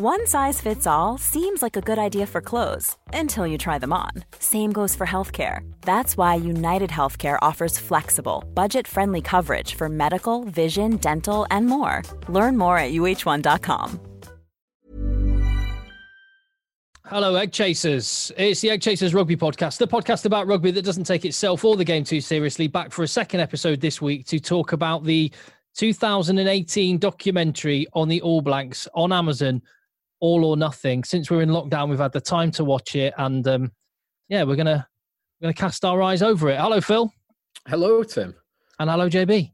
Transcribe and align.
One 0.00 0.28
size 0.28 0.60
fits 0.60 0.86
all 0.86 1.18
seems 1.18 1.60
like 1.60 1.76
a 1.76 1.80
good 1.80 1.98
idea 1.98 2.24
for 2.24 2.40
clothes 2.40 2.96
until 3.12 3.48
you 3.48 3.58
try 3.58 3.80
them 3.80 3.92
on. 3.92 4.12
Same 4.38 4.70
goes 4.70 4.94
for 4.94 5.04
healthcare. 5.04 5.68
That's 5.80 6.16
why 6.16 6.36
United 6.36 6.88
Healthcare 6.88 7.36
offers 7.42 7.80
flexible, 7.80 8.44
budget 8.54 8.86
friendly 8.86 9.20
coverage 9.20 9.74
for 9.74 9.88
medical, 9.88 10.44
vision, 10.44 10.98
dental, 10.98 11.48
and 11.50 11.66
more. 11.66 12.04
Learn 12.28 12.56
more 12.56 12.78
at 12.78 12.92
uh1.com. 12.92 13.98
Hello, 17.04 17.34
Egg 17.34 17.50
Chasers. 17.50 18.30
It's 18.36 18.60
the 18.60 18.70
Egg 18.70 18.82
Chasers 18.82 19.12
Rugby 19.12 19.34
Podcast, 19.34 19.78
the 19.78 19.88
podcast 19.88 20.26
about 20.26 20.46
rugby 20.46 20.70
that 20.70 20.84
doesn't 20.84 21.08
take 21.08 21.24
itself 21.24 21.64
or 21.64 21.74
the 21.74 21.84
game 21.84 22.04
too 22.04 22.20
seriously. 22.20 22.68
Back 22.68 22.92
for 22.92 23.02
a 23.02 23.08
second 23.08 23.40
episode 23.40 23.80
this 23.80 24.00
week 24.00 24.26
to 24.26 24.38
talk 24.38 24.70
about 24.70 25.02
the 25.02 25.32
2018 25.76 26.98
documentary 26.98 27.88
on 27.94 28.06
the 28.06 28.20
All 28.20 28.40
Blacks 28.40 28.86
on 28.94 29.12
Amazon, 29.12 29.60
All 30.20 30.44
or 30.44 30.56
Nothing. 30.56 31.04
Since 31.04 31.30
we're 31.30 31.42
in 31.42 31.50
lockdown, 31.50 31.88
we've 31.88 31.98
had 31.98 32.12
the 32.12 32.20
time 32.20 32.50
to 32.52 32.64
watch 32.64 32.94
it, 32.94 33.14
and 33.18 33.46
um, 33.46 33.72
yeah, 34.28 34.42
we're 34.44 34.56
gonna 34.56 34.86
we're 35.40 35.46
gonna 35.46 35.54
cast 35.54 35.84
our 35.84 36.02
eyes 36.02 36.22
over 36.22 36.48
it. 36.48 36.58
Hello, 36.58 36.80
Phil. 36.80 37.12
Hello, 37.66 38.02
Tim. 38.02 38.34
And 38.78 38.90
hello, 38.90 39.08
JB. 39.08 39.52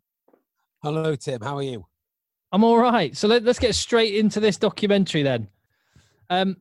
Hello, 0.82 1.16
Tim. 1.16 1.40
How 1.40 1.56
are 1.56 1.62
you? 1.62 1.86
I'm 2.52 2.62
all 2.62 2.78
right. 2.78 3.16
So 3.16 3.26
let, 3.26 3.46
us 3.48 3.58
get 3.58 3.74
straight 3.74 4.14
into 4.14 4.38
this 4.38 4.56
documentary 4.56 5.22
then. 5.22 5.48
Um, 6.30 6.56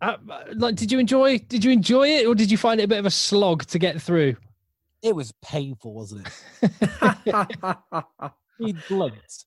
uh, 0.00 0.16
like, 0.54 0.76
did 0.76 0.92
you 0.92 0.98
enjoy? 0.98 1.38
Did 1.38 1.64
you 1.64 1.70
enjoy 1.70 2.08
it, 2.08 2.26
or 2.26 2.34
did 2.34 2.50
you 2.50 2.58
find 2.58 2.80
it 2.80 2.84
a 2.84 2.88
bit 2.88 2.98
of 2.98 3.06
a 3.06 3.10
slog 3.10 3.64
to 3.66 3.78
get 3.78 4.00
through? 4.02 4.36
It 5.02 5.14
was 5.14 5.32
painful, 5.42 5.94
wasn't 5.94 6.26
it? 6.62 6.72
Be 8.58 8.74
blunt. 8.88 9.44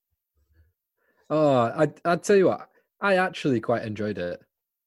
Oh, 1.30 1.62
I 1.62 1.88
I 2.04 2.16
tell 2.16 2.36
you 2.36 2.48
what, 2.48 2.68
I 3.02 3.16
actually 3.16 3.60
quite 3.60 3.84
enjoyed 3.84 4.18
it. 4.18 4.42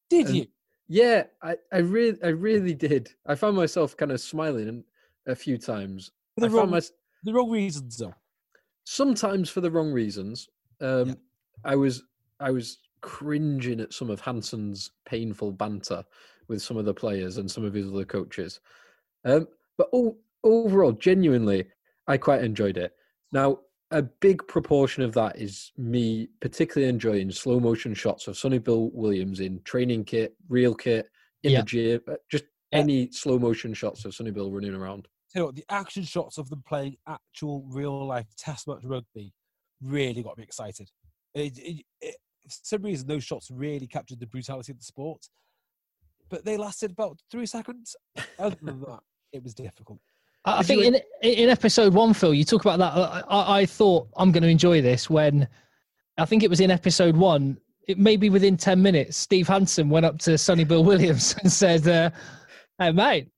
Did 0.08 0.26
and, 0.26 0.36
you? 0.36 0.46
Yeah, 0.88 1.24
I 1.42 1.56
I 1.72 1.78
really 1.78 2.18
I 2.22 2.28
really 2.28 2.74
did. 2.74 3.10
I 3.26 3.34
found 3.34 3.56
myself 3.56 3.96
kind 3.96 4.12
of 4.12 4.20
smiling 4.20 4.84
a 5.26 5.34
few 5.34 5.58
times. 5.58 6.10
For 6.34 6.42
the, 6.42 6.46
I 6.46 6.50
wrong, 6.50 6.70
my, 6.70 6.80
the 7.24 7.32
wrong 7.32 7.50
reasons, 7.50 7.98
though. 7.98 8.14
Sometimes 8.84 9.48
for 9.48 9.60
the 9.60 9.70
wrong 9.70 9.92
reasons. 9.92 10.48
Um, 10.80 11.08
Yeah. 11.08 11.14
I 11.64 11.76
was 11.76 12.02
I 12.40 12.50
was 12.50 12.78
cringing 13.00 13.80
at 13.80 13.92
some 13.92 14.10
of 14.10 14.20
Hansen's 14.20 14.90
painful 15.06 15.52
banter 15.52 16.04
with 16.48 16.60
some 16.62 16.76
of 16.76 16.84
the 16.84 16.94
players 16.94 17.38
and 17.38 17.50
some 17.50 17.64
of 17.64 17.74
his 17.74 17.88
other 17.88 18.04
coaches. 18.04 18.60
Um, 19.24 19.48
but 19.78 19.88
o- 19.92 20.18
overall, 20.42 20.92
genuinely, 20.92 21.66
I 22.06 22.18
quite 22.18 22.44
enjoyed 22.44 22.76
it. 22.76 22.92
Now, 23.32 23.60
a 23.94 24.02
big 24.02 24.46
proportion 24.48 25.04
of 25.04 25.12
that 25.14 25.38
is 25.38 25.70
me 25.78 26.28
particularly 26.40 26.90
enjoying 26.90 27.30
slow 27.30 27.60
motion 27.60 27.94
shots 27.94 28.26
of 28.26 28.36
Sonny 28.36 28.58
Bill 28.58 28.90
Williams 28.92 29.38
in 29.38 29.62
training 29.62 30.04
kit, 30.04 30.34
real 30.48 30.74
kit, 30.74 31.08
in 31.44 31.52
Yeah. 31.52 31.60
the 31.60 31.64
gym, 31.64 32.00
uh, 32.08 32.16
just 32.28 32.44
Yeah. 32.72 32.80
any 32.80 33.10
slow 33.12 33.38
motion 33.38 33.72
shots 33.72 34.04
of 34.04 34.12
Sonny 34.12 34.32
Bill 34.32 34.50
running 34.50 34.74
around. 34.74 35.06
You 35.34 35.44
what, 35.46 35.54
the 35.54 35.64
action 35.68 36.02
shots 36.02 36.38
of 36.38 36.50
them 36.50 36.62
playing 36.66 36.96
actual 37.06 37.62
real 37.62 38.04
life 38.04 38.26
test 38.36 38.66
match 38.66 38.82
rugby 38.84 39.32
really 39.80 40.22
got 40.24 40.38
me 40.38 40.44
excited. 40.44 40.90
It, 41.34 41.56
it, 41.58 41.84
it, 42.00 42.16
for 42.48 42.58
some 42.62 42.82
reason, 42.82 43.06
those 43.06 43.24
shots 43.24 43.48
really 43.50 43.86
captured 43.86 44.18
the 44.18 44.26
brutality 44.26 44.72
of 44.72 44.78
the 44.78 44.84
sport, 44.84 45.28
but 46.28 46.44
they 46.44 46.56
lasted 46.56 46.90
about 46.90 47.20
three 47.30 47.46
seconds. 47.46 47.94
Other 48.40 48.56
than 48.60 48.80
that, 48.88 49.00
it 49.32 49.42
was 49.44 49.54
difficult. 49.54 50.00
I 50.44 50.58
Did 50.58 50.66
think 50.66 50.80
you 50.82 50.86
in 51.22 51.40
in 51.44 51.48
episode 51.48 51.94
one, 51.94 52.12
Phil, 52.12 52.34
you 52.34 52.44
talk 52.44 52.64
about 52.64 52.78
that. 52.78 52.92
I, 52.92 53.22
I, 53.28 53.60
I 53.60 53.66
thought 53.66 54.08
I'm 54.16 54.30
going 54.30 54.42
to 54.42 54.48
enjoy 54.48 54.82
this 54.82 55.08
when 55.08 55.48
I 56.18 56.24
think 56.24 56.42
it 56.42 56.50
was 56.50 56.60
in 56.60 56.70
episode 56.70 57.16
one. 57.16 57.58
It 57.88 57.98
maybe 57.98 58.30
within 58.30 58.56
ten 58.56 58.82
minutes, 58.82 59.16
Steve 59.16 59.48
Hansen 59.48 59.88
went 59.88 60.06
up 60.06 60.18
to 60.20 60.36
Sonny 60.36 60.64
Bill 60.64 60.84
Williams 60.84 61.34
and 61.42 61.50
said, 61.50 61.88
uh, 61.88 62.10
"Hey, 62.78 62.92
mate, 62.92 63.28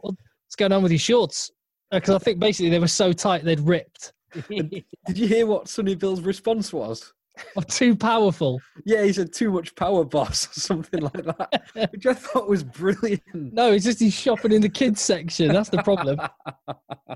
what's 0.00 0.56
going 0.56 0.72
on 0.72 0.82
with 0.82 0.92
your 0.92 0.98
shorts?" 0.98 1.50
Because 1.90 2.14
I 2.14 2.18
think 2.18 2.38
basically 2.38 2.70
they 2.70 2.80
were 2.80 2.88
so 2.88 3.12
tight 3.12 3.44
they'd 3.44 3.60
ripped. 3.60 4.12
Did 4.48 4.84
you 5.14 5.28
hear 5.28 5.46
what 5.46 5.68
Sonny 5.68 5.94
Bill's 5.94 6.20
response 6.20 6.72
was? 6.72 7.12
Or 7.56 7.62
too 7.62 7.94
powerful. 7.96 8.60
Yeah, 8.84 9.04
he 9.04 9.12
said 9.12 9.32
too 9.32 9.50
much 9.50 9.74
power, 9.74 10.04
boss, 10.04 10.46
or 10.56 10.60
something 10.60 11.00
like 11.00 11.24
that, 11.24 11.64
which 11.92 12.06
I 12.06 12.14
thought 12.14 12.48
was 12.48 12.64
brilliant. 12.64 13.22
No, 13.34 13.72
it's 13.72 13.84
just 13.84 14.00
he's 14.00 14.14
shopping 14.14 14.52
in 14.52 14.62
the 14.62 14.68
kids 14.68 15.00
section. 15.00 15.52
That's 15.52 15.68
the 15.68 15.82
problem. 15.82 16.20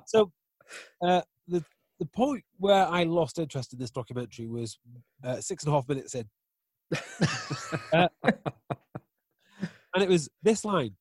So, 0.06 0.32
uh, 1.04 1.22
the 1.48 1.64
the 1.98 2.06
point 2.06 2.44
where 2.58 2.86
I 2.86 3.04
lost 3.04 3.38
interest 3.38 3.72
in 3.72 3.78
this 3.78 3.90
documentary 3.90 4.46
was 4.46 4.78
uh, 5.24 5.40
six 5.40 5.64
and 5.64 5.72
a 5.72 5.74
half 5.76 5.88
minutes 5.88 6.14
in, 6.14 6.28
Uh, 7.92 8.08
and 9.94 10.02
it 10.02 10.08
was 10.08 10.28
this 10.42 10.64
line: 10.64 10.96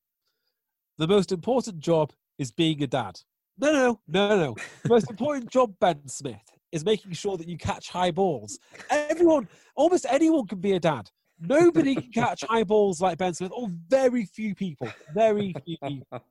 "The 0.97 1.07
most 1.07 1.31
important 1.31 1.79
job 1.79 2.13
is 2.37 2.51
being 2.51 2.81
a 2.83 2.87
dad." 2.87 3.19
No, 3.57 3.71
no, 3.71 3.99
no, 4.07 4.29
no, 4.29 4.37
no. 4.37 4.55
The 4.83 4.89
most 4.89 5.09
important 5.09 5.49
job, 5.51 5.73
Ben 5.79 6.07
Smith, 6.07 6.41
is 6.71 6.85
making 6.85 7.13
sure 7.13 7.37
that 7.37 7.47
you 7.47 7.57
catch 7.57 7.89
high 7.89 8.11
balls. 8.11 8.59
Everyone, 8.89 9.47
almost 9.75 10.05
anyone, 10.09 10.47
can 10.47 10.59
be 10.59 10.73
a 10.73 10.79
dad. 10.79 11.09
Nobody 11.39 11.95
can 11.95 12.11
catch 12.11 12.43
high 12.43 12.63
balls 12.63 13.01
like 13.01 13.17
Ben 13.17 13.33
Smith, 13.33 13.51
or 13.53 13.69
very 13.87 14.25
few 14.25 14.53
people. 14.53 14.89
Very 15.13 15.53
few 15.65 15.77
people. 15.77 16.21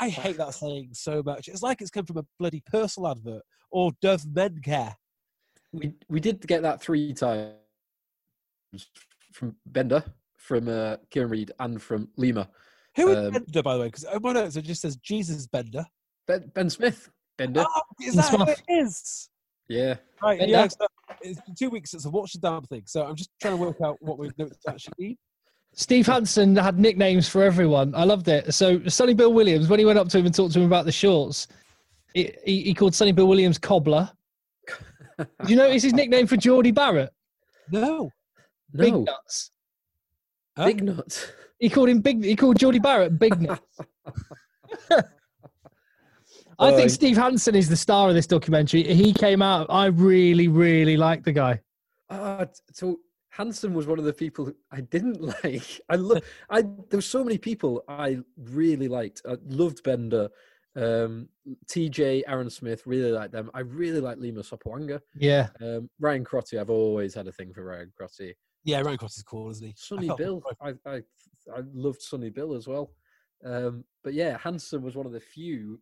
I 0.00 0.08
hate 0.08 0.36
that 0.36 0.54
saying 0.54 0.90
so 0.92 1.22
much. 1.22 1.48
It's 1.48 1.62
like 1.62 1.80
it's 1.80 1.90
come 1.90 2.04
from 2.04 2.18
a 2.18 2.26
bloody 2.38 2.62
personal 2.70 3.10
advert 3.10 3.42
or 3.70 3.92
Dove 4.02 4.26
Men 4.26 4.60
Care. 4.62 4.96
we 5.72 5.94
we 6.08 6.20
did 6.20 6.46
get 6.46 6.62
that 6.62 6.80
three 6.82 7.12
times 7.14 7.54
from 9.32 9.56
Bender, 9.66 10.04
from 10.36 10.68
uh, 10.68 10.96
Kieran 11.10 11.30
Read, 11.30 11.52
and 11.58 11.80
from 11.80 12.08
Lima. 12.16 12.48
Who 12.96 13.08
is 13.08 13.16
Um, 13.16 13.32
Bender, 13.32 13.62
by 13.62 13.74
the 13.74 13.80
way? 13.80 13.86
Because 13.86 14.04
on 14.04 14.22
my 14.22 14.32
notes 14.32 14.56
it 14.56 14.62
just 14.62 14.82
says 14.82 14.96
Jesus 14.96 15.46
Bender. 15.46 15.86
Ben, 16.26 16.50
ben 16.54 16.68
Smith, 16.68 17.10
Bender. 17.36 17.64
Oh, 17.66 17.82
is 18.02 18.14
Ben 18.14 18.24
that 18.24 18.30
who 18.30 18.52
it 18.52 18.62
is? 18.68 19.30
Yeah, 19.68 19.96
Right, 20.22 20.38
Bender. 20.38 20.52
yeah. 20.52 20.68
So 20.68 20.86
it's 21.22 21.40
been 21.42 21.54
two 21.54 21.70
weeks 21.70 21.90
since 21.90 22.06
I've 22.06 22.12
watched 22.12 22.40
the 22.40 22.48
damn 22.48 22.62
thing, 22.64 22.82
so 22.86 23.04
I'm 23.04 23.16
just 23.16 23.30
trying 23.40 23.56
to 23.56 23.62
work 23.62 23.80
out 23.84 23.96
what 24.00 24.18
my 24.18 24.30
notes 24.38 24.58
actually 24.68 24.94
mean. 24.98 25.16
Steve 25.74 26.06
Hansen 26.06 26.56
had 26.56 26.78
nicknames 26.78 27.28
for 27.28 27.42
everyone. 27.42 27.94
I 27.94 28.04
loved 28.04 28.26
it. 28.28 28.52
So 28.54 28.82
Sonny 28.88 29.14
Bill 29.14 29.32
Williams, 29.32 29.68
when 29.68 29.78
he 29.78 29.84
went 29.84 29.98
up 29.98 30.08
to 30.08 30.18
him 30.18 30.26
and 30.26 30.34
talked 30.34 30.54
to 30.54 30.60
him 30.60 30.66
about 30.66 30.86
the 30.86 30.92
shorts, 30.92 31.46
he, 32.14 32.32
he, 32.44 32.62
he 32.62 32.74
called 32.74 32.94
Sonny 32.94 33.12
Bill 33.12 33.26
Williams 33.28 33.58
Cobbler. 33.58 34.10
Did 35.18 35.50
you 35.50 35.56
notice 35.56 35.82
his 35.82 35.92
nickname 35.92 36.26
for 36.26 36.36
Jordie 36.36 36.70
Barrett? 36.72 37.10
No. 37.70 38.10
no. 38.72 38.84
Big 38.84 38.94
Nuts. 38.94 39.50
Huh? 40.56 40.64
big 40.66 40.82
nuts. 40.82 41.30
He 41.60 41.68
called 41.68 41.88
him 41.88 42.00
Big. 42.00 42.24
He 42.24 42.34
called 42.34 42.58
Jordie 42.58 42.80
Barrett 42.80 43.16
Big 43.18 43.40
Nuts. 43.40 43.60
I 46.58 46.72
think 46.72 46.90
Steve 46.90 47.16
Hansen 47.16 47.54
is 47.54 47.68
the 47.68 47.76
star 47.76 48.08
of 48.08 48.14
this 48.14 48.26
documentary. 48.26 48.82
He 48.82 49.12
came 49.12 49.42
out. 49.42 49.66
I 49.70 49.86
really, 49.86 50.48
really 50.48 50.96
like 50.96 51.22
the 51.24 51.32
guy. 51.32 51.60
Uh, 52.10 52.46
so 52.72 52.98
Hansen 53.30 53.74
was 53.74 53.86
one 53.86 53.98
of 53.98 54.04
the 54.04 54.12
people 54.12 54.52
I 54.72 54.80
didn't 54.80 55.20
like. 55.44 55.80
I 55.88 55.94
love. 55.96 56.22
I 56.50 56.62
there 56.62 56.98
were 56.98 57.00
so 57.02 57.22
many 57.22 57.38
people 57.38 57.84
I 57.88 58.18
really 58.36 58.88
liked. 58.88 59.22
I 59.28 59.36
loved 59.46 59.82
Bender, 59.84 60.28
um, 60.74 61.28
TJ, 61.66 62.22
Aaron 62.26 62.50
Smith. 62.50 62.82
Really 62.86 63.12
liked 63.12 63.32
them. 63.32 63.50
I 63.54 63.60
really 63.60 64.00
like 64.00 64.18
Lima 64.18 64.40
Sopoaga. 64.42 65.00
Yeah, 65.14 65.48
Um, 65.62 65.88
Ryan 66.00 66.24
Crotty. 66.24 66.58
I've 66.58 66.70
always 66.70 67.14
had 67.14 67.28
a 67.28 67.32
thing 67.32 67.52
for 67.52 67.64
Ryan 67.64 67.92
Crotty. 67.96 68.34
Yeah, 68.64 68.80
Ryan 68.80 68.98
Crotty's 68.98 69.22
cool, 69.22 69.50
isn't 69.50 69.64
he? 69.66 69.70
I 69.72 69.74
Sonny 69.76 70.06
felt- 70.08 70.18
Bill. 70.18 70.42
I, 70.60 70.70
I 70.86 70.96
I 71.54 71.60
loved 71.72 72.02
Sonny 72.02 72.30
Bill 72.30 72.54
as 72.54 72.66
well. 72.66 72.90
Um, 73.44 73.84
but 74.02 74.14
yeah, 74.14 74.36
Hansen 74.38 74.82
was 74.82 74.96
one 74.96 75.06
of 75.06 75.12
the 75.12 75.20
few 75.20 75.80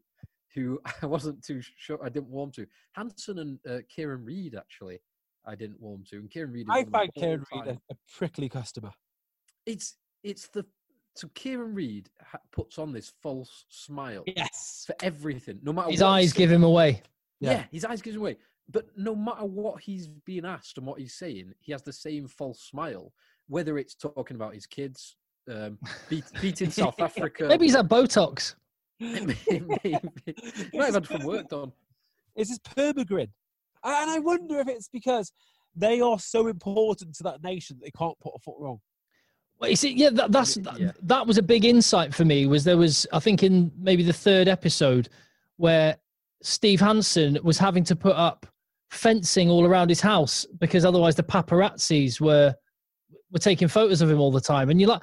who 0.57 0.81
I 1.03 1.07
wasn't 1.07 1.45
too 1.45 1.61
sure. 1.77 1.99
I 2.05 2.09
didn't 2.09 2.31
warm 2.31 2.51
to. 2.53 2.67
Hansen 2.95 3.39
and 3.39 3.59
uh, 3.69 3.79
Kieran 3.89 4.25
Read 4.25 4.55
actually, 4.57 4.99
I 5.47 5.55
didn't 5.55 5.81
warm 5.81 6.03
to. 6.11 6.17
And 6.17 6.31
Kieran 6.31 6.53
Read. 6.53 6.63
is 6.63 6.71
I 6.71 6.79
one 6.79 6.87
of 6.87 6.93
my 6.93 6.99
find 7.01 7.15
Kieran 7.15 7.45
Read 7.53 7.67
a, 7.69 7.81
a 7.93 7.97
prickly 8.17 8.49
customer. 8.49 8.91
It's 9.67 9.97
it's 10.25 10.49
the 10.49 10.65
so 11.15 11.29
Kieran 11.35 11.75
Read 11.75 12.09
ha- 12.23 12.39
puts 12.53 12.79
on 12.79 12.93
this 12.93 13.13
false 13.23 13.65
smile 13.71 14.25
Yes. 14.27 14.85
for 14.87 14.95
everything, 15.03 15.59
no 15.63 15.73
matter 15.73 15.91
his 15.91 16.01
what 16.03 16.09
eyes 16.09 16.33
give 16.33 16.51
him 16.51 16.63
away. 16.65 17.03
Yeah. 17.41 17.51
Yeah. 17.53 17.65
his 17.71 17.85
eyes 17.85 18.03
gives 18.03 18.17
him 18.17 18.23
away. 18.23 18.37
but 18.71 18.87
no 18.97 19.15
matter 19.15 19.45
what 19.45 19.81
he's 19.81 20.09
being 20.09 20.45
asked 20.45 20.77
and 20.79 20.87
what 20.87 20.99
he's 21.01 21.15
saying, 21.15 21.53
he 21.61 21.73
has 21.73 21.83
the 21.83 21.93
same 21.93 22.27
false 22.29 22.61
smile. 22.61 23.13
Whether 23.49 23.79
it's 23.79 23.95
talking 23.95 24.35
about 24.35 24.55
his 24.55 24.67
kids, 24.67 25.17
um, 25.51 25.79
beat, 26.11 26.25
beating 26.41 26.71
South 26.83 27.01
Africa, 27.01 27.45
Maybe 27.49 27.67
he's 27.67 27.77
had 27.77 27.89
Botox. 27.89 28.55
Maybe, 29.01 29.37
maybe. 29.85 30.01
He 30.73 30.79
might 30.79 30.87
have 30.93 30.95
had 30.95 31.07
some 31.07 31.25
work 31.25 31.49
done. 31.51 31.73
It's 32.35 32.51
this 32.51 32.59
permagrin. 32.59 33.29
And 33.85 34.11
I 34.11 34.19
wonder 34.19 34.59
if 34.61 34.69
it's 34.69 34.89
because 34.89 35.33
they 35.75 36.01
are 36.01 36.19
so 36.19 36.47
important 36.49 37.15
to 37.17 37.23
that 37.25 37.43
nation 37.43 37.77
that 37.79 37.85
they 37.85 37.91
can't 37.97 38.19
put 38.21 38.33
a 38.35 38.39
foot 38.39 38.57
wrong. 38.59 38.81
Well, 39.59 39.71
you 39.71 39.77
see, 39.77 39.93
yeah, 39.93 40.11
that, 40.11 40.33
that's 40.33 40.59
Yeah. 40.77 40.93
that 41.03 41.27
was 41.27 41.39
a 41.39 41.43
big 41.43 41.65
insight 41.65 42.15
for 42.15 42.25
me. 42.25 42.47
Was 42.47 42.65
there 42.65 42.77
was 42.77 43.07
I 43.13 43.21
think 43.21 43.43
in 43.43 43.71
maybe 43.79 44.03
the 44.03 44.13
third 44.13 44.49
episode 44.49 45.09
where 45.57 45.97
Steve 46.43 46.81
Hansen 46.81 47.39
was 47.43 47.59
having 47.59 47.85
to 47.85 47.97
put 47.97 48.17
up 48.17 48.47
fencing 48.91 49.49
all 49.51 49.65
around 49.67 49.89
his 49.89 50.01
house 50.01 50.47
because 50.59 50.85
otherwise 50.85 51.15
the 51.17 51.23
paparazzis 51.23 52.21
were 52.21 52.55
were 53.33 53.39
taking 53.39 53.67
photos 53.69 54.01
of 54.03 54.11
him 54.11 54.21
all 54.21 54.31
the 54.33 54.41
time, 54.41 54.71
and 54.71 54.81
you're 54.81 54.91
like. 54.91 55.03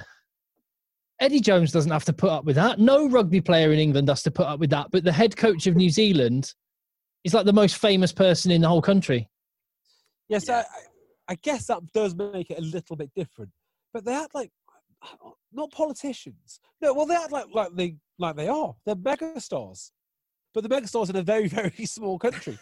Eddie 1.23 1.39
Jones 1.39 1.71
doesn't 1.71 1.91
have 1.91 2.03
to 2.05 2.13
put 2.13 2.29
up 2.29 2.43
with 2.43 2.57
that. 2.57 2.79
No 2.79 3.07
rugby 3.09 3.39
player 3.39 3.71
in 3.71 3.79
England 3.79 4.09
has 4.09 4.21
to 4.23 4.31
put 4.31 4.45
up 4.45 4.59
with 4.59 4.69
that. 4.71 4.87
But 4.91 5.05
the 5.05 5.11
head 5.11 5.37
coach 5.37 5.67
of 5.67 5.75
New 5.77 5.89
Zealand 5.89 6.53
is 7.23 7.33
like 7.33 7.45
the 7.45 7.53
most 7.53 7.77
famous 7.77 8.11
person 8.11 8.51
in 8.51 8.61
the 8.61 8.67
whole 8.67 8.81
country. 8.81 9.29
Yes, 10.27 10.45
Yeah. 10.47 10.57
I, 10.57 10.59
I- 10.59 10.65
I 11.29 11.35
guess 11.35 11.67
that 11.67 11.79
does 11.93 12.13
make 12.15 12.49
it 12.51 12.57
a 12.59 12.61
little 12.61 12.97
bit 12.97 13.09
different. 13.15 13.49
But 13.93 14.03
they 14.03 14.13
act 14.13 14.35
like 14.35 14.51
not 15.53 15.71
politicians. 15.71 16.59
No, 16.81 16.93
well, 16.93 17.05
they 17.05 17.15
act 17.15 17.31
like 17.31 17.45
like 17.53 17.69
they 17.75 17.95
like 18.19 18.35
they 18.35 18.49
are. 18.49 18.75
They're 18.85 18.93
megastars, 18.95 19.91
but 20.53 20.63
the 20.63 20.69
megastars 20.69 21.09
in 21.09 21.15
a 21.15 21.23
very 21.23 21.47
very 21.59 21.85
small 21.85 22.19
country. 22.19 22.59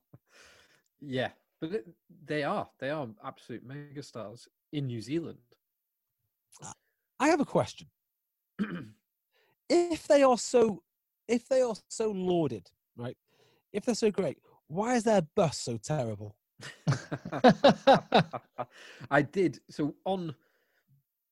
yeah, 1.02 1.28
but 1.60 1.72
it, 1.74 1.86
they 2.24 2.44
are. 2.44 2.66
They 2.78 2.88
are 2.88 3.06
absolute 3.22 3.68
megastars 3.68 4.46
in 4.72 4.86
New 4.86 5.02
Zealand. 5.02 5.38
Ah. 6.64 6.72
I 7.20 7.28
have 7.28 7.40
a 7.40 7.44
question. 7.44 7.86
if 9.68 10.08
they 10.08 10.22
are 10.22 10.38
so, 10.38 10.82
if 11.28 11.46
they 11.48 11.60
are 11.60 11.74
so 11.88 12.10
lauded, 12.10 12.68
right? 12.96 13.16
If 13.72 13.84
they're 13.84 13.94
so 13.94 14.10
great, 14.10 14.38
why 14.68 14.96
is 14.96 15.04
their 15.04 15.22
bus 15.36 15.58
so 15.58 15.76
terrible? 15.76 16.34
I 19.10 19.22
did. 19.22 19.60
So 19.68 19.94
on, 20.06 20.34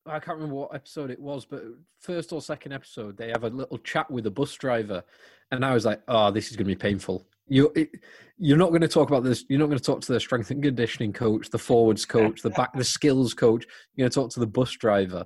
I 0.07 0.19
can't 0.19 0.37
remember 0.37 0.57
what 0.57 0.75
episode 0.75 1.11
it 1.11 1.19
was, 1.19 1.47
but 1.47 1.63
first 2.01 2.33
or 2.33 2.43
second 2.43 2.73
episode, 2.73 3.17
they 3.17 3.29
have 3.29 3.45
a 3.45 3.51
little 3.51 3.79
chat 3.79 4.11
with 4.11 4.27
a 4.27 4.31
bus 4.31 4.53
driver, 4.55 5.03
and 5.51 5.65
I 5.65 5.73
was 5.73 5.87
like, 5.87 6.03
"Oh, 6.07 6.31
this 6.31 6.51
is 6.51 6.57
going 6.57 6.67
to 6.67 6.75
be 6.75 6.77
painful." 6.77 7.27
You, 7.51 7.73
you're 8.37 8.59
not 8.59 8.69
going 8.69 8.83
to 8.83 8.89
talk 8.89 9.09
about 9.09 9.25
this. 9.25 9.45
You're 9.49 9.59
not 9.59 9.67
going 9.67 9.79
to 9.79 9.85
talk 9.85 10.03
to 10.03 10.13
the 10.13 10.21
strength 10.21 10.51
and 10.51 10.63
conditioning 10.63 11.15
coach, 11.15 11.49
the 11.49 11.59
forwards 11.59 12.05
coach, 12.05 12.43
the 12.43 12.51
back, 12.51 12.75
the 12.75 12.85
skills 12.85 13.33
coach. 13.33 13.65
You're 13.95 14.05
going 14.05 14.11
to 14.11 14.15
talk 14.15 14.31
to 14.33 14.41
the 14.41 14.47
bus 14.47 14.73
driver. 14.73 15.25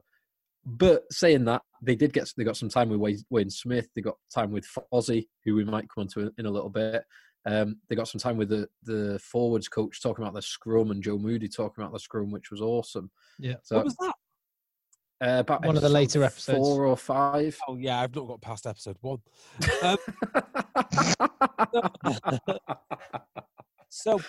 But 0.64 1.04
saying 1.12 1.44
that, 1.46 1.62
they 1.82 1.96
did 1.96 2.12
get 2.12 2.30
they 2.36 2.44
got 2.44 2.56
some 2.56 2.68
time 2.68 2.88
with 2.88 3.24
Wayne, 3.30 3.50
Smith. 3.50 3.88
They 3.94 4.02
got 4.02 4.16
time 4.32 4.52
with 4.52 4.66
Fozzie, 4.66 5.26
who 5.44 5.54
we 5.54 5.64
might 5.64 5.88
come 5.88 6.02
on 6.02 6.08
to 6.08 6.32
in 6.38 6.46
a 6.46 6.50
little 6.50 6.70
bit. 6.70 7.04
Um, 7.44 7.78
they 7.88 7.96
got 7.96 8.06
some 8.06 8.20
time 8.20 8.36
with 8.36 8.50
the, 8.50 8.68
the 8.84 9.18
forwards 9.18 9.68
coach 9.68 10.00
talking 10.00 10.22
about 10.22 10.34
the 10.34 10.42
scrum 10.42 10.92
and 10.92 11.02
Joe 11.02 11.18
Moody 11.18 11.48
talking 11.48 11.82
about 11.82 11.92
the 11.92 11.98
scrum, 11.98 12.30
which 12.30 12.52
was 12.52 12.60
awesome. 12.60 13.10
Yeah. 13.40 13.56
So 13.64 13.76
what 13.76 13.86
was 13.86 13.96
that? 13.96 14.14
uh, 15.22 15.40
about 15.40 15.64
One 15.64 15.76
of 15.76 15.82
the 15.82 15.88
later 15.88 16.24
episodes. 16.24 16.58
four 16.58 16.84
or 16.84 16.96
five. 16.96 17.56
Oh 17.68 17.76
yeah, 17.76 18.00
I've 18.00 18.14
not 18.14 18.26
got 18.26 18.40
past 18.40 18.66
episode 18.66 18.96
one. 19.00 19.18
Um, 19.82 19.96
so, 23.88 24.20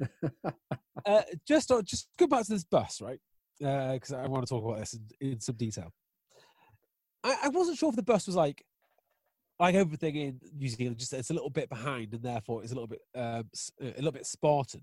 uh, 1.06 1.22
just 1.46 1.70
uh, 1.70 1.82
just 1.82 2.08
go 2.18 2.26
back 2.26 2.44
to 2.44 2.52
this 2.52 2.64
bus, 2.64 3.00
right? 3.00 3.20
Because 3.58 4.12
I 4.12 4.26
want 4.26 4.46
to 4.46 4.50
talk 4.50 4.64
about 4.64 4.78
this 4.78 4.94
in, 5.20 5.28
in 5.32 5.40
some 5.40 5.56
detail. 5.56 5.92
I, 7.22 7.36
I 7.44 7.48
wasn't 7.48 7.78
sure 7.78 7.90
if 7.90 7.96
the 7.96 8.02
bus 8.02 8.26
was 8.26 8.36
like 8.36 8.64
like 9.60 9.74
everything 9.74 10.16
in 10.16 10.40
New 10.56 10.68
Zealand, 10.68 10.98
just 10.98 11.12
it's 11.12 11.30
a 11.30 11.34
little 11.34 11.50
bit 11.50 11.68
behind, 11.68 12.12
and 12.12 12.22
therefore 12.22 12.62
it's 12.62 12.72
a 12.72 12.74
little 12.74 12.88
bit 12.88 13.00
um, 13.14 13.48
a 13.80 13.94
little 13.96 14.12
bit 14.12 14.26
Spartan. 14.26 14.82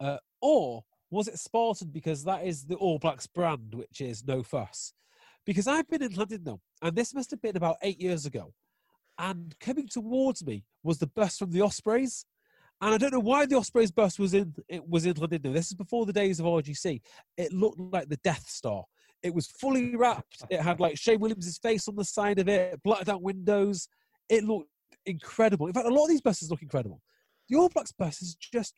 Uh, 0.00 0.18
or 0.40 0.84
was 1.10 1.28
it 1.28 1.38
Spartan 1.38 1.88
because 1.88 2.24
that 2.24 2.44
is 2.44 2.64
the 2.64 2.76
All 2.76 2.98
Blacks 2.98 3.26
brand, 3.26 3.74
which 3.74 4.00
is 4.00 4.24
no 4.26 4.42
fuss? 4.42 4.92
Because 5.44 5.66
I've 5.66 5.88
been 5.88 6.02
in 6.02 6.14
London 6.14 6.42
now, 6.44 6.60
and 6.82 6.94
this 6.94 7.14
must 7.14 7.30
have 7.30 7.42
been 7.42 7.56
about 7.56 7.76
eight 7.82 8.00
years 8.00 8.26
ago. 8.26 8.52
And 9.18 9.54
coming 9.60 9.88
towards 9.88 10.44
me 10.44 10.64
was 10.82 10.98
the 10.98 11.06
bus 11.06 11.38
from 11.38 11.50
the 11.50 11.60
Ospreys, 11.62 12.24
and 12.82 12.94
I 12.94 12.98
don't 12.98 13.12
know 13.12 13.20
why 13.20 13.46
the 13.46 13.56
Ospreys 13.56 13.90
bus 13.90 14.18
was 14.18 14.34
in 14.34 14.54
it 14.68 14.86
was 14.86 15.06
in 15.06 15.14
London. 15.16 15.52
This 15.52 15.68
is 15.68 15.74
before 15.74 16.04
the 16.04 16.12
days 16.12 16.38
of 16.40 16.46
RGC. 16.46 17.00
It 17.38 17.52
looked 17.52 17.78
like 17.78 18.08
the 18.08 18.18
Death 18.18 18.46
Star. 18.48 18.84
It 19.22 19.32
was 19.32 19.46
fully 19.46 19.94
wrapped. 19.96 20.42
It 20.50 20.60
had 20.60 20.80
like 20.80 20.98
Shane 20.98 21.20
Williams' 21.20 21.58
face 21.58 21.86
on 21.88 21.94
the 21.96 22.04
side 22.04 22.38
of 22.40 22.48
it, 22.48 22.82
blacked 22.82 23.08
out 23.08 23.22
windows. 23.22 23.88
It 24.28 24.44
looked 24.44 24.68
incredible. 25.06 25.68
In 25.68 25.72
fact, 25.72 25.86
a 25.86 25.90
lot 25.90 26.04
of 26.04 26.10
these 26.10 26.20
buses 26.20 26.50
look 26.50 26.62
incredible. 26.62 27.00
The 27.48 27.56
All 27.56 27.68
Blacks 27.68 27.92
bus 27.92 28.20
is 28.20 28.34
just 28.34 28.74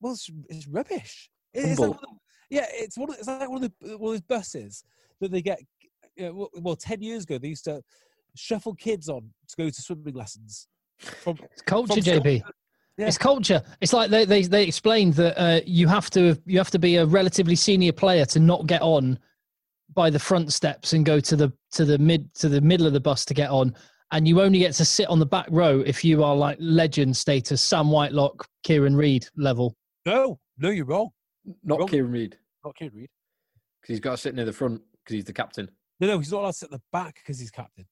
well, 0.00 0.12
it's, 0.14 0.28
it's 0.48 0.66
rubbish. 0.66 1.30
It- 1.54 1.60
It's 1.66 1.78
like 1.78 1.88
Humble. 1.88 1.88
one 1.88 1.94
of 1.94 2.00
the- 2.00 2.56
yeah, 2.56 2.66
it's 2.72 2.98
one. 2.98 3.10
Of, 3.10 3.16
it's 3.18 3.28
like 3.28 3.48
one 3.48 3.62
of 3.64 3.72
the 3.80 3.96
one 3.98 4.14
of 4.14 4.20
those 4.20 4.20
buses 4.22 4.82
that 5.20 5.30
they 5.30 5.40
get. 5.42 5.60
You 6.16 6.24
know, 6.26 6.32
well, 6.34 6.50
well, 6.56 6.76
ten 6.76 7.00
years 7.00 7.22
ago 7.22 7.38
they 7.38 7.48
used 7.48 7.64
to 7.66 7.80
shuffle 8.34 8.74
kids 8.74 9.08
on 9.08 9.30
to 9.48 9.56
go 9.56 9.70
to 9.70 9.80
swimming 9.82 10.14
lessons. 10.14 10.66
From 10.98 11.38
It's 11.52 11.62
culture, 11.62 11.94
From 11.94 12.02
JP. 12.02 12.42
Yeah. 13.00 13.06
It's 13.06 13.16
culture. 13.18 13.62
It's 13.80 13.92
like 13.94 14.10
they 14.10 14.24
they, 14.26 14.42
they 14.42 14.64
explained 14.64 15.14
that 15.14 15.40
uh, 15.40 15.60
you 15.64 15.88
have 15.88 16.10
to 16.10 16.38
you 16.44 16.58
have 16.58 16.70
to 16.70 16.78
be 16.78 16.96
a 16.96 17.06
relatively 17.06 17.56
senior 17.56 17.92
player 17.92 18.26
to 18.26 18.38
not 18.38 18.66
get 18.66 18.82
on 18.82 19.18
by 19.94 20.10
the 20.10 20.18
front 20.18 20.52
steps 20.52 20.92
and 20.92 21.04
go 21.04 21.18
to 21.18 21.34
the 21.34 21.50
to 21.72 21.84
the 21.86 21.96
mid 21.98 22.32
to 22.34 22.48
the 22.48 22.60
middle 22.60 22.86
of 22.86 22.92
the 22.92 23.00
bus 23.00 23.24
to 23.24 23.34
get 23.34 23.48
on, 23.50 23.74
and 24.12 24.28
you 24.28 24.40
only 24.42 24.58
get 24.58 24.74
to 24.74 24.84
sit 24.84 25.08
on 25.08 25.18
the 25.18 25.24
back 25.26 25.46
row 25.50 25.80
if 25.80 26.04
you 26.04 26.22
are 26.22 26.36
like 26.36 26.58
legend 26.60 27.16
status, 27.16 27.62
Sam 27.62 27.90
Whitelock, 27.90 28.46
Kieran 28.64 28.94
Read 28.96 29.26
level. 29.36 29.74
no, 30.04 30.38
no, 30.58 30.68
you're 30.70 30.84
wrong. 30.84 31.08
Not 31.64 31.78
Wrong. 31.78 31.88
Kieran 31.88 32.12
Read, 32.12 32.36
Not 32.66 32.76
Kieran 32.76 32.94
Read. 32.94 33.08
because 33.80 33.94
he's 33.94 34.00
got 34.00 34.10
to 34.10 34.16
sit 34.18 34.34
near 34.34 34.44
the 34.44 34.52
front 34.52 34.82
because 35.02 35.14
he's 35.14 35.24
the 35.24 35.32
captain. 35.32 35.70
No, 36.00 36.06
no, 36.06 36.18
he's 36.18 36.30
not 36.30 36.40
allowed 36.40 36.50
to 36.50 36.52
sit 36.58 36.66
at 36.66 36.72
the 36.72 36.82
back 36.92 37.14
because 37.16 37.40
he's 37.40 37.50
captain. 37.50 37.86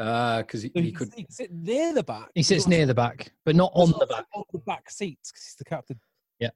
Uh, 0.00 0.38
because 0.38 0.62
he, 0.62 0.68
So 0.74 0.80
he 0.80 0.86
he, 0.86 0.92
could. 0.92 1.12
he 1.14 1.24
can 1.24 1.32
sit 1.32 1.52
near 1.52 1.92
the 1.92 2.02
back. 2.02 2.30
He 2.34 2.42
sits 2.42 2.66
near 2.66 2.86
the 2.86 2.94
back, 2.94 3.32
but 3.44 3.54
not 3.54 3.70
on 3.74 3.90
the 3.90 4.06
back. 4.06 4.24
On 4.34 4.44
the 4.50 4.58
back 4.60 4.88
seats 4.90 5.30
because 5.30 5.44
he's 5.44 5.56
the 5.56 5.64
captain. 5.64 6.00
Yeah. 6.38 6.50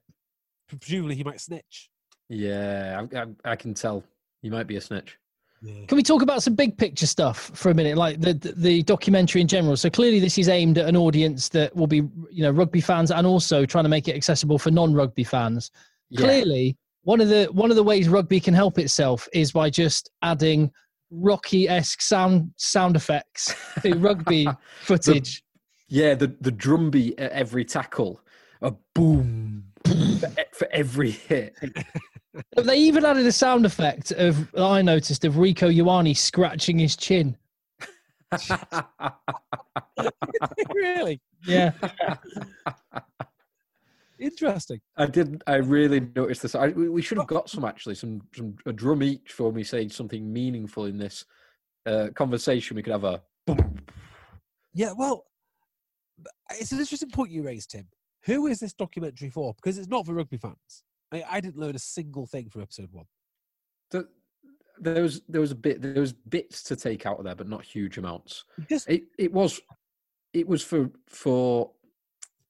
Presumably 0.67 1.15
he 1.15 1.23
might 1.23 1.39
snitch. 1.39 1.89
Yeah, 2.27 3.05
I, 3.13 3.19
I, 3.19 3.51
I 3.51 3.55
can 3.55 3.75
tell. 3.75 4.03
He 4.41 4.49
might 4.49 4.65
be 4.65 4.77
a 4.77 4.81
snitch. 4.81 5.19
Yeah. 5.61 5.85
Can 5.85 5.95
we 5.95 6.01
talk 6.01 6.23
about 6.23 6.41
some 6.41 6.55
big 6.55 6.75
picture 6.75 7.05
stuff 7.05 7.51
for 7.53 7.69
a 7.69 7.73
minute, 7.75 7.97
like 7.97 8.19
the, 8.19 8.33
the 8.33 8.53
the 8.57 8.83
documentary 8.83 9.41
in 9.41 9.47
general? 9.47 9.77
So 9.77 9.91
clearly, 9.91 10.19
this 10.19 10.39
is 10.39 10.49
aimed 10.49 10.79
at 10.79 10.87
an 10.87 10.97
audience 10.97 11.49
that 11.49 11.75
will 11.75 11.87
be, 11.87 11.97
you 12.31 12.41
know, 12.43 12.51
rugby 12.51 12.81
fans, 12.81 13.11
and 13.11 13.27
also 13.27 13.63
trying 13.65 13.85
to 13.85 13.89
make 13.89 14.07
it 14.07 14.15
accessible 14.15 14.57
for 14.57 14.71
non-rugby 14.71 15.23
fans. 15.23 15.69
Yeah. 16.09 16.21
Clearly, 16.21 16.77
one 17.03 17.21
of 17.21 17.29
the 17.29 17.45
one 17.51 17.69
of 17.69 17.75
the 17.75 17.83
ways 17.83 18.09
rugby 18.09 18.39
can 18.39 18.55
help 18.55 18.79
itself 18.79 19.27
is 19.33 19.51
by 19.51 19.69
just 19.69 20.09
adding 20.23 20.71
Rocky-esque 21.11 22.01
sound 22.01 22.51
sound 22.57 22.95
effects 22.95 23.53
to 23.81 23.95
rugby 23.95 24.47
footage. 24.81 25.43
Yeah, 25.87 26.15
the 26.15 26.35
the 26.41 26.51
drum 26.51 26.89
beat 26.89 27.19
at 27.19 27.31
every 27.31 27.65
tackle, 27.65 28.21
a 28.61 28.73
boom 28.93 29.65
for, 29.85 30.27
e- 30.27 30.43
for 30.53 30.67
every 30.71 31.11
hit. 31.11 31.55
They 32.57 32.77
even 32.77 33.05
added 33.05 33.25
a 33.25 33.31
sound 33.31 33.65
effect 33.65 34.11
of 34.11 34.53
I 34.55 34.81
noticed 34.81 35.23
of 35.25 35.35
Rieko 35.35 35.73
Ioane 35.73 36.17
scratching 36.17 36.79
his 36.79 36.95
chin. 36.95 37.37
really 40.73 41.21
Yeah, 41.47 41.71
interesting. 44.19 44.79
I 44.97 45.05
did. 45.05 45.41
I 45.47 45.55
really 45.55 45.99
noticed 46.15 46.41
this. 46.41 46.55
I, 46.55 46.67
we 46.69 47.01
should 47.01 47.17
have 47.17 47.27
got 47.27 47.49
some 47.49 47.65
actually, 47.65 47.95
some 47.95 48.21
some 48.35 48.55
a 48.65 48.73
drum 48.73 49.03
each 49.03 49.31
for 49.31 49.51
me 49.51 49.63
saying 49.63 49.89
something 49.89 50.31
meaningful 50.31 50.85
in 50.85 50.97
this 50.97 51.25
uh, 51.85 52.07
conversation. 52.15 52.75
We 52.75 52.83
could 52.83 52.93
have 52.93 53.03
a 53.03 53.21
boom. 53.45 53.79
Yeah, 54.73 54.93
well, 54.97 55.25
it's 56.51 56.71
an 56.71 56.79
interesting 56.79 57.11
point 57.11 57.31
you 57.31 57.43
raised, 57.43 57.71
Tim. 57.71 57.87
Who 58.25 58.47
is 58.47 58.59
this 58.59 58.73
documentary 58.73 59.29
for? 59.29 59.53
Because 59.53 59.77
it's 59.77 59.87
not 59.87 60.05
for 60.05 60.13
rugby 60.13 60.37
fans. 60.37 60.83
I, 61.11 61.23
I 61.29 61.39
didn't 61.41 61.57
learn 61.59 61.75
a 61.75 61.79
single 61.79 62.25
thing 62.25 62.49
from 62.49 62.61
episode 62.61 62.89
one. 62.91 63.05
Th- 63.91 64.05
There 64.79 65.03
was 65.03 65.21
there 65.29 65.41
was 65.41 65.51
a 65.51 65.55
bit 65.55 65.81
there 65.81 66.01
was 66.01 66.13
bits 66.13 66.63
to 66.63 66.75
take 66.75 67.05
out 67.05 67.19
of 67.19 67.25
there, 67.25 67.35
but 67.35 67.47
not 67.47 67.63
huge 67.63 67.97
amounts. 67.97 68.43
Just 68.69 68.89
It 68.89 69.03
it 69.17 69.31
was 69.31 69.61
it 70.33 70.47
was 70.47 70.63
for 70.63 70.89
for 71.07 71.71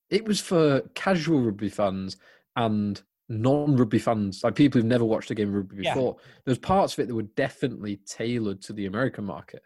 it 0.09 0.25
was 0.27 0.39
for 0.39 0.81
casual 0.93 1.41
rugby 1.41 1.69
fans 1.69 2.17
and 2.55 3.01
non-rugby 3.27 3.97
fans, 3.99 4.43
like 4.43 4.55
people 4.55 4.79
who've 4.79 4.87
never 4.87 5.03
watched 5.05 5.31
a 5.31 5.35
game 5.35 5.49
of 5.49 5.55
rugby 5.55 5.83
Yeah. 5.83 5.93
before. 5.95 6.17
There's 6.45 6.59
parts 6.59 6.93
of 6.93 6.99
it 6.99 7.07
that 7.07 7.15
were 7.15 7.23
definitely 7.23 7.97
tailored 8.05 8.61
to 8.63 8.73
the 8.73 8.85
American 8.85 9.25
market. 9.25 9.61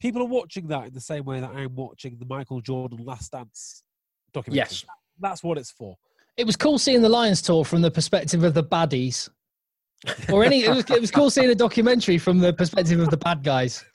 people 0.00 0.20
are 0.20 0.26
watching 0.26 0.66
that 0.68 0.86
in 0.88 0.92
the 0.92 1.00
same 1.00 1.24
way 1.24 1.40
that 1.40 1.50
I'm 1.54 1.74
watching 1.76 2.18
the 2.18 2.26
Michael 2.26 2.60
Jordan 2.60 2.98
Last 3.04 3.32
Dance 3.32 3.84
documentary. 4.34 4.58
Yes, 4.58 4.84
that's 5.20 5.42
what 5.42 5.56
it's 5.56 5.70
for. 5.70 5.96
It 6.36 6.44
was 6.44 6.56
cool 6.56 6.78
seeing 6.78 7.00
the 7.00 7.08
Lions 7.08 7.40
tour 7.40 7.64
from 7.64 7.80
the 7.80 7.90
perspective 7.90 8.42
of 8.42 8.52
the 8.52 8.64
baddies. 8.64 9.30
Or 10.30 10.44
any, 10.44 10.64
it 10.64 10.70
was, 10.74 10.90
it 10.90 11.00
was 11.00 11.10
cool 11.10 11.30
seeing 11.30 11.48
a 11.48 11.54
documentary 11.54 12.18
from 12.18 12.38
the 12.38 12.52
perspective 12.52 13.00
of 13.00 13.08
the 13.10 13.16
bad 13.16 13.42
guys. 13.44 13.84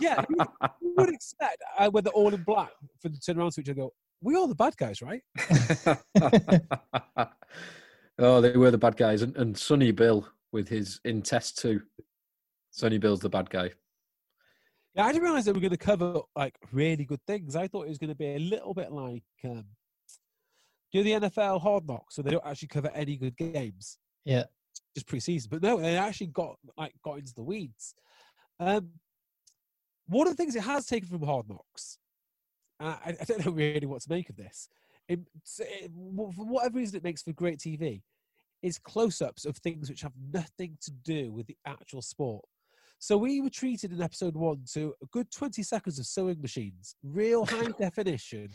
Yeah, 0.00 0.24
you, 0.30 0.36
you 0.80 0.94
would 0.96 1.08
expect 1.08 1.60
uh, 1.76 1.90
when 1.90 2.04
they're 2.04 2.12
all 2.12 2.32
in 2.32 2.44
black 2.44 2.70
for 3.02 3.08
them 3.08 3.18
to 3.18 3.20
turn 3.20 3.38
around 3.40 3.50
to 3.50 3.60
each 3.60 3.68
other 3.68 3.72
and 3.82 3.88
go, 3.88 3.92
"We 4.24 4.34
are 4.36 4.48
the 4.48 4.54
bad 4.54 4.76
guys, 4.76 5.02
right?" 5.02 5.22
oh, 8.18 8.40
they 8.40 8.56
were 8.56 8.70
the 8.70 8.78
bad 8.78 8.96
guys, 8.96 9.22
and, 9.22 9.36
and 9.36 9.56
Sonny 9.56 9.92
Bill 9.92 10.26
with 10.52 10.68
his 10.68 11.00
in 11.04 11.22
test 11.22 11.58
two. 11.58 11.82
Sonny 12.70 12.98
Bill's 12.98 13.20
the 13.20 13.28
bad 13.28 13.50
guy. 13.50 13.70
Yeah, 14.94 15.06
I 15.06 15.12
didn't 15.12 15.24
realize 15.24 15.44
they 15.44 15.52
were 15.52 15.60
going 15.60 15.70
to 15.70 15.76
cover 15.76 16.20
like 16.34 16.56
really 16.72 17.04
good 17.04 17.20
things. 17.26 17.54
I 17.56 17.68
thought 17.68 17.86
it 17.86 17.90
was 17.90 17.98
going 17.98 18.10
to 18.10 18.16
be 18.16 18.34
a 18.34 18.38
little 18.38 18.74
bit 18.74 18.92
like 18.92 19.24
um, 19.44 19.64
do 20.92 21.02
the 21.02 21.12
NFL 21.12 21.60
Hard 21.60 21.86
Knocks, 21.86 22.14
so 22.14 22.22
they 22.22 22.30
don't 22.30 22.46
actually 22.46 22.68
cover 22.68 22.90
any 22.94 23.16
good 23.16 23.36
games. 23.36 23.98
Yeah. 24.24 24.44
just 24.94 25.06
preseason. 25.06 25.50
But 25.50 25.62
no, 25.62 25.80
they 25.80 25.96
actually 25.96 26.28
got 26.28 26.56
like 26.78 26.94
got 27.04 27.18
into 27.18 27.34
the 27.34 27.42
weeds. 27.42 27.94
Um, 28.60 28.90
one 30.06 30.26
of 30.26 30.36
the 30.36 30.36
things 30.36 30.54
it 30.54 30.62
has 30.62 30.86
taken 30.86 31.08
from 31.08 31.22
Hard 31.22 31.48
Knocks, 31.48 31.98
and 32.80 32.88
I, 32.88 33.16
I 33.20 33.24
don't 33.24 33.44
know 33.44 33.52
really 33.52 33.86
what 33.86 34.02
to 34.02 34.10
make 34.10 34.30
of 34.30 34.36
this. 34.36 34.68
It, 35.08 35.20
it, 35.58 35.90
for 35.94 36.46
whatever 36.46 36.78
reason, 36.78 36.96
it 36.96 37.04
makes 37.04 37.22
for 37.22 37.32
great 37.32 37.58
TV. 37.58 38.02
Is 38.62 38.78
close-ups 38.78 39.44
of 39.44 39.58
things 39.58 39.90
which 39.90 40.00
have 40.00 40.14
nothing 40.32 40.78
to 40.80 40.90
do 40.90 41.32
with 41.32 41.46
the 41.46 41.56
actual 41.66 42.00
sport. 42.00 42.44
So 42.98 43.18
we 43.18 43.42
were 43.42 43.50
treated 43.50 43.92
in 43.92 44.00
episode 44.00 44.34
one 44.34 44.64
to 44.72 44.94
a 45.02 45.06
good 45.12 45.30
20 45.30 45.62
seconds 45.62 45.98
of 45.98 46.06
sewing 46.06 46.40
machines, 46.40 46.96
real 47.02 47.44
high 47.50 47.72
definition, 47.78 48.48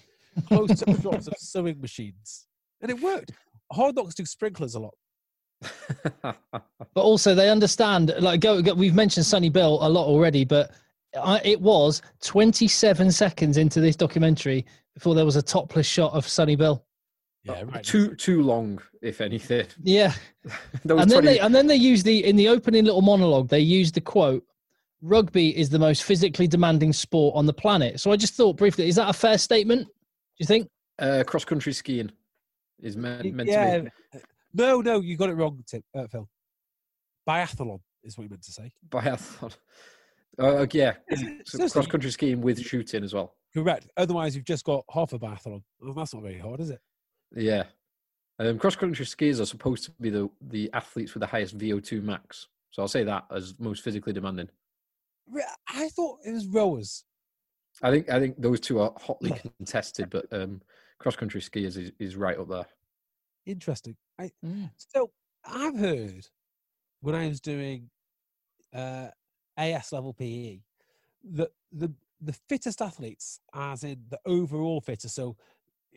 close 0.47 0.81
up 0.81 1.01
shots 1.03 1.27
of 1.27 1.35
sewing 1.37 1.79
machines. 1.79 2.47
And 2.81 2.89
it 2.89 2.99
worked. 2.99 3.33
Hard 3.71 3.95
Knocks 3.95 4.15
do 4.15 4.25
sprinklers 4.25 4.75
a 4.75 4.79
lot. 4.79 4.95
But 6.95 7.01
also, 7.01 7.35
they 7.35 7.49
understand. 7.49 8.13
Like, 8.19 8.41
go, 8.41 8.61
go 8.61 8.73
we've 8.73 8.95
mentioned 8.95 9.25
Sonny 9.25 9.49
Bill 9.49 9.77
a 9.81 9.87
lot 9.87 10.07
already, 10.07 10.43
but 10.43 10.71
I, 10.71 10.75
it 11.13 11.59
was 11.59 12.01
27 12.23 13.11
seconds 13.11 13.57
into 13.57 13.81
this 13.81 13.95
documentary 13.95 14.65
before 14.93 15.15
there 15.15 15.25
was 15.25 15.35
a 15.35 15.41
topless 15.41 15.87
shot 15.87 16.13
of 16.13 16.27
Sonny 16.27 16.55
Bill. 16.55 16.83
Yeah, 17.43 17.63
right. 17.63 17.83
too 17.83 18.15
too 18.15 18.43
long, 18.43 18.81
if 19.01 19.21
anything. 19.21 19.65
Yeah, 19.83 20.13
and 20.83 20.99
then 20.99 21.07
20 21.07 21.25
they 21.25 21.39
and 21.39 21.55
then 21.55 21.67
they 21.67 21.75
use 21.75 22.03
the 22.03 22.25
in 22.25 22.35
the 22.35 22.49
opening 22.49 22.85
little 22.85 23.01
monologue. 23.01 23.47
They 23.47 23.61
used 23.61 23.95
the 23.95 24.01
quote, 24.01 24.43
"Rugby 25.01 25.57
is 25.57 25.69
the 25.69 25.79
most 25.79 26.03
physically 26.03 26.47
demanding 26.47 26.91
sport 26.91 27.35
on 27.35 27.45
the 27.45 27.53
planet." 27.53 28.01
So 28.01 28.11
I 28.11 28.17
just 28.17 28.33
thought 28.33 28.57
briefly, 28.57 28.89
is 28.89 28.97
that 28.97 29.09
a 29.09 29.13
fair 29.13 29.37
statement? 29.37 29.87
Do 29.87 29.93
you 30.39 30.45
think? 30.45 30.67
uh, 30.99 31.23
cross 31.25 31.45
country 31.45 31.73
skiing 31.73 32.11
is 32.79 32.95
meant, 32.97 33.33
meant 33.33 33.49
yeah. 33.49 33.77
to 33.77 33.83
be 33.83 33.89
No, 34.53 34.81
no, 34.81 34.99
you 34.99 35.17
got 35.17 35.29
it 35.29 35.35
wrong, 35.35 35.63
Tim, 35.67 35.81
uh, 35.95 36.07
Phil. 36.07 36.27
Biathlon 37.27 37.79
is 38.03 38.17
what 38.17 38.25
you 38.25 38.29
meant 38.29 38.43
to 38.43 38.51
say. 38.51 38.71
biathlon. 38.89 39.55
Uh, 40.39 40.65
yeah, 40.71 40.93
so 41.45 41.67
cross 41.69 41.87
country 41.87 42.11
skiing 42.11 42.41
with 42.41 42.59
shooting 42.61 43.03
as 43.03 43.13
well. 43.13 43.35
Correct. 43.53 43.87
Otherwise, 43.97 44.35
you've 44.35 44.45
just 44.45 44.63
got 44.63 44.85
half 44.91 45.13
a 45.13 45.19
biathlon. 45.19 45.63
Well, 45.81 45.93
that's 45.93 46.13
not 46.13 46.23
very 46.23 46.37
hard, 46.37 46.59
is 46.59 46.69
it? 46.69 46.79
Yeah. 47.35 47.63
Um, 48.39 48.57
cross 48.57 48.75
country 48.75 49.05
skiers 49.05 49.41
are 49.41 49.45
supposed 49.45 49.83
to 49.85 49.91
be 49.99 50.09
the, 50.09 50.29
the 50.39 50.69
athletes 50.73 51.13
with 51.13 51.21
the 51.21 51.27
highest 51.27 51.57
VO2 51.57 52.01
max. 52.01 52.47
So 52.71 52.81
I'll 52.81 52.87
say 52.87 53.03
that 53.03 53.25
as 53.31 53.55
most 53.59 53.83
physically 53.83 54.13
demanding. 54.13 54.49
I 55.67 55.89
thought 55.89 56.19
it 56.25 56.31
was 56.31 56.47
rowers. 56.47 57.03
I 57.83 57.91
think 57.91 58.09
I 58.09 58.19
think 58.19 58.41
those 58.41 58.59
two 58.59 58.79
are 58.79 58.93
hotly 58.97 59.31
contested, 59.57 60.09
but 60.09 60.25
um, 60.31 60.61
cross 60.99 61.15
country 61.15 61.41
skiers 61.41 61.77
is, 61.77 61.91
is 61.99 62.15
right 62.15 62.37
up 62.37 62.49
there. 62.49 62.65
Interesting. 63.45 63.95
I, 64.19 64.31
Mm. 64.45 64.71
So 64.77 65.11
I've 65.45 65.77
heard 65.77 66.27
when 67.01 67.15
I 67.15 67.27
was 67.27 67.39
doing 67.41 67.89
uh, 68.73 69.09
AS 69.59 69.91
level 69.91 70.13
PE 70.13 70.59
that 71.33 71.51
the 71.71 71.91
the 72.21 72.33
fittest 72.49 72.81
athletes, 72.81 73.39
as 73.53 73.83
in 73.83 74.03
the 74.09 74.19
overall 74.25 74.81
fittest, 74.81 75.15
so 75.15 75.35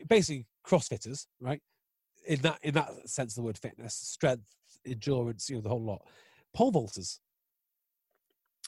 basically 0.08 0.46
CrossFitters, 0.66 1.26
right? 1.40 1.60
In 2.26 2.40
that 2.42 2.58
in 2.62 2.74
that 2.74 3.08
sense 3.08 3.32
of 3.32 3.36
the 3.36 3.42
word 3.42 3.58
fitness, 3.58 3.94
strength, 3.94 4.44
endurance, 4.86 5.48
you 5.48 5.56
know, 5.56 5.62
the 5.62 5.68
whole 5.68 5.82
lot. 5.82 6.02
Pole 6.54 6.72
vaulters. 6.72 7.18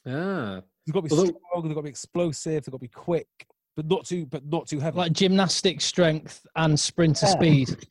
Ah, 0.07 0.61
They've 0.87 0.93
got 0.95 1.01
to 1.01 1.09
be 1.09 1.11
Although- 1.13 1.25
strong, 1.49 1.63
they've 1.69 1.75
got 1.75 1.81
to 1.81 1.85
be 1.85 1.89
explosive, 1.91 2.65
they've 2.65 2.73
got 2.73 2.79
to 2.79 2.83
be 2.83 2.89
quick, 2.89 3.29
but 3.77 3.87
not 3.87 4.05
too 4.07 4.27
but 4.27 4.45
not 4.47 4.67
too 4.67 4.81
heavy. 4.81 4.99
Like 4.99 5.13
gymnastic 5.13 5.81
strength 5.81 6.45
and 6.57 6.79
sprinter 6.79 7.27
Yeah. 7.27 7.33
speed. 7.33 7.87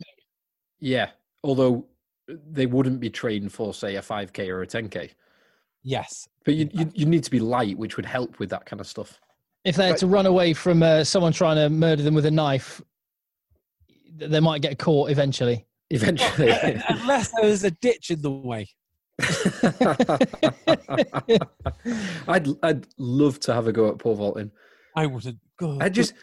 yeah. 0.80 1.12
Although 1.44 1.86
they 2.28 2.66
wouldn't 2.66 3.00
be 3.02 3.10
trained 3.10 3.52
for, 3.52 3.74
say, 3.74 3.96
a 3.98 4.02
5K 4.02 4.48
or 4.50 4.62
a 4.62 4.68
10K. 4.68 5.12
Yes. 5.84 6.28
But 6.46 6.56
you, 6.56 6.70
you, 6.74 6.92
you 6.94 7.06
need 7.06 7.24
to 7.24 7.32
be 7.32 7.40
light, 7.40 7.78
which 7.78 7.96
would 7.96 8.06
help 8.06 8.40
with 8.40 8.50
that 8.50 8.66
kind 8.66 8.80
of 8.80 8.88
stuff. 8.88 9.20
If 9.64 9.78
they 9.78 9.88
had 9.88 9.98
to 9.98 10.08
run 10.08 10.26
away 10.26 10.54
from 10.54 10.84
uh, 10.84 11.04
someone 11.04 11.32
trying 11.32 11.56
to 11.56 11.70
murder 11.70 12.04
them 12.04 12.14
with 12.14 12.26
a 12.26 12.32
knife, 12.32 12.82
they 14.16 14.40
might 14.40 14.62
get 14.62 14.78
caught 14.78 15.10
eventually. 15.10 15.66
Eventually. 15.90 16.52
Unless 16.90 17.32
there's 17.40 17.64
a 17.64 17.72
ditch 17.72 18.12
in 18.12 18.22
the 18.22 18.32
way. 18.32 18.68
I'd 22.28 22.48
I'd 22.64 22.88
love 22.98 23.40
to 23.42 23.54
have 23.54 23.68
a 23.68 23.72
go 23.72 23.90
at 23.90 24.00
pole 24.00 24.16
vaulting. 24.16 24.52
I 24.96 25.06
wouldn't. 25.06 25.38
go. 25.58 25.78
I 25.80 25.90
just 25.90 26.14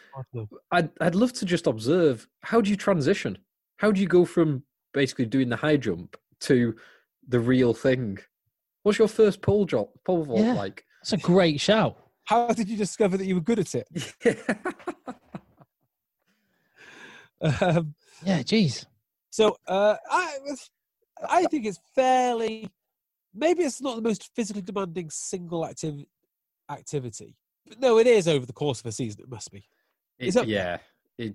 I'd 0.73 0.90
I'd 1.00 1.14
love 1.14 1.33
to 1.35 1.45
just 1.45 1.67
observe 1.67 2.26
how 2.43 2.61
do 2.61 2.69
you 2.69 2.76
transition? 2.76 3.38
How 3.76 3.93
do 3.93 4.00
you 4.00 4.09
go 4.09 4.25
from 4.25 4.64
basically 4.93 5.26
doing 5.26 5.49
the 5.49 5.57
high 5.57 5.76
jump 5.76 6.17
to 6.40 6.75
the 7.29 7.40
real 7.40 7.73
thing? 7.73 8.19
What's 8.83 8.99
your 8.99 9.09
first 9.09 9.43
pole 9.43 9.65
drop 9.65 9.91
pole 10.05 10.25
vault 10.25 10.41
Yeah. 10.41 10.55
like? 10.55 10.85
That's 11.03 11.13
a 11.13 11.17
great 11.19 11.61
shout. 11.61 11.97
How 12.25 12.49
did 12.49 12.69
you 12.69 12.77
discover 12.77 13.17
that 13.17 13.25
you 13.27 13.35
were 13.35 13.41
good 13.41 13.59
at 13.59 13.75
it? 13.75 13.89
Um, 17.63 17.95
Yeah, 18.25 18.43
geez. 18.43 18.85
so 19.31 19.57
uh, 19.67 19.97
I, 20.11 20.37
I 21.29 21.45
think 21.47 21.65
it's 21.67 21.81
fairly. 21.95 22.69
Maybe 23.35 23.63
it's 23.63 23.81
not 23.81 23.97
the 23.97 24.03
most 24.03 24.31
physically 24.35 24.61
demanding 24.63 25.09
single 25.11 25.63
activ- 25.63 26.05
activity, 26.71 27.37
but 27.67 27.81
no, 27.81 27.99
it 27.99 28.07
is 28.07 28.29
over 28.29 28.45
the 28.45 28.53
course 28.53 28.81
of 28.81 28.87
a 28.87 28.93
season. 28.93 29.23
It 29.23 29.31
must 29.31 29.51
be. 29.51 29.65
It- 30.19 30.35
that- 30.35 30.49
yeah. 30.49 30.79
It 31.17 31.35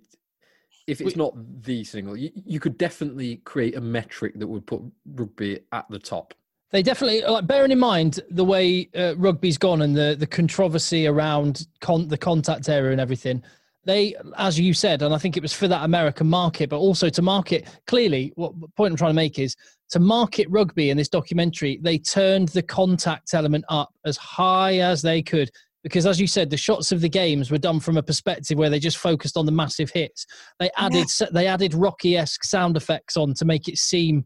if 0.88 1.02
it's 1.02 1.16
We- 1.16 1.20
not 1.20 1.34
the 1.64 1.84
single, 1.84 2.16
you, 2.16 2.30
you 2.46 2.60
could 2.60 2.78
definitely 2.78 3.38
create 3.38 3.76
a 3.76 3.82
metric 3.82 4.34
that 4.38 4.46
would 4.48 4.68
put 4.68 4.84
rugby 5.08 5.62
at 5.72 5.90
the 5.90 5.98
top. 5.98 6.36
They 6.72 6.82
definitely 6.82 7.22
like 7.22 7.48
bearing 7.48 7.72
in 7.72 7.80
mind 7.80 8.20
the 8.30 8.44
way 8.44 8.90
uh, 8.96 9.16
rugby's 9.18 9.58
gone 9.58 9.82
and 9.82 9.96
the 9.96 10.16
the 10.18 10.28
controversy 10.28 11.08
around 11.08 11.68
con- 11.80 12.08
the 12.08 12.18
contact 12.18 12.70
area 12.70 12.92
and 12.92 13.02
everything. 13.02 13.44
They, 13.86 14.16
as 14.38 14.60
you 14.60 14.74
said, 14.74 15.04
and 15.04 15.14
I 15.14 15.20
think 15.20 15.38
it 15.38 15.44
was 15.44 15.54
for 15.54 15.68
that 15.68 15.84
American 15.84 16.28
market, 16.28 16.72
but 16.72 16.80
also 16.80 17.08
to 17.10 17.22
market 17.22 17.68
clearly. 17.86 18.34
What 18.36 18.54
point 18.76 18.92
I'm 18.92 18.98
trying 18.98 19.12
to 19.12 19.16
make 19.16 19.38
is 19.38 19.56
to 19.90 20.00
market 20.00 20.48
rugby 20.50 20.90
in 20.90 20.98
this 20.98 21.08
documentary. 21.08 21.80
They 21.82 22.00
turned 22.00 22.50
the 22.50 22.64
contact 22.64 23.36
element 23.36 23.64
up 23.70 23.94
as 24.04 24.18
high 24.18 24.80
as 24.80 25.04
they 25.04 25.22
could 25.22 25.52
because, 25.84 26.08
as 26.08 26.20
you 26.20 26.26
said, 26.26 26.50
the 26.50 26.58
shots 26.58 26.92
of 26.92 27.00
the 27.00 27.08
games 27.08 27.52
were 27.52 27.60
done 27.60 27.80
from 27.80 27.96
a 27.96 28.02
perspective 28.02 28.58
where 28.58 28.72
they 28.72 28.80
just 28.80 28.98
focused 28.98 29.38
on 29.38 29.46
the 29.46 29.52
massive 29.52 29.92
hits. 29.92 30.26
They 30.60 30.72
added 30.78 31.08
they 31.32 31.46
added 31.46 31.76
Rocky 31.76 32.18
esque 32.18 32.44
sound 32.44 32.76
effects 32.76 33.16
on 33.16 33.36
to 33.36 33.46
make 33.46 33.68
it 33.68 33.78
seem 33.78 34.26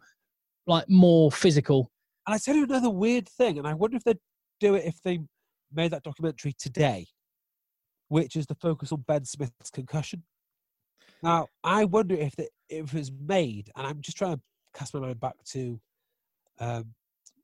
like 0.67 0.88
more 0.88 1.34
physical. 1.34 1.91
And 2.29 2.36
I 2.36 2.38
tell 2.38 2.55
you 2.55 2.65
another 2.65 2.91
weird 2.91 3.27
thing, 3.27 3.57
and 3.57 3.65
I 3.67 3.74
wonder 3.74 3.98
if 3.98 4.03
they'd 4.03 4.19
do 4.59 4.75
it 4.75 4.86
if 4.86 5.01
they 5.01 5.17
made 5.74 5.89
that 5.89 6.03
documentary 6.03 6.53
today, 6.59 7.07
which 8.07 8.36
is 8.36 8.45
the 8.45 8.53
focus 8.53 8.91
on 8.91 9.03
Ben 9.07 9.25
Smith's 9.25 9.71
concussion. 9.71 10.21
Now, 11.24 11.48
I 11.63 11.86
wonder 11.86 12.13
if 12.13 12.36
the, 12.36 12.48
if 12.69 12.93
it 12.93 12.98
was 13.00 13.12
made, 13.12 13.71
and 13.75 13.88
I'm 13.88 14.00
just 14.01 14.15
trying 14.15 14.36
to 14.36 14.41
cast 14.75 14.93
my 14.93 15.00
mind 15.00 15.19
back 15.19 15.43
to 15.53 15.79
um, 16.59 16.93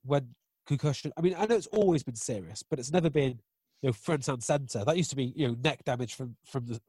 when 0.04 0.28
concussion. 0.68 1.12
I 1.16 1.20
mean, 1.20 1.34
I 1.36 1.46
know 1.46 1.56
it's 1.56 1.66
always 1.66 2.04
been 2.04 2.14
serious, 2.14 2.62
but 2.62 2.78
it's 2.78 2.92
never 2.92 3.10
been 3.10 3.40
you 3.82 3.88
know 3.88 3.92
front 3.92 4.28
and 4.28 4.40
center. 4.40 4.84
That 4.84 4.96
used 4.96 5.10
to 5.10 5.16
be 5.16 5.32
you 5.34 5.48
know 5.48 5.56
neck 5.64 5.82
damage 5.84 6.14
from 6.14 6.36
from 6.44 6.64
the 6.66 6.80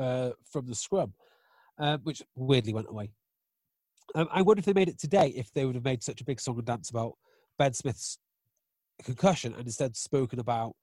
uh, 0.00 0.30
from 0.48 0.66
the 0.66 0.76
scrum, 0.76 1.12
um, 1.76 2.02
which 2.04 2.22
weirdly 2.36 2.72
went 2.72 2.88
away. 2.88 3.10
Um, 4.14 4.28
I 4.30 4.42
wonder 4.42 4.60
if 4.60 4.64
they 4.64 4.72
made 4.72 4.88
it 4.88 5.00
today, 5.00 5.32
if 5.34 5.52
they 5.52 5.66
would 5.66 5.74
have 5.74 5.84
made 5.84 6.04
such 6.04 6.20
a 6.20 6.24
big 6.24 6.38
song 6.38 6.54
and 6.58 6.64
dance 6.64 6.88
about 6.88 7.14
Ben 7.58 7.72
Smith's 7.72 8.18
concussion 9.02 9.54
and 9.54 9.66
instead 9.66 9.96
spoken 9.96 10.38
about, 10.38 10.74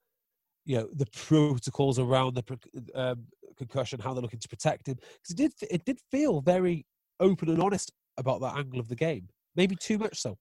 you 0.64 0.76
know, 0.76 0.88
the 0.92 1.06
protocols 1.06 1.98
around 1.98 2.34
the 2.34 2.58
um, 2.94 3.24
concussion, 3.56 4.00
how 4.00 4.12
they're 4.12 4.22
looking 4.22 4.40
to 4.40 4.48
protect 4.48 4.86
him. 4.86 4.96
Because 4.96 5.30
it 5.30 5.36
did, 5.36 5.52
it 5.70 5.84
did 5.84 5.98
feel 6.10 6.40
very 6.40 6.86
open 7.18 7.48
and 7.48 7.62
honest 7.62 7.92
about 8.16 8.40
that 8.40 8.56
angle 8.56 8.80
of 8.80 8.88
the 8.88 8.96
game. 8.96 9.28
Maybe 9.56 9.76
too 9.76 9.98
much 9.98 10.20
so. 10.20 10.36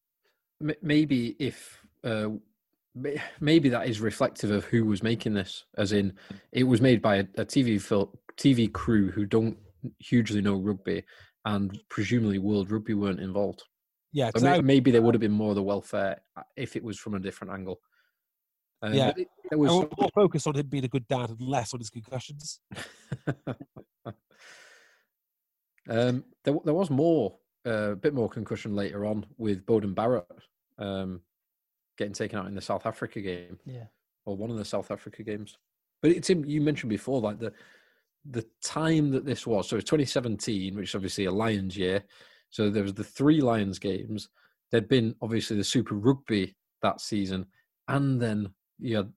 Maybe 0.81 1.35
if 1.39 1.79
uh, 2.03 2.29
maybe 3.39 3.69
that 3.69 3.87
is 3.87 4.01
reflective 4.01 4.51
of 4.51 4.65
who 4.65 4.85
was 4.85 5.01
making 5.01 5.33
this, 5.33 5.65
as 5.77 5.93
in 5.93 6.13
it 6.51 6.63
was 6.63 6.81
made 6.81 7.01
by 7.01 7.17
a, 7.17 7.25
a 7.37 7.45
TV 7.45 7.81
fil- 7.81 8.13
TV 8.37 8.71
crew 8.71 9.09
who 9.09 9.25
don't 9.25 9.57
hugely 9.99 10.41
know 10.41 10.55
rugby, 10.55 11.03
and 11.45 11.79
presumably 11.89 12.39
World 12.39 12.71
Rugby 12.71 12.93
weren't 12.93 13.21
involved. 13.21 13.63
Yeah, 14.11 14.27
So 14.27 14.31
'cause 14.33 14.43
may- 14.43 14.51
I, 14.55 14.61
maybe 14.61 14.91
there 14.91 15.01
would 15.01 15.13
have 15.13 15.21
been 15.21 15.31
more 15.31 15.49
of 15.49 15.55
the 15.55 15.63
welfare 15.63 16.21
uh, 16.35 16.43
if 16.55 16.75
it 16.75 16.83
was 16.83 16.97
from 16.99 17.13
a 17.15 17.19
different 17.19 17.53
angle. 17.53 17.79
Um, 18.81 18.93
Yeah. 18.93 19.11
but 19.11 19.19
it- 19.19 19.27
there 19.49 19.59
I 19.59 19.61
was 19.61 19.71
want 19.71 19.99
more 19.99 20.09
focus 20.13 20.47
on 20.47 20.55
him 20.55 20.67
being 20.67 20.85
a 20.85 20.87
good 20.87 21.07
dad 21.07 21.29
and 21.29 21.41
less 21.41 21.73
on 21.73 21.79
his 21.79 21.89
concussions. 21.89 22.59
um, 25.89 26.23
there, 26.43 26.55
there 26.65 26.73
was 26.73 26.89
more, 26.89 27.37
uh, 27.65 27.91
a 27.91 27.95
bit 27.95 28.13
more 28.13 28.29
concussion 28.29 28.75
later 28.75 29.05
on 29.05 29.25
with 29.37 29.65
Beauden 29.65 29.93
Barrett 29.95 30.25
um, 30.77 31.21
getting 31.97 32.13
taken 32.13 32.39
out 32.39 32.47
in 32.47 32.55
the 32.55 32.61
South 32.61 32.85
Africa 32.85 33.21
game. 33.21 33.59
Yeah. 33.65 33.85
or 34.25 34.35
one 34.37 34.51
of 34.51 34.57
the 34.57 34.65
South 34.65 34.91
Africa 34.91 35.23
games. 35.23 35.57
But 36.01 36.11
it's 36.11 36.29
in, 36.29 36.47
you 36.47 36.61
mentioned 36.61 36.89
before, 36.89 37.19
like 37.19 37.39
the 37.39 37.51
the 38.25 38.45
time 38.63 39.09
that 39.11 39.25
this 39.25 39.47
was. 39.47 39.67
So 39.67 39.75
it's 39.77 39.89
2017, 39.89 40.75
which 40.75 40.89
is 40.89 40.95
obviously 40.95 41.25
a 41.25 41.31
Lions 41.31 41.75
year. 41.77 42.03
So 42.49 42.69
there 42.69 42.83
was 42.83 42.93
the 42.93 43.03
three 43.03 43.41
Lions 43.41 43.79
games. 43.79 44.29
There'd 44.71 44.87
been 44.89 45.15
obviously 45.21 45.57
the 45.57 45.63
Super 45.63 45.95
Rugby 45.95 46.55
that 46.81 47.01
season, 47.01 47.45
and 47.87 48.21
then 48.21 48.53
you 48.79 48.97
had 48.97 49.11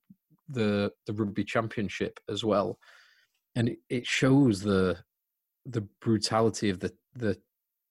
the 0.48 0.92
the 1.06 1.12
Rugby 1.12 1.44
Championship 1.44 2.20
as 2.28 2.44
well. 2.44 2.78
And 3.54 3.76
it, 3.90 4.06
shows 4.06 4.60
the 4.60 4.98
the 5.66 5.82
brutality 6.00 6.70
of 6.70 6.80
the 6.80 6.92
the 7.14 7.38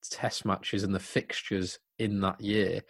test 0.10 0.46
matches 0.46 0.84
and 0.84 0.94
the 0.94 1.00
fixtures 1.00 1.80
in 2.00 2.20
that 2.22 2.42
year 2.42 2.82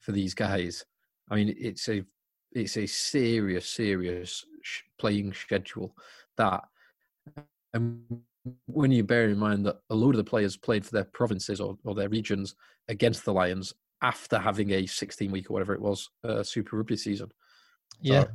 for 0.00 0.12
these 0.12 0.34
guys. 0.34 0.84
I 1.30 1.36
mean, 1.36 1.54
it's 1.58 1.88
a 1.88 2.04
it's 2.52 2.76
a 2.76 2.86
serious, 2.86 3.68
serious 3.68 4.44
playing 4.98 5.32
schedule. 5.34 5.94
That, 6.36 6.64
and 7.74 8.22
when 8.66 8.90
you 8.90 9.04
bear 9.04 9.28
in 9.28 9.38
mind 9.38 9.66
that 9.66 9.76
a 9.90 9.94
load 9.94 10.14
of 10.14 10.18
the 10.18 10.28
players 10.30 10.56
played 10.56 10.84
for 10.84 10.92
their 10.92 11.04
provinces 11.04 11.60
or, 11.60 11.76
or 11.84 11.94
their 11.94 12.08
regions 12.08 12.54
against 12.88 13.24
the 13.24 13.32
Lions 13.32 13.74
after 14.02 14.38
having 14.38 14.70
a 14.70 14.86
16 14.86 15.30
week 15.30 15.50
or 15.50 15.52
whatever 15.54 15.74
it 15.74 15.80
was 15.80 16.08
uh, 16.24 16.42
Super 16.42 16.76
Rugby 16.76 16.96
season. 16.96 17.30
Yeah. 18.00 18.22
So, 18.24 18.28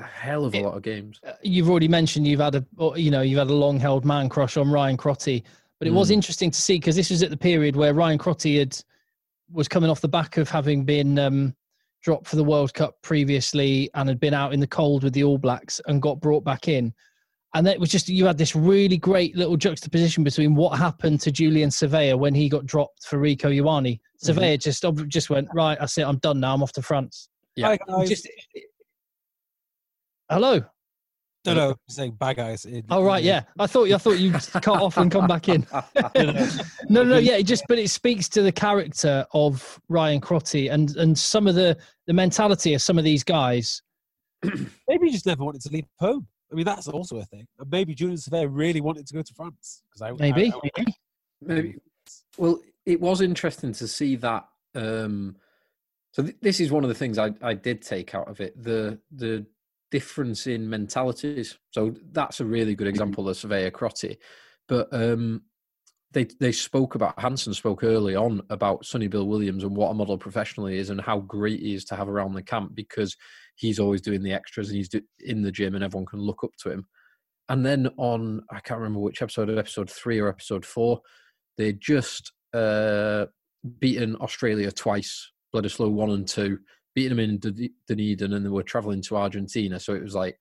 a 0.00 0.02
hell 0.02 0.44
of 0.44 0.54
a 0.54 0.58
It- 0.58 0.64
lot 0.64 0.76
of 0.76 0.82
games. 0.82 1.20
Uh, 1.26 1.32
you've 1.42 1.70
already 1.70 1.88
mentioned 1.88 2.26
you've 2.26 2.40
had 2.40 2.54
a 2.56 2.66
you 2.96 3.10
know 3.10 3.22
you've 3.22 3.38
had 3.38 3.48
a 3.48 3.54
long 3.54 3.78
held 3.80 4.04
man 4.04 4.28
crush 4.28 4.56
on 4.58 4.70
Ryan 4.70 4.96
Crotty, 4.96 5.42
but 5.78 5.88
it 5.88 5.92
was 5.92 6.10
Mm. 6.10 6.14
interesting 6.14 6.50
to 6.50 6.60
see 6.60 6.74
because 6.76 6.96
this 6.96 7.08
was 7.10 7.22
at 7.22 7.30
the 7.30 7.36
period 7.36 7.76
where 7.76 7.94
Ryan 7.94 8.18
Crotty 8.18 8.58
had 8.58 8.76
was 9.50 9.68
coming 9.68 9.88
off 9.88 10.00
the 10.00 10.08
back 10.08 10.36
of 10.38 10.50
having 10.50 10.84
been 10.84 11.18
um, 11.18 11.54
dropped 12.02 12.26
for 12.26 12.36
the 12.36 12.44
World 12.44 12.74
Cup 12.74 13.00
previously 13.00 13.88
and 13.94 14.08
had 14.08 14.20
been 14.20 14.34
out 14.34 14.52
in 14.52 14.60
the 14.60 14.66
cold 14.66 15.02
with 15.04 15.12
the 15.14 15.22
All 15.24 15.38
Blacks 15.38 15.80
and 15.86 16.02
got 16.02 16.20
brought 16.20 16.42
back 16.44 16.68
in. 16.68 16.92
And 17.56 17.66
it 17.66 17.80
was 17.80 17.88
just 17.88 18.10
you 18.10 18.26
had 18.26 18.36
this 18.36 18.54
really 18.54 18.98
great 18.98 19.34
little 19.34 19.56
juxtaposition 19.56 20.22
between 20.22 20.54
what 20.54 20.78
happened 20.78 21.22
to 21.22 21.32
Julian 21.32 21.70
Savea 21.70 22.18
when 22.18 22.34
he 22.34 22.50
got 22.50 22.66
dropped 22.66 23.06
for 23.06 23.18
Rieko 23.18 23.50
Ioane. 23.50 23.98
Savea 24.22 24.58
mm-hmm. 24.58 24.98
just 24.98 25.08
just 25.08 25.30
went 25.30 25.48
right. 25.54 25.78
That's 25.78 25.96
it. 25.96 26.02
I'm 26.02 26.18
done 26.18 26.38
now. 26.38 26.52
I'm 26.52 26.62
off 26.62 26.72
to 26.72 26.82
France. 26.82 27.30
Yeah. 27.54 27.68
Bye, 27.68 27.78
guys. 27.88 28.08
Just 28.10 28.28
hello. 30.28 30.60
no, 31.46 31.54
no, 31.54 31.70
I'm 31.70 31.76
saying 31.88 32.12
bad 32.20 32.36
guys. 32.36 32.66
in- 32.66 32.84
Oh 32.90 33.02
right, 33.02 33.24
yeah. 33.24 33.44
I 33.58 33.66
thought 33.66 33.90
I 33.90 33.96
thought 33.96 34.18
you 34.18 34.32
cut 34.52 34.68
off 34.68 34.98
and 34.98 35.10
come 35.10 35.26
back 35.26 35.48
in. 35.48 35.66
No, 36.90 37.02
no, 37.02 37.16
yeah. 37.16 37.38
It 37.38 37.44
just 37.44 37.64
but 37.68 37.78
it 37.78 37.88
speaks 37.88 38.28
to 38.28 38.42
the 38.42 38.52
character 38.52 39.26
of 39.32 39.80
Ryan 39.88 40.20
Crotty 40.20 40.68
and 40.68 40.94
and 40.98 41.18
some 41.18 41.46
of 41.46 41.54
the 41.54 41.78
the 42.06 42.12
mentality 42.12 42.74
of 42.74 42.82
some 42.82 42.98
of 42.98 43.04
these 43.04 43.24
guys. 43.24 43.80
Maybe 44.44 45.06
he 45.06 45.10
just 45.10 45.24
never 45.24 45.42
wanted 45.42 45.62
to 45.62 45.70
leave 45.70 45.86
home. 45.98 46.26
I 46.50 46.54
mean, 46.54 46.64
that's 46.64 46.88
also 46.88 47.18
a 47.18 47.24
thing. 47.24 47.46
And 47.58 47.70
maybe 47.70 47.94
Julian 47.94 48.18
Savea 48.18 48.48
really 48.50 48.80
wanted 48.80 49.06
to 49.06 49.14
go 49.14 49.22
to 49.22 49.34
France 49.34 49.82
because 49.88 50.02
I 50.02 50.12
Maybe. 50.12 50.52
I- 50.52 50.70
I- 50.80 50.84
Maybe. 51.42 51.76
Well, 52.38 52.60
it 52.86 53.00
was 53.00 53.20
interesting 53.20 53.72
to 53.74 53.86
see 53.88 54.16
that. 54.16 54.48
Um, 54.74 55.36
so 56.12 56.22
th- 56.22 56.36
this 56.40 56.60
is 56.60 56.70
one 56.70 56.82
of 56.84 56.88
the 56.88 56.94
things 56.94 57.18
I, 57.18 57.32
I 57.42 57.52
did 57.54 57.82
take 57.82 58.14
out 58.14 58.28
of 58.28 58.40
it 58.40 58.60
the 58.62 58.98
the 59.10 59.44
difference 59.90 60.46
in 60.46 60.68
mentalities. 60.68 61.58
So 61.72 61.94
that's 62.12 62.40
a 62.40 62.44
really 62.44 62.74
good 62.74 62.86
example 62.86 63.28
of 63.28 63.36
Savea 63.36 63.72
Crotty. 63.72 64.18
But 64.66 64.88
um, 64.92 65.42
they 66.12 66.24
they 66.40 66.52
spoke 66.52 66.94
about 66.94 67.18
Hansen 67.18 67.54
spoke 67.54 67.84
early 67.84 68.14
on 68.14 68.40
about 68.50 68.86
Sonny 68.86 69.08
Bill 69.08 69.26
Williams 69.26 69.64
and 69.64 69.76
what 69.76 69.90
a 69.90 69.94
model 69.94 70.16
professional 70.16 70.66
he 70.66 70.78
is 70.78 70.90
and 70.90 71.00
how 71.00 71.20
great 71.20 71.60
he 71.60 71.74
is 71.74 71.84
to 71.86 71.96
have 71.96 72.08
around 72.08 72.34
the 72.34 72.42
camp 72.42 72.74
because 72.74 73.16
he's 73.56 73.78
always 73.78 74.00
doing 74.00 74.22
the 74.22 74.32
extras 74.32 74.68
and 74.68 74.76
he's 74.76 74.88
do, 74.88 75.00
in 75.20 75.42
the 75.42 75.52
gym 75.52 75.74
and 75.74 75.84
everyone 75.84 76.06
can 76.06 76.20
look 76.20 76.44
up 76.44 76.52
to 76.62 76.70
him. 76.70 76.86
And 77.48 77.64
then 77.64 77.88
on 77.96 78.42
I 78.50 78.60
can't 78.60 78.80
remember 78.80 79.00
which 79.00 79.22
episode, 79.22 79.48
of 79.50 79.58
episode 79.58 79.90
three 79.90 80.18
or 80.18 80.28
episode 80.28 80.64
four, 80.64 81.00
they 81.58 81.72
just 81.72 82.32
uh, 82.54 83.26
beaten 83.78 84.16
Australia 84.16 84.70
twice, 84.72 85.30
Bledisloe 85.54 85.90
one 85.90 86.10
and 86.10 86.26
two, 86.26 86.58
beating 86.94 87.16
them 87.16 87.30
in 87.30 87.38
Dun- 87.38 87.70
Dunedin, 87.88 88.32
and 88.32 88.44
they 88.44 88.50
were 88.50 88.62
traveling 88.62 89.02
to 89.02 89.16
Argentina. 89.16 89.78
So 89.78 89.94
it 89.94 90.02
was 90.02 90.14
like 90.14 90.38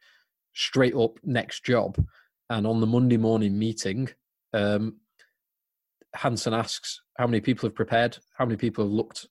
straight 0.53 0.95
up 0.95 1.19
next 1.23 1.63
job. 1.63 1.97
And 2.49 2.65
on 2.67 2.79
the 2.79 2.87
Monday 2.87 3.17
morning 3.17 3.57
meeting, 3.57 4.09
um, 4.53 4.97
Hansen 6.15 6.53
asks 6.53 7.01
how 7.17 7.27
many 7.27 7.41
people 7.41 7.67
have 7.67 7.75
prepared, 7.75 8.17
how 8.37 8.45
many 8.45 8.57
people 8.57 8.83
have 8.83 8.91
looked 8.91 9.27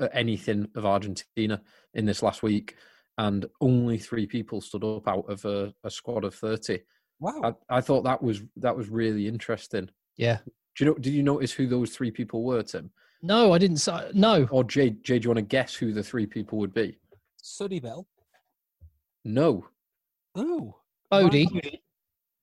at 0.00 0.10
anything 0.14 0.68
of 0.74 0.84
Argentina 0.86 1.60
in 1.94 2.04
this 2.06 2.22
last 2.22 2.42
week, 2.42 2.76
and 3.18 3.46
only 3.60 3.98
three 3.98 4.26
people 4.26 4.60
stood 4.60 4.84
up 4.84 5.08
out 5.08 5.24
of 5.28 5.44
a, 5.44 5.72
a 5.84 5.90
squad 5.90 6.24
of 6.24 6.34
thirty. 6.34 6.80
wow. 7.20 7.54
I, 7.70 7.78
I 7.78 7.80
thought 7.80 8.02
that 8.04 8.22
was 8.22 8.42
that 8.56 8.76
was 8.76 8.88
really 8.88 9.26
interesting. 9.28 9.88
Yeah. 10.16 10.38
Do 10.76 10.84
you 10.84 10.90
know? 10.90 10.94
Did 10.98 11.12
you 11.14 11.22
notice 11.22 11.52
who 11.52 11.66
those 11.66 11.90
three 11.94 12.10
people 12.10 12.42
were, 12.44 12.62
Tim? 12.62 12.90
No, 13.22 13.52
I 13.52 13.58
didn't. 13.58 13.78
say 13.78 13.92
uh, 13.92 14.08
No. 14.12 14.46
Or 14.50 14.62
Jay? 14.64 14.90
Jay, 14.90 15.18
do 15.18 15.24
you 15.24 15.30
want 15.30 15.38
to 15.38 15.42
guess 15.42 15.74
who 15.74 15.92
the 15.92 16.02
three 16.02 16.26
people 16.26 16.58
would 16.58 16.74
be? 16.74 16.98
Sonny 17.38 17.80
Bill. 17.80 18.06
No, 19.24 19.66
Oh. 20.36 20.74
Bodie, 21.10 21.48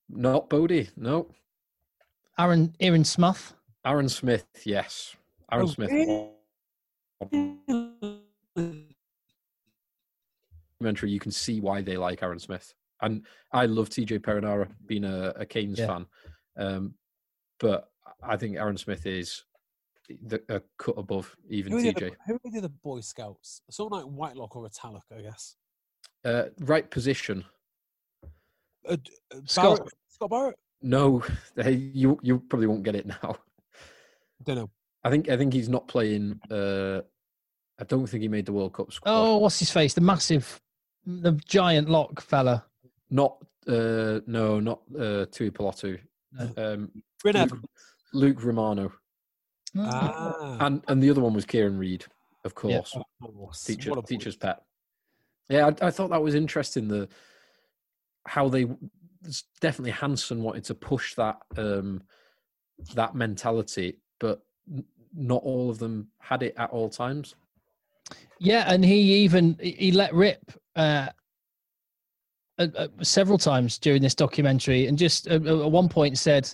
not 0.08 0.48
Bodie. 0.50 0.88
No, 0.96 1.28
Aaron, 2.38 2.74
Aaron 2.80 3.04
Smith. 3.04 3.54
Aaron 3.86 4.08
Smith. 4.08 4.46
Yes, 4.64 5.14
Aaron 5.52 5.66
Oh, 5.66 5.70
Smith. 5.70 5.90
really? 5.90 6.30
Documentary. 10.80 11.10
You 11.10 11.20
can 11.20 11.30
see 11.32 11.60
why 11.60 11.80
they 11.82 11.96
like 11.96 12.22
Aaron 12.22 12.38
Smith, 12.38 12.74
and 13.00 13.24
I 13.52 13.66
love 13.66 13.88
TJ 13.90 14.20
Perenara, 14.20 14.68
being 14.86 15.04
a, 15.04 15.32
a 15.36 15.46
Canes 15.46 15.78
Yeah. 15.78 15.86
fan. 15.86 16.06
Um, 16.56 16.94
but 17.58 17.90
I 18.22 18.36
think 18.36 18.56
Aaron 18.56 18.76
Smith 18.76 19.06
is 19.06 19.44
the, 20.22 20.42
a 20.48 20.60
cut 20.78 20.98
above 20.98 21.34
even 21.48 21.72
Who 21.72 21.78
are, 21.78 21.82
the 21.82 21.92
TJ. 21.94 22.12
who 22.26 22.34
are 22.58 22.60
the 22.60 22.68
Boy 22.68 23.00
Scouts? 23.00 23.62
Someone 23.70 24.02
like 24.02 24.10
Whitelock 24.10 24.56
or 24.56 24.68
Retallick, 24.68 25.02
I 25.16 25.22
guess. 25.22 25.56
Uh, 26.24 26.44
right 26.60 26.88
position. 26.90 27.44
Uh, 28.86 28.96
uh, 29.32 29.36
Scott. 29.46 29.88
Scott 30.08 30.30
Barrett? 30.30 30.58
No, 30.82 31.22
you 31.66 32.18
you 32.22 32.40
probably 32.40 32.66
won't 32.66 32.82
get 32.82 32.94
it 32.96 33.06
now. 33.06 33.36
Don't 34.44 34.56
know. 34.56 34.70
I 35.02 35.10
think 35.10 35.28
I 35.28 35.36
think 35.36 35.52
he's 35.52 35.68
not 35.68 35.86
playing. 35.88 36.40
Uh, 36.50 37.00
I 37.78 37.84
don't 37.84 38.06
think 38.06 38.22
he 38.22 38.28
made 38.28 38.46
the 38.46 38.52
World 38.52 38.72
Cup 38.72 38.92
squad. 38.92 39.10
Oh, 39.12 39.38
what's 39.38 39.58
his 39.58 39.70
face? 39.70 39.94
The 39.94 40.00
massive, 40.00 40.60
the 41.04 41.32
giant 41.46 41.88
lock 41.88 42.20
fella. 42.20 42.64
Not 43.10 43.36
uh, 43.66 44.20
no, 44.26 44.60
not 44.60 44.80
uh, 44.94 45.26
Tuipulotu. 45.26 45.98
No. 46.32 46.50
Um, 46.56 46.90
Luke, 47.24 47.58
Luke 48.12 48.44
Romano, 48.44 48.92
Ah. 49.76 50.56
and 50.66 50.82
and 50.88 51.02
the 51.02 51.10
other 51.10 51.20
one 51.20 51.34
was 51.34 51.44
Kieran 51.44 51.78
Read, 51.78 52.04
of 52.44 52.52
Yeah. 52.64 52.78
course, 52.78 52.96
Oh, 53.22 53.50
teacher 53.64 53.90
what 53.90 53.98
a 53.98 54.02
boy. 54.02 54.06
teacher's 54.06 54.36
pet. 54.36 54.62
Yeah, 55.48 55.66
I, 55.82 55.86
I 55.88 55.90
thought 55.90 56.10
that 56.10 56.22
was 56.22 56.34
interesting. 56.34 56.88
The 56.88 57.08
how 58.26 58.48
they 58.48 58.66
definitely 59.60 59.90
Hansen 59.92 60.42
wanted 60.42 60.64
to 60.64 60.74
push 60.74 61.14
that 61.16 61.38
um, 61.56 62.02
that 62.94 63.14
mentality, 63.14 63.98
but 64.20 64.42
not 65.14 65.42
all 65.42 65.70
of 65.70 65.78
them 65.78 66.08
had 66.18 66.42
it 66.42 66.54
at 66.56 66.70
all 66.70 66.88
times. 66.88 67.34
Yeah, 68.38 68.64
and 68.66 68.84
he 68.84 69.14
even 69.24 69.56
he 69.60 69.92
let 69.92 70.12
rip 70.12 70.52
uh, 70.76 71.08
uh, 72.58 72.88
several 73.02 73.38
times 73.38 73.78
during 73.78 74.02
this 74.02 74.14
documentary, 74.14 74.86
and 74.86 74.98
just 74.98 75.26
at 75.28 75.40
one 75.42 75.88
point 75.88 76.18
said, 76.18 76.50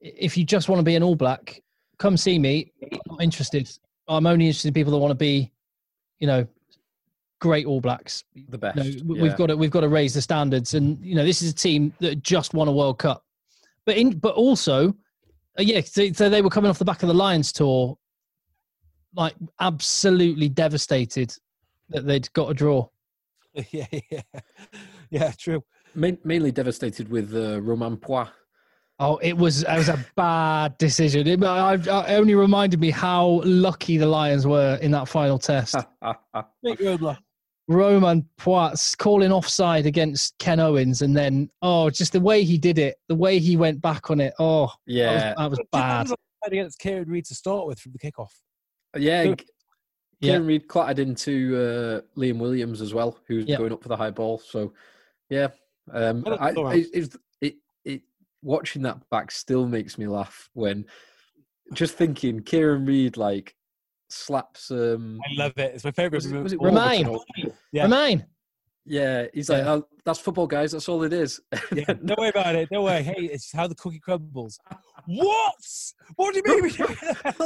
"If 0.00 0.36
you 0.36 0.44
just 0.44 0.68
want 0.68 0.80
to 0.80 0.84
be 0.84 0.96
an 0.96 1.02
All 1.02 1.14
Black, 1.14 1.62
come 1.98 2.16
see 2.16 2.38
me. 2.38 2.72
I'm 2.82 2.98
not 3.08 3.22
interested. 3.22 3.70
I'm 4.08 4.26
only 4.26 4.46
interested 4.46 4.68
in 4.68 4.74
people 4.74 4.92
that 4.92 4.98
want 4.98 5.12
to 5.12 5.16
be, 5.16 5.52
you 6.18 6.26
know, 6.26 6.46
great 7.40 7.66
All 7.66 7.80
Blacks. 7.80 8.24
The 8.48 8.58
best. 8.58 8.84
You 8.84 9.04
know, 9.04 9.14
yeah. 9.14 9.22
we've 9.22 9.36
got 9.36 9.46
to 9.46 9.56
we've 9.56 9.70
got 9.70 9.80
to 9.80 9.88
raise 9.88 10.14
the 10.14 10.22
standards, 10.22 10.74
and 10.74 10.98
you 11.04 11.14
know, 11.14 11.24
this 11.24 11.42
is 11.42 11.52
a 11.52 11.54
team 11.54 11.92
that 12.00 12.22
just 12.22 12.52
won 12.52 12.68
a 12.68 12.72
World 12.72 12.98
Cup, 12.98 13.24
but 13.86 13.96
in 13.96 14.18
but 14.18 14.34
also, 14.34 14.94
uh, 15.58 15.62
yeah, 15.62 15.80
so, 15.80 16.12
so 16.12 16.28
they 16.28 16.42
were 16.42 16.50
coming 16.50 16.70
off 16.70 16.78
the 16.78 16.84
back 16.84 17.02
of 17.02 17.08
the 17.08 17.14
Lions 17.14 17.52
tour, 17.52 17.96
like 19.14 19.34
absolutely 19.60 20.48
devastated 20.48 21.34
that 21.88 22.06
they'd 22.06 22.32
got 22.32 22.50
a 22.50 22.54
draw. 22.54 22.88
yeah, 23.70 23.86
yeah, 24.10 24.22
yeah, 25.10 25.32
true. 25.36 25.62
Main, 25.94 26.18
mainly 26.24 26.52
devastated 26.52 27.08
with 27.08 27.34
uh, 27.34 27.60
Romain 27.60 27.96
Poite 27.96 28.30
Oh, 29.00 29.16
it 29.22 29.34
was 29.34 29.62
it 29.62 29.76
was 29.76 29.88
a 29.88 29.98
bad 30.14 30.76
decision. 30.76 31.26
It, 31.26 31.42
I, 31.42 31.72
I 31.90 32.16
only 32.16 32.34
reminded 32.34 32.80
me 32.80 32.90
how 32.90 33.40
lucky 33.44 33.96
the 33.96 34.04
Lions 34.04 34.46
were 34.46 34.78
in 34.82 34.90
that 34.90 35.08
final 35.08 35.38
test. 35.38 35.74
Make 36.62 36.80
your 36.80 36.98
own 37.78 38.02
luck. 38.02 38.96
Calling 38.98 39.32
offside 39.32 39.86
against 39.86 40.36
Ken 40.38 40.58
Owens, 40.60 41.02
and 41.02 41.16
then 41.16 41.48
oh, 41.62 41.90
just 41.90 42.12
the 42.12 42.20
way 42.20 42.42
he 42.42 42.58
did 42.58 42.78
it, 42.78 42.96
the 43.08 43.14
way 43.14 43.38
he 43.38 43.56
went 43.56 43.80
back 43.80 44.10
on 44.10 44.20
it. 44.20 44.34
Oh, 44.38 44.72
yeah, 44.86 45.34
that 45.36 45.36
was, 45.36 45.36
that 45.36 45.50
was 45.50 45.60
bad. 45.72 46.08
Was 46.08 46.16
against 46.46 46.78
Kieran 46.78 47.08
Read 47.08 47.24
to 47.26 47.34
start 47.34 47.66
with 47.66 47.78
from 47.78 47.92
the 47.92 47.98
kickoff. 47.98 48.32
yeah. 48.96 49.24
So- 49.24 49.36
Yeah. 50.20 50.32
Kieran 50.32 50.46
Read 50.46 50.68
clattered 50.68 50.98
into 50.98 51.56
uh, 51.56 52.18
Liam 52.18 52.38
Williams 52.38 52.80
as 52.82 52.92
well, 52.92 53.18
who's 53.26 53.46
Yeah. 53.46 53.56
going 53.56 53.72
up 53.72 53.82
for 53.82 53.88
the 53.88 53.96
high 53.96 54.10
ball. 54.10 54.38
So, 54.38 54.72
yeah, 55.30 55.48
um, 55.92 56.24
I 56.26 56.50
I, 56.50 56.74
it, 56.74 56.86
it, 56.92 57.16
it, 57.40 57.54
it, 57.84 58.02
watching 58.42 58.82
that 58.82 59.08
back 59.10 59.30
still 59.30 59.66
makes 59.66 59.96
me 59.96 60.06
laugh 60.08 60.50
when 60.52 60.84
just 61.72 61.94
thinking 61.94 62.40
Kieran 62.42 62.84
Read 62.84 63.16
like 63.16 63.54
slaps. 64.12 64.70
Um, 64.70 65.18
I 65.24 65.34
love 65.42 65.52
it. 65.56 65.72
It's 65.74 65.84
my 65.84 65.90
favorite. 65.90 66.18
Was 66.18 66.26
it- 66.32 66.42
was 66.42 66.52
it 66.52 66.60
Romain? 66.60 67.18
Yeah. 67.72 67.82
Remain. 67.84 68.26
Yeah, 68.86 69.26
he's 69.34 69.48
like, 69.50 69.62
Yeah. 69.64 69.72
oh, 69.74 69.88
that's 70.04 70.18
football, 70.18 70.46
guys. 70.46 70.72
That's 70.72 70.88
all 70.88 71.02
it 71.04 71.12
is. 71.12 71.40
Yeah, 71.72 71.84
don't 71.84 72.18
worry 72.18 72.30
about 72.30 72.56
it. 72.56 72.68
Don't 72.70 72.82
worry. 72.84 73.02
Hey, 73.02 73.12
it's 73.26 73.52
how 73.52 73.66
the 73.68 73.74
cookie 73.74 74.00
crumbles. 74.00 74.58
What? 75.06 75.54
What 76.16 76.34
do 76.34 76.42
you 76.44 76.62
mean? 76.62 76.72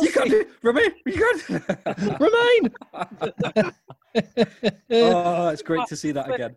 you 0.00 0.11
can't 0.12 0.31
do 0.31 0.46
Romain, 0.62 0.90
you 1.05 1.12
can't. 1.46 2.20
Remain. 2.20 2.72
oh, 4.90 5.48
it's 5.48 5.62
great 5.62 5.87
to 5.88 5.96
see 5.96 6.12
that 6.12 6.33
again. 6.33 6.57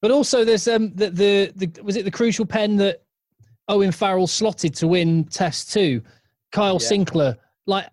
But 0.00 0.10
also, 0.12 0.44
there's 0.44 0.68
um 0.68 0.92
the, 0.94 1.10
the 1.10 1.52
the 1.56 1.82
was 1.82 1.96
it 1.96 2.04
the 2.04 2.10
crucial 2.10 2.46
pen 2.46 2.76
that 2.76 3.02
Owen 3.68 3.90
Farrell 3.92 4.26
slotted 4.28 4.74
to 4.76 4.86
win 4.86 5.24
Test 5.24 5.72
Two, 5.72 6.02
Kyle 6.52 6.78
Yeah. 6.80 6.88
Sinckler. 6.88 7.36
Like, 7.66 7.88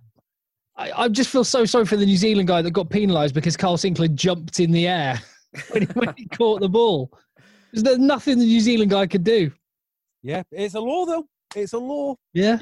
I, 0.77 0.91
I 1.03 1.07
just 1.07 1.29
feel 1.29 1.43
so 1.43 1.65
sorry 1.65 1.85
for 1.85 1.95
the 1.95 2.05
New 2.05 2.17
Zealand 2.17 2.47
guy 2.47 2.61
that 2.61 2.71
got 2.71 2.89
penalised 2.89 3.33
because 3.33 3.55
Carl 3.55 3.77
Sinckler 3.77 4.13
jumped 4.13 4.59
in 4.59 4.71
the 4.71 4.87
air 4.87 5.21
when 5.69 5.83
he, 5.83 5.87
when 5.93 6.13
he 6.17 6.25
caught 6.25 6.59
the 6.61 6.69
ball. 6.69 7.11
There's 7.71 7.97
nothing 7.97 8.39
the 8.39 8.45
New 8.45 8.59
Zealand 8.59 8.91
guy 8.91 9.07
could 9.07 9.23
do. 9.23 9.51
Yeah, 10.21 10.43
it's 10.51 10.75
a 10.75 10.79
law 10.79 11.05
though. 11.05 11.27
It's 11.55 11.73
a 11.73 11.77
law. 11.77 12.15
Yeah. 12.33 12.59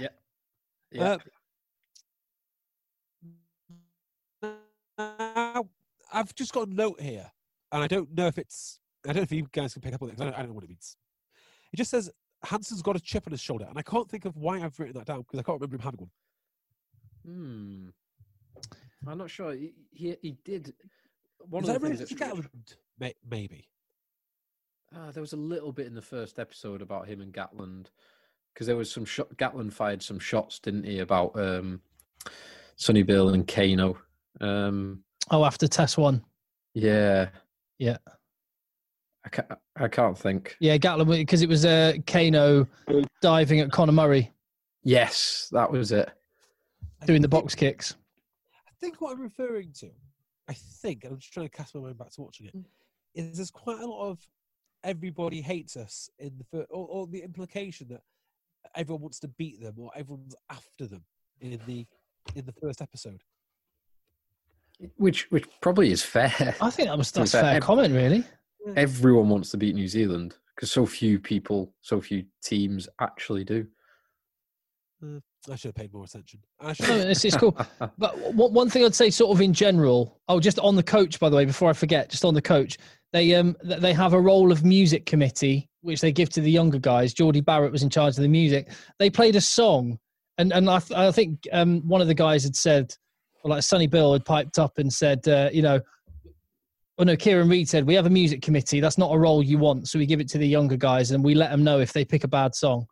Yeah. 0.91 1.17
Uh, 4.97 5.63
I've 6.11 6.35
just 6.35 6.53
got 6.53 6.67
a 6.67 6.73
note 6.73 7.01
here, 7.01 7.31
and 7.71 7.83
I 7.83 7.87
don't 7.87 8.13
know 8.13 8.27
if 8.27 8.37
it's. 8.37 8.79
I 9.05 9.07
don't 9.09 9.17
know 9.17 9.21
if 9.23 9.31
you 9.31 9.47
guys 9.51 9.73
can 9.73 9.81
pick 9.81 9.93
up 9.93 10.01
on 10.01 10.09
it. 10.09 10.11
'cause 10.17 10.21
I 10.21 10.25
don't, 10.25 10.33
I 10.35 10.37
don't 10.39 10.49
know 10.49 10.53
what 10.53 10.63
it 10.63 10.69
means. 10.69 10.95
It 11.73 11.77
just 11.77 11.89
says 11.91 12.11
Hansen's 12.43 12.81
got 12.81 12.95
a 12.95 12.99
chip 12.99 13.23
on 13.27 13.31
his 13.31 13.41
shoulder, 13.41 13.65
and 13.67 13.77
I 13.77 13.81
can't 13.81 14.09
think 14.09 14.25
of 14.25 14.35
why 14.37 14.61
I've 14.61 14.77
written 14.79 14.95
that 14.97 15.05
down 15.07 15.21
because 15.21 15.39
I 15.39 15.43
can't 15.43 15.59
remember 15.59 15.75
him 15.77 15.81
having 15.81 15.99
one. 15.99 16.11
Hmm. 17.25 17.89
I'm 19.07 19.17
not 19.17 19.29
sure. 19.29 19.53
He 19.53 19.73
he, 19.91 20.15
he 20.21 20.37
did. 20.43 20.73
One 21.49 21.63
Is 21.63 21.69
of 21.69 21.73
that 21.75 21.79
the 21.81 21.87
related 21.89 22.07
things 22.07 22.19
to 22.19 22.25
that, 22.25 22.35
Gatland? 22.35 22.75
May- 22.99 23.15
Maybe. 23.29 23.69
Ah, 24.95 25.11
there 25.11 25.21
was 25.21 25.33
a 25.33 25.37
little 25.37 25.71
bit 25.71 25.87
in 25.87 25.95
the 25.95 26.01
first 26.01 26.39
episode 26.39 26.81
about 26.81 27.07
him 27.07 27.19
and 27.21 27.33
Gatland 27.33 27.87
because 28.53 28.67
there 28.67 28.75
was 28.75 28.91
some 28.91 29.05
shot. 29.05 29.35
Gatland 29.37 29.73
fired 29.73 30.01
some 30.03 30.19
shots, 30.19 30.59
didn't 30.59 30.85
he, 30.85 30.99
about 30.99 31.37
um, 31.37 31.81
Sonny 32.75 33.03
Bill 33.03 33.29
and 33.29 33.47
Kaino. 33.47 33.97
Um, 34.39 35.03
Oh, 35.31 35.45
after 35.45 35.67
Test 35.67 35.97
One. 35.97 36.23
yeah. 36.73 37.29
Yeah. 37.79 37.97
I 39.25 39.29
can't. 39.29 39.47
I 39.77 39.87
can't 39.87 40.17
think. 40.17 40.55
Yeah, 40.59 40.77
Gatland 40.77 41.07
because 41.09 41.41
it 41.41 41.49
was 41.49 41.65
uh, 41.65 41.93
Kaino 42.05 42.67
diving 43.21 43.59
at 43.61 43.71
Conor 43.71 43.93
Murray 43.93 44.31
Yes, 44.83 45.47
that 45.53 45.71
was 45.71 45.91
it. 45.93 46.09
Doing 47.05 47.21
the 47.21 47.27
box 47.29 47.55
kicks. 47.55 47.95
I 48.83 48.85
think 48.85 48.99
what 48.99 49.13
I'm 49.13 49.21
referring 49.21 49.71
to, 49.79 49.89
I 50.49 50.53
think, 50.53 51.05
and 51.05 51.13
I'm 51.13 51.19
just 51.19 51.31
trying 51.31 51.47
to 51.47 51.55
cast 51.55 51.73
my 51.73 51.79
mind 51.79 51.97
back 51.97 52.11
to 52.11 52.21
watching 52.21 52.47
it, 52.47 52.57
mm. 52.57 52.65
is 53.15 53.37
there's 53.37 53.49
quite 53.49 53.79
a 53.79 53.87
lot 53.87 54.09
of 54.09 54.19
everybody 54.83 55.39
hates 55.39 55.77
us 55.77 56.09
in 56.19 56.33
the 56.37 56.43
first, 56.43 56.67
or, 56.69 56.85
or 56.87 57.07
the 57.07 57.23
implication 57.23 57.87
that 57.87 58.01
everyone 58.75 59.03
wants 59.03 59.21
to 59.21 59.29
beat 59.29 59.61
them 59.61 59.75
or 59.77 59.89
everyone's 59.95 60.35
after 60.49 60.85
them 60.85 61.01
in 61.39 61.57
the 61.65 61.87
in 62.35 62.45
the 62.45 62.51
first 62.51 62.81
episode. 62.81 63.21
Which 64.97 65.31
which 65.31 65.45
probably 65.61 65.93
is 65.93 66.03
fair. 66.03 66.53
I 66.59 66.69
think 66.69 66.89
that 66.89 66.97
was 66.97 67.09
that's 67.09 67.33
a 67.33 67.37
fair, 67.37 67.51
fair 67.53 67.61
comment, 67.61 67.93
really. 67.93 68.25
Everyone 68.75 69.29
wants 69.29 69.49
to 69.51 69.57
beat 69.57 69.75
New 69.75 69.87
Zealand 69.87 70.35
because 70.53 70.71
so 70.71 70.85
few 70.85 71.19
people, 71.19 71.73
so 71.79 72.01
few 72.01 72.25
teams 72.41 72.89
actually 72.99 73.45
do. 73.45 73.65
Mm. 75.01 75.21
I 75.49 75.55
should 75.55 75.69
have 75.69 75.75
paid 75.75 75.93
more 75.93 76.05
attention. 76.05 76.39
I 76.59 76.73
should 76.73 76.87
No, 76.87 76.95
it's, 76.97 77.25
it's 77.25 77.35
cool. 77.35 77.57
But 77.97 78.17
one 78.33 78.53
one 78.53 78.69
thing 78.69 78.85
I'd 78.85 78.95
say, 78.95 79.09
sort 79.09 79.35
of 79.35 79.41
in 79.41 79.53
general. 79.53 80.21
Oh, 80.29 80.39
just 80.39 80.57
on 80.59 80.75
the 80.75 80.83
coach, 80.83 81.19
by 81.19 81.29
the 81.29 81.35
way, 81.35 81.45
before 81.45 81.69
I 81.69 81.73
forget, 81.73 82.09
just 82.09 82.23
on 82.23 82.33
the 82.33 82.41
coach, 82.41 82.77
they 83.11 83.35
um 83.35 83.55
they 83.63 83.93
have 83.93 84.13
a 84.13 84.19
role 84.19 84.51
of 84.51 84.63
music 84.63 85.05
committee 85.05 85.69
which 85.81 85.99
they 85.99 86.13
give 86.13 86.29
to 86.29 86.41
the 86.41 86.49
younger 86.49 86.79
guys. 86.79 87.13
Jordie 87.13 87.41
Barrett 87.41 87.71
was 87.71 87.83
in 87.83 87.89
charge 87.89 88.15
of 88.17 88.23
the 88.23 88.29
music. 88.29 88.71
They 88.99 89.09
played 89.09 89.35
a 89.35 89.41
song, 89.41 89.99
and 90.37 90.53
and 90.53 90.69
I, 90.69 90.79
th- 90.79 90.97
I 90.97 91.11
think 91.11 91.47
um 91.51 91.87
one 91.87 92.01
of 92.01 92.07
the 92.07 92.13
guys 92.13 92.43
had 92.43 92.55
said, 92.55 92.93
well, 93.43 93.51
like 93.51 93.63
Sonny 93.63 93.87
Bill 93.87 94.13
had 94.13 94.25
piped 94.25 94.57
up 94.57 94.77
and 94.77 94.91
said, 94.91 95.27
uh, 95.27 95.49
you 95.51 95.61
know. 95.61 95.79
Oh 96.99 97.03
no, 97.03 97.15
Kieran 97.15 97.49
Read 97.49 97.67
said 97.67 97.87
we 97.87 97.95
have 97.95 98.05
a 98.05 98.09
music 98.09 98.43
committee. 98.43 98.79
That's 98.79 98.99
not 98.99 99.11
a 99.11 99.17
role 99.17 99.41
you 99.41 99.57
want, 99.57 99.87
so 99.87 99.97
we 99.97 100.05
give 100.05 100.21
it 100.21 100.27
to 100.29 100.37
the 100.37 100.47
younger 100.47 100.77
guys 100.77 101.09
and 101.09 101.23
we 101.23 101.33
let 101.33 101.49
them 101.49 101.63
know 101.63 101.79
if 101.79 101.91
they 101.91 102.05
pick 102.05 102.23
a 102.23 102.27
bad 102.27 102.53
song. 102.53 102.85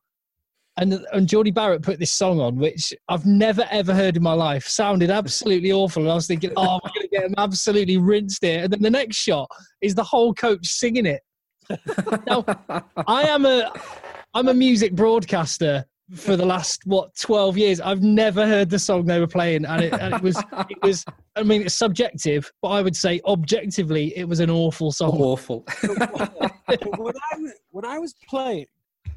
And 0.78 1.06
and 1.12 1.28
Jordie 1.28 1.52
Barrett 1.52 1.82
put 1.82 2.00
this 2.00 2.12
song 2.12 2.40
on, 2.40 2.56
which 2.56 2.94
I've 3.10 3.26
never 3.26 3.68
ever 3.70 3.94
heard 3.94 4.16
in 4.16 4.24
my 4.24 4.34
life. 4.34 4.68
Sounded 4.68 5.10
absolutely 5.10 5.72
awful, 5.72 6.04
and 6.04 6.12
I 6.12 6.16
was 6.16 6.28
thinking, 6.28 6.52
oh, 6.56 6.80
we're 6.84 6.92
gonna 6.96 7.08
get 7.12 7.24
him 7.26 7.36
absolutely 7.38 7.98
rinsed 7.98 8.44
here. 8.44 8.64
And 8.64 8.74
then 8.74 8.82
the 8.82 8.90
next 8.90 9.18
shot 9.18 9.50
is 9.82 9.96
the 9.96 10.04
whole 10.04 10.34
coach 10.34 10.66
singing 10.66 11.06
it. 11.06 11.22
Now, 12.26 12.46
I 13.08 13.24
am 13.24 13.46
a 13.46 13.72
I'm 14.34 14.48
a 14.48 14.54
music 14.54 14.96
broadcaster 14.96 15.86
for 16.16 16.36
the 16.36 16.46
last 16.46 16.82
what 16.86 17.16
12 17.18 17.58
years. 17.58 17.82
I've 17.82 18.02
never 18.02 18.46
heard 18.46 18.70
the 18.70 18.80
song 18.80 19.06
they 19.06 19.20
were 19.20 19.28
playing, 19.28 19.66
and 19.66 19.84
it, 19.84 19.94
and 19.94 20.14
it 20.14 20.22
was 20.22 20.42
it 20.70 20.82
was. 20.82 21.06
I 21.36 21.44
mean, 21.44 21.64
it's 21.64 21.76
subjective, 21.76 22.52
but 22.62 22.70
I 22.70 22.82
would 22.82 22.96
say 22.96 23.22
objectively, 23.26 24.18
it 24.18 24.28
was 24.28 24.40
an 24.40 24.50
awful 24.50 24.92
song. 24.92 25.22
Awful. 25.22 25.66
when, 25.82 27.14
I, 27.32 27.52
when 27.72 27.86
I 27.86 28.00
was 28.00 28.16
playing 28.28 28.68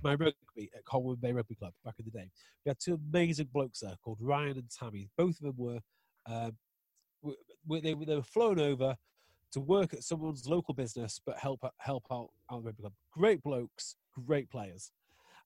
my 0.05 0.13
rugby 0.15 0.71
at 0.77 0.85
Colwyn 0.85 1.17
Bay 1.17 1.33
Rugby 1.33 1.55
Club 1.55 1.73
back 1.85 1.95
in 1.99 2.05
the 2.05 2.11
day, 2.11 2.31
we 2.65 2.71
had 2.71 2.79
two 2.79 3.01
amazing 3.11 3.49
blokes 3.53 3.81
there 3.81 3.97
called 4.05 4.19
Ryan 4.21 4.59
and 4.59 4.71
Tammy. 4.71 5.09
Both 5.17 5.41
of 5.41 5.47
them 5.47 5.55
were, 5.57 5.81
um, 6.27 6.57
w- 7.23 7.39
w- 7.67 7.83
they, 7.83 7.95
were- 7.95 8.05
they 8.05 8.15
were 8.15 8.23
flown 8.23 8.61
over 8.61 8.97
to 9.53 9.61
work 9.61 9.95
at 9.95 10.03
someone's 10.05 10.49
local 10.49 10.75
business, 10.75 11.21
but 11.25 11.39
help 11.39 11.61
help 11.79 12.05
out 12.13 12.29
out 12.53 12.63
the 12.63 12.67
rugby 12.67 12.83
club. 12.83 12.93
Great 13.13 13.43
blokes, 13.43 13.97
great 14.27 14.51
players, 14.51 14.93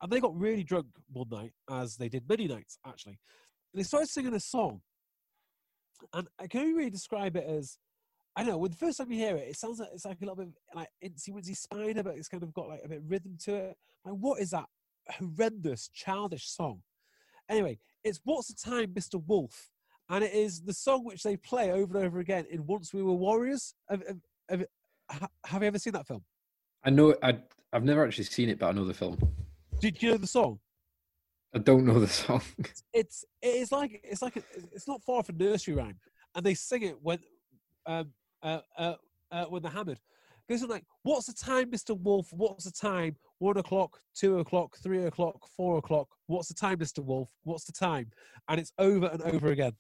and 0.02 0.10
they 0.10 0.20
got 0.20 0.38
really 0.38 0.64
drunk 0.64 0.86
one 1.12 1.28
night, 1.30 1.52
as 1.70 1.96
they 1.96 2.08
did 2.08 2.28
many 2.28 2.46
nights 2.48 2.78
actually. 2.86 3.18
And 3.72 3.80
they 3.80 3.84
started 3.84 4.08
singing 4.08 4.34
a 4.34 4.40
song, 4.40 4.80
and 6.12 6.26
I 6.38 6.46
can 6.46 6.60
only 6.62 6.74
really 6.74 6.90
describe 6.90 7.36
it 7.36 7.44
as 7.44 7.78
I 8.38 8.42
don't 8.42 8.50
know. 8.50 8.58
When 8.58 8.70
the 8.70 8.76
first 8.76 8.98
time 8.98 9.10
you 9.10 9.18
hear 9.18 9.34
it, 9.34 9.48
it 9.48 9.56
sounds 9.56 9.80
like 9.80 9.88
it's 9.92 10.04
like 10.04 10.18
a 10.22 10.24
little 10.24 10.36
bit 10.36 10.48
like 10.72 10.86
Incy 11.04 11.30
Wincy 11.30 11.56
Spider, 11.56 12.04
but 12.04 12.14
it's 12.14 12.28
kind 12.28 12.44
of 12.44 12.54
got 12.54 12.68
like 12.68 12.82
a 12.84 12.88
bit 12.88 12.98
of 12.98 13.10
rhythm 13.10 13.36
to 13.46 13.54
it. 13.56 13.76
Like, 14.04 14.14
what 14.14 14.40
is 14.40 14.50
that 14.50 14.66
horrendous, 15.10 15.90
childish 15.92 16.48
song? 16.48 16.82
Anyway, 17.48 17.78
it's 18.04 18.20
What's 18.22 18.46
the 18.46 18.70
Time, 18.70 18.94
Mr. 18.94 19.20
Wolf? 19.26 19.70
And 20.08 20.22
it 20.22 20.32
is 20.32 20.60
the 20.60 20.72
song 20.72 21.04
which 21.04 21.24
they 21.24 21.36
play 21.36 21.72
over 21.72 21.98
and 21.98 22.06
over 22.06 22.20
again 22.20 22.46
in 22.48 22.64
Once 22.64 22.94
We 22.94 23.02
Were 23.02 23.12
Warriors. 23.12 23.74
Have, 23.90 24.04
have, 24.48 24.64
have, 25.10 25.28
have 25.44 25.62
you 25.62 25.66
ever 25.66 25.78
seen 25.80 25.94
that 25.94 26.06
film? 26.06 26.22
I 26.84 26.90
know. 26.90 27.16
I 27.20 27.40
I've 27.72 27.84
never 27.84 28.06
actually 28.06 28.24
seen 28.24 28.50
it, 28.50 28.60
but 28.60 28.68
I 28.68 28.72
know 28.72 28.84
the 28.84 28.94
film. 28.94 29.18
Do 29.80 29.90
you 29.98 30.10
know 30.12 30.16
the 30.16 30.28
song? 30.28 30.60
I 31.52 31.58
don't 31.58 31.84
know 31.84 31.98
the 31.98 32.06
song. 32.06 32.42
It's 32.92 33.24
it's 33.42 33.72
like 33.72 34.00
it's 34.04 34.22
like 34.22 34.36
a, 34.36 34.42
it's 34.72 34.86
not 34.86 35.02
far 35.02 35.24
from 35.24 35.38
nursery 35.38 35.74
rhyme, 35.74 35.98
and 36.36 36.46
they 36.46 36.54
sing 36.54 36.82
it 36.82 37.02
when 37.02 37.18
um 37.84 38.12
uh, 38.42 38.60
uh, 38.76 38.94
uh 39.30 39.44
when 39.46 39.62
they're 39.62 39.70
hammered. 39.70 39.98
It 40.48 40.52
goes 40.52 40.62
on 40.62 40.68
like, 40.68 40.84
"What's 41.02 41.26
the 41.26 41.34
time, 41.34 41.70
Mister 41.70 41.94
Wolf? 41.94 42.28
What's 42.32 42.64
the 42.64 42.72
time? 42.72 43.16
One 43.38 43.56
o'clock, 43.56 44.00
two 44.14 44.38
o'clock, 44.38 44.76
three 44.82 45.04
o'clock, 45.04 45.48
four 45.56 45.78
o'clock. 45.78 46.08
What's 46.26 46.48
the 46.48 46.54
time, 46.54 46.78
Mister 46.78 47.02
Wolf? 47.02 47.28
What's 47.44 47.64
the 47.64 47.72
time?" 47.72 48.10
And 48.48 48.60
it's 48.60 48.72
over 48.78 49.06
and 49.06 49.22
over 49.22 49.48
again. 49.48 49.72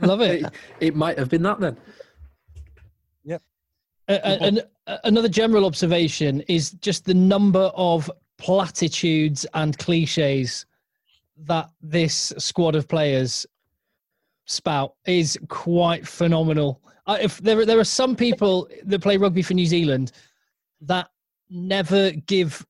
Love 0.00 0.20
it. 0.20 0.42
it, 0.42 0.52
it 0.80 0.96
might 0.96 1.18
have 1.18 1.30
been 1.30 1.42
that 1.42 1.58
then. 1.60 1.76
Uh, 4.10 4.18
uh, 4.24 4.36
and 4.40 4.62
another 5.04 5.28
general 5.28 5.64
observation 5.64 6.40
is 6.48 6.72
just 6.72 7.04
the 7.04 7.14
number 7.14 7.70
of 7.76 8.10
platitudes 8.38 9.46
and 9.54 9.78
cliches 9.78 10.66
that 11.36 11.70
this 11.80 12.32
squad 12.36 12.74
of 12.74 12.88
players 12.88 13.46
spout 14.46 14.94
is 15.06 15.38
quite 15.46 16.08
phenomenal. 16.08 16.82
Uh, 17.06 17.18
if 17.20 17.38
there, 17.38 17.64
there 17.64 17.78
are 17.78 17.84
some 17.84 18.14
people 18.14 18.68
that 18.84 19.00
play 19.00 19.16
rugby 19.16 19.42
for 19.42 19.54
New 19.54 19.66
Zealand 19.66 20.12
that 20.82 21.08
never 21.48 22.10
give 22.12 22.64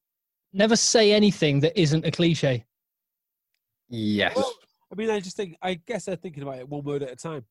never 0.52 0.76
say 0.76 1.12
anything 1.12 1.60
that 1.60 1.78
isn't 1.80 2.04
a 2.04 2.10
cliche. 2.10 2.64
Yes. 3.88 4.34
Well, 4.36 4.52
I 4.92 4.94
mean, 4.96 5.10
I 5.10 5.20
just 5.20 5.36
think, 5.36 5.56
I 5.62 5.74
guess 5.74 6.06
they're 6.06 6.16
thinking 6.16 6.42
about 6.42 6.58
it 6.58 6.68
one 6.68 6.82
word 6.82 7.02
at 7.02 7.12
a 7.12 7.16
time. 7.16 7.44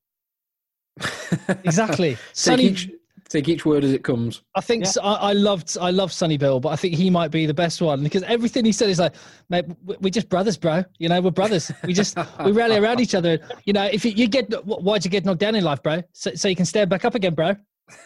Exactly. 1.63 2.10
take 2.15 2.20
Sonny, 2.34 2.63
each 2.63 2.89
take 3.30 3.48
each 3.48 3.65
word 3.65 3.84
as 3.84 3.94
it 3.94 4.04
comes. 4.04 4.42
I 4.56 4.62
think 4.62 4.84
Yeah. 4.84 4.89
s- 4.89 4.98
I, 4.98 5.13
I 5.13 5.34
loved 5.34 5.78
I 5.80 5.92
love 5.92 6.12
Sonny 6.12 6.38
Bill, 6.38 6.60
but 6.60 6.70
I 6.70 6.76
think 6.76 6.96
he 6.96 7.10
might 7.10 7.30
be 7.32 7.46
the 7.46 7.54
best 7.54 7.82
one 7.82 8.04
because 8.04 8.24
everything 8.24 8.65
he 8.65 8.72
said 8.72 8.89
is 8.89 9.00
like, 9.00 9.13
mate, 9.50 9.65
we- 9.86 9.98
we're 10.02 10.10
just 10.10 10.30
brothers, 10.30 10.58
bro. 10.58 10.84
You 10.98 11.10
know, 11.10 11.22
we're 11.22 11.32
brothers. 11.32 11.72
We 11.86 11.94
just 11.94 12.18
we 12.44 12.52
rally 12.52 12.78
around 12.78 13.00
each 13.00 13.15
other. 13.15 13.39
You 13.65 13.74
know, 13.74 13.86
if 13.86 14.04
you, 14.04 14.12
you 14.12 14.28
get 14.28 14.52
why'd 14.65 15.06
you 15.06 15.12
get 15.12 15.26
knocked 15.26 15.39
down 15.39 15.56
in 15.56 15.63
life, 15.63 15.82
bro? 15.84 16.02
So, 16.13 16.34
so 16.34 16.48
you 16.48 16.56
can 16.56 16.65
stand 16.65 16.89
back 16.89 17.06
up 17.06 17.15
again, 17.15 17.36
bro. 17.36 17.56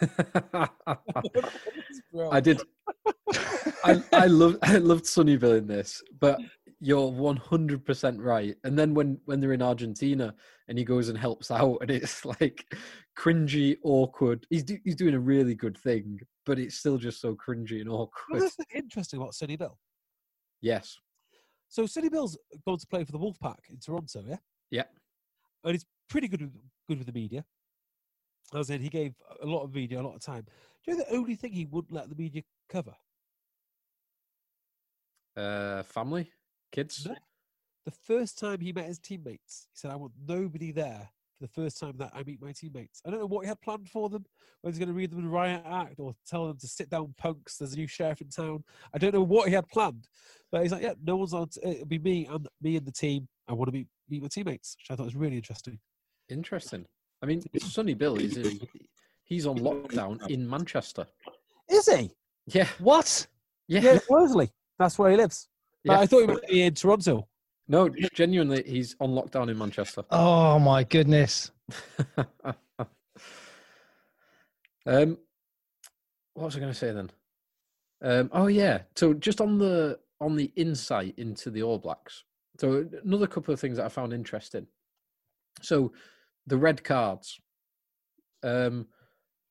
I 2.30 2.40
did. 2.40 2.60
I 3.84 4.02
I 4.12 4.26
loved 4.26 4.58
I 4.62 4.76
loved 4.78 5.06
Sonny 5.06 5.36
Bill 5.36 5.52
in 5.54 5.66
this, 5.66 6.02
but 6.20 6.38
you're 6.80 7.10
one 7.10 7.36
hundred 7.36 7.84
percent 7.84 8.20
right. 8.20 8.56
And 8.64 8.78
then 8.78 8.94
when 8.94 9.18
when 9.24 9.40
they're 9.40 9.52
in 9.52 9.62
Argentina 9.62 10.34
and 10.68 10.78
he 10.78 10.84
goes 10.84 11.08
and 11.08 11.18
helps 11.18 11.50
out, 11.50 11.78
and 11.80 11.90
it's 11.90 12.24
like 12.40 12.64
cringy, 13.18 13.76
awkward. 13.82 14.46
He's 14.50 14.64
do, 14.64 14.78
he's 14.84 14.96
doing 14.96 15.14
a 15.14 15.20
really 15.20 15.54
good 15.54 15.76
thing, 15.76 16.20
but 16.46 16.58
it's 16.58 16.76
still 16.76 16.96
just 16.98 17.20
so 17.20 17.34
cringy 17.36 17.80
and 17.80 17.88
Well, 17.90 18.10
awkward. 18.28 18.42
that's 18.42 18.56
interesting 18.74 19.20
about 19.20 19.34
Sonny 19.34 19.56
Bill. 19.56 19.78
Yes. 20.60 20.96
So 21.68 21.86
Sonny 21.86 22.08
Bill's 22.08 22.38
gone 22.66 22.78
to 22.78 22.86
play 22.86 23.04
for 23.04 23.12
the 23.12 23.18
Wolfpack 23.18 23.58
in 23.68 23.78
Toronto, 23.78 24.22
yeah? 24.26 24.36
Yeah. 24.70 24.84
And 25.64 25.72
he's 25.72 25.84
pretty 26.08 26.28
good 26.28 26.40
with, 26.42 26.52
good 26.88 26.98
with 26.98 27.06
the 27.06 27.12
media. 27.12 27.44
As 28.54 28.70
in, 28.70 28.80
he 28.80 28.88
gave 28.88 29.14
a 29.42 29.46
lot 29.46 29.64
of 29.64 29.74
media 29.74 30.00
a 30.00 30.02
lot 30.02 30.14
of 30.14 30.20
time. 30.20 30.44
Do 30.84 30.90
you 30.92 30.96
know 30.98 31.04
the 31.08 31.16
only 31.16 31.34
thing 31.34 31.52
he 31.52 31.64
wouldn't 31.64 31.92
let 31.92 32.08
the 32.08 32.14
media 32.14 32.42
cover? 32.68 32.94
Uh, 35.36 35.82
family, 35.82 36.30
kids. 36.70 37.06
No. 37.06 37.16
The 37.84 37.90
first 37.90 38.38
time 38.38 38.60
he 38.60 38.72
met 38.72 38.86
his 38.86 38.98
teammates, 38.98 39.66
he 39.72 39.76
said, 39.78 39.90
I 39.90 39.96
want 39.96 40.12
nobody 40.26 40.72
there 40.72 41.10
for 41.38 41.46
the 41.46 41.52
first 41.52 41.78
time 41.78 41.94
that 41.98 42.12
I 42.14 42.22
meet 42.22 42.40
my 42.40 42.52
teammates. 42.52 43.02
I 43.06 43.10
don't 43.10 43.20
know 43.20 43.26
what 43.26 43.42
he 43.42 43.48
had 43.48 43.60
planned 43.60 43.88
for 43.88 44.08
them, 44.08 44.24
whether 44.60 44.72
he's 44.72 44.78
going 44.78 44.88
to 44.88 44.94
read 44.94 45.10
them 45.10 45.26
a 45.26 45.28
riot 45.28 45.62
act 45.66 45.98
or 45.98 46.14
tell 46.26 46.46
them 46.46 46.56
to 46.58 46.66
sit 46.66 46.88
down 46.88 47.14
punks, 47.18 47.58
there's 47.58 47.74
a 47.74 47.76
new 47.76 47.86
sheriff 47.86 48.20
in 48.20 48.28
town. 48.28 48.64
I 48.94 48.98
don't 48.98 49.12
know 49.12 49.22
what 49.22 49.48
he 49.48 49.54
had 49.54 49.68
planned. 49.68 50.06
But 50.50 50.62
he's 50.62 50.72
like, 50.72 50.82
yeah, 50.82 50.94
no 51.04 51.16
one's 51.16 51.34
on, 51.34 51.48
t- 51.48 51.60
uh, 51.64 51.70
it'll 51.70 51.86
be 51.86 51.98
me 51.98 52.26
and 52.30 52.48
me 52.62 52.76
and 52.76 52.86
the 52.86 52.92
team. 52.92 53.28
I 53.48 53.52
want 53.52 53.68
to 53.68 53.72
meet, 53.72 53.88
meet 54.08 54.22
my 54.22 54.28
teammates, 54.28 54.76
which 54.78 54.90
I 54.90 54.96
thought 54.96 55.06
was 55.06 55.16
really 55.16 55.36
interesting. 55.36 55.78
Interesting. 56.30 56.86
I 57.22 57.26
mean, 57.26 57.42
Sonny 57.58 57.94
Bill 57.94 58.16
is 58.16 58.36
in, 58.36 58.60
he's 59.24 59.46
on 59.46 59.58
lockdown 59.58 60.26
in 60.30 60.48
Manchester. 60.48 61.06
Is 61.68 61.86
he? 61.86 62.10
Yeah. 62.46 62.68
What? 62.78 63.26
Yeah. 63.68 63.80
Yeah, 63.80 63.98
Worsley. 64.08 64.50
That's 64.78 64.98
where 64.98 65.10
he 65.10 65.16
lives. 65.16 65.48
But 65.84 65.92
Yeah. 65.94 66.00
I 66.00 66.06
thought 66.06 66.20
he 66.20 66.26
might 66.26 66.46
be 66.48 66.62
in 66.62 66.74
Toronto. 66.74 67.28
No, 67.66 67.88
genuinely, 67.88 68.62
he's 68.66 68.94
on 69.00 69.10
lockdown 69.10 69.50
in 69.50 69.58
Manchester. 69.58 70.04
Oh 70.10 70.58
my 70.58 70.84
goodness. 70.84 71.50
um, 74.86 75.18
what 76.34 76.46
was 76.46 76.56
I 76.56 76.60
going 76.60 76.72
to 76.72 76.78
say 76.78 76.92
then? 76.92 77.10
Um, 78.02 78.30
oh 78.32 78.48
yeah. 78.48 78.82
So 78.96 79.14
just 79.14 79.40
on 79.40 79.58
the 79.58 79.98
on 80.20 80.36
the 80.36 80.52
insight 80.56 81.14
into 81.16 81.50
the 81.50 81.62
All 81.62 81.78
Blacks. 81.78 82.24
So 82.60 82.86
another 83.02 83.26
couple 83.26 83.52
of 83.52 83.60
things 83.60 83.78
that 83.78 83.86
I 83.86 83.88
found 83.88 84.12
interesting. 84.12 84.66
So 85.62 85.92
the 86.46 86.58
red 86.58 86.84
cards, 86.84 87.40
um, 88.42 88.86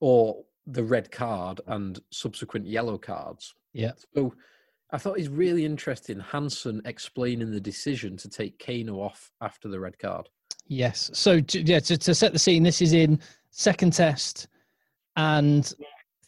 or 0.00 0.44
the 0.66 0.84
red 0.84 1.10
card 1.10 1.60
and 1.66 1.98
subsequent 2.10 2.66
yellow 2.66 2.96
cards. 2.96 3.54
Yeah. 3.72 3.92
So 4.14 4.34
I 4.90 4.98
thought 4.98 5.18
it's 5.18 5.28
really 5.28 5.64
interesting. 5.64 6.20
Hansen 6.20 6.80
explaining 6.84 7.50
the 7.50 7.60
decision 7.60 8.16
to 8.18 8.28
take 8.28 8.58
Kaino 8.58 8.98
off 8.98 9.32
after 9.40 9.68
the 9.68 9.80
red 9.80 9.98
card. 9.98 10.28
Yes. 10.66 11.10
So 11.12 11.40
to, 11.40 11.62
yeah, 11.62 11.80
to, 11.80 11.96
to 11.96 12.14
set 12.14 12.32
the 12.32 12.38
scene, 12.38 12.62
this 12.62 12.80
is 12.80 12.92
in 12.92 13.18
second 13.50 13.92
test, 13.92 14.48
and 15.16 15.72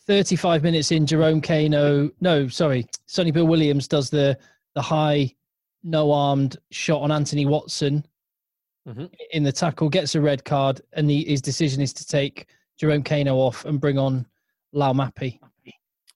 35 0.07 0.63
minutes 0.63 0.93
in, 0.93 1.07
Jerome 1.07 1.41
Kaino. 1.41 2.11
No, 2.21 2.49
sorry, 2.49 2.87
Sonny 3.07 3.31
Bill 3.31 3.47
Williams 3.47 3.89
does 3.89 4.11
the 4.11 4.39
the 4.75 4.83
high, 4.83 5.35
no 5.83 6.13
armed 6.13 6.59
shot 6.71 7.01
on 7.01 7.11
Anthony 7.11 7.47
Watson 7.47 8.07
Mhm. 8.87 9.11
in 9.33 9.43
the 9.43 9.51
tackle, 9.51 9.89
gets 9.89 10.15
a 10.15 10.21
red 10.21 10.45
card, 10.45 10.81
and 10.93 11.09
the, 11.09 11.25
his 11.25 11.41
decision 11.41 11.81
is 11.83 11.93
to 11.95 12.07
take 12.07 12.47
Jerome 12.79 13.03
Kaino 13.03 13.35
off 13.37 13.65
and 13.65 13.81
bring 13.81 13.99
on 13.99 14.27
Laumape. 14.75 15.41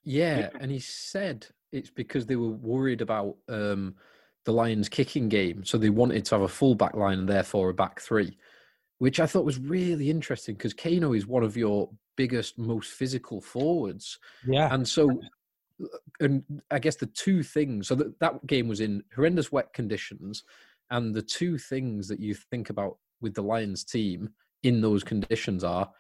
Yeah, 0.05 0.51
and 0.61 0.71
he 0.71 0.79
said 0.79 1.47
it's 1.73 1.91
because 1.91 2.27
they 2.27 2.37
were 2.37 2.51
worried 2.51 3.01
about 3.01 3.37
um, 3.49 3.95
the 4.45 4.53
Lions' 4.53 4.89
kicking 4.89 5.29
game, 5.29 5.65
so 5.65 5.79
they 5.79 5.91
wanted 5.91 6.25
to 6.27 6.35
have 6.35 6.43
a 6.43 6.49
full 6.49 6.75
back 6.75 6.95
line 6.95 7.21
and 7.21 7.29
therefore 7.29 7.71
a 7.71 7.75
back 7.75 8.01
three, 8.01 8.37
which 8.99 9.21
I 9.21 9.27
thought 9.27 9.45
was 9.45 9.59
really 9.59 10.11
interesting 10.11 10.55
because 10.55 10.75
Kaino 10.75 11.17
is 11.17 11.27
one 11.27 11.43
of 11.43 11.57
your 11.57 11.91
biggest, 12.17 12.59
most 12.59 12.93
physical 12.93 13.41
forwards, 13.41 14.19
Yeah. 14.47 14.73
and 14.75 14.87
so, 14.87 15.21
and 16.21 16.43
I 16.71 16.79
guess 16.79 16.97
the 16.97 17.07
two 17.07 17.43
things. 17.43 17.89
So 17.89 17.95
that 17.97 18.19
that 18.21 18.47
game 18.47 18.69
was 18.69 18.81
in 18.81 19.03
horrendous 19.15 19.53
wet 19.53 19.73
conditions, 19.73 20.45
and 20.91 21.15
the 21.15 21.23
two 21.23 21.59
things 21.59 22.09
that 22.09 22.21
you 22.21 22.35
think 22.35 22.71
about 22.71 22.99
with 23.21 23.35
the 23.35 23.43
Lions 23.43 23.85
team 23.85 24.31
in 24.63 24.81
those 24.81 25.05
conditions 25.05 25.65
are 25.65 25.91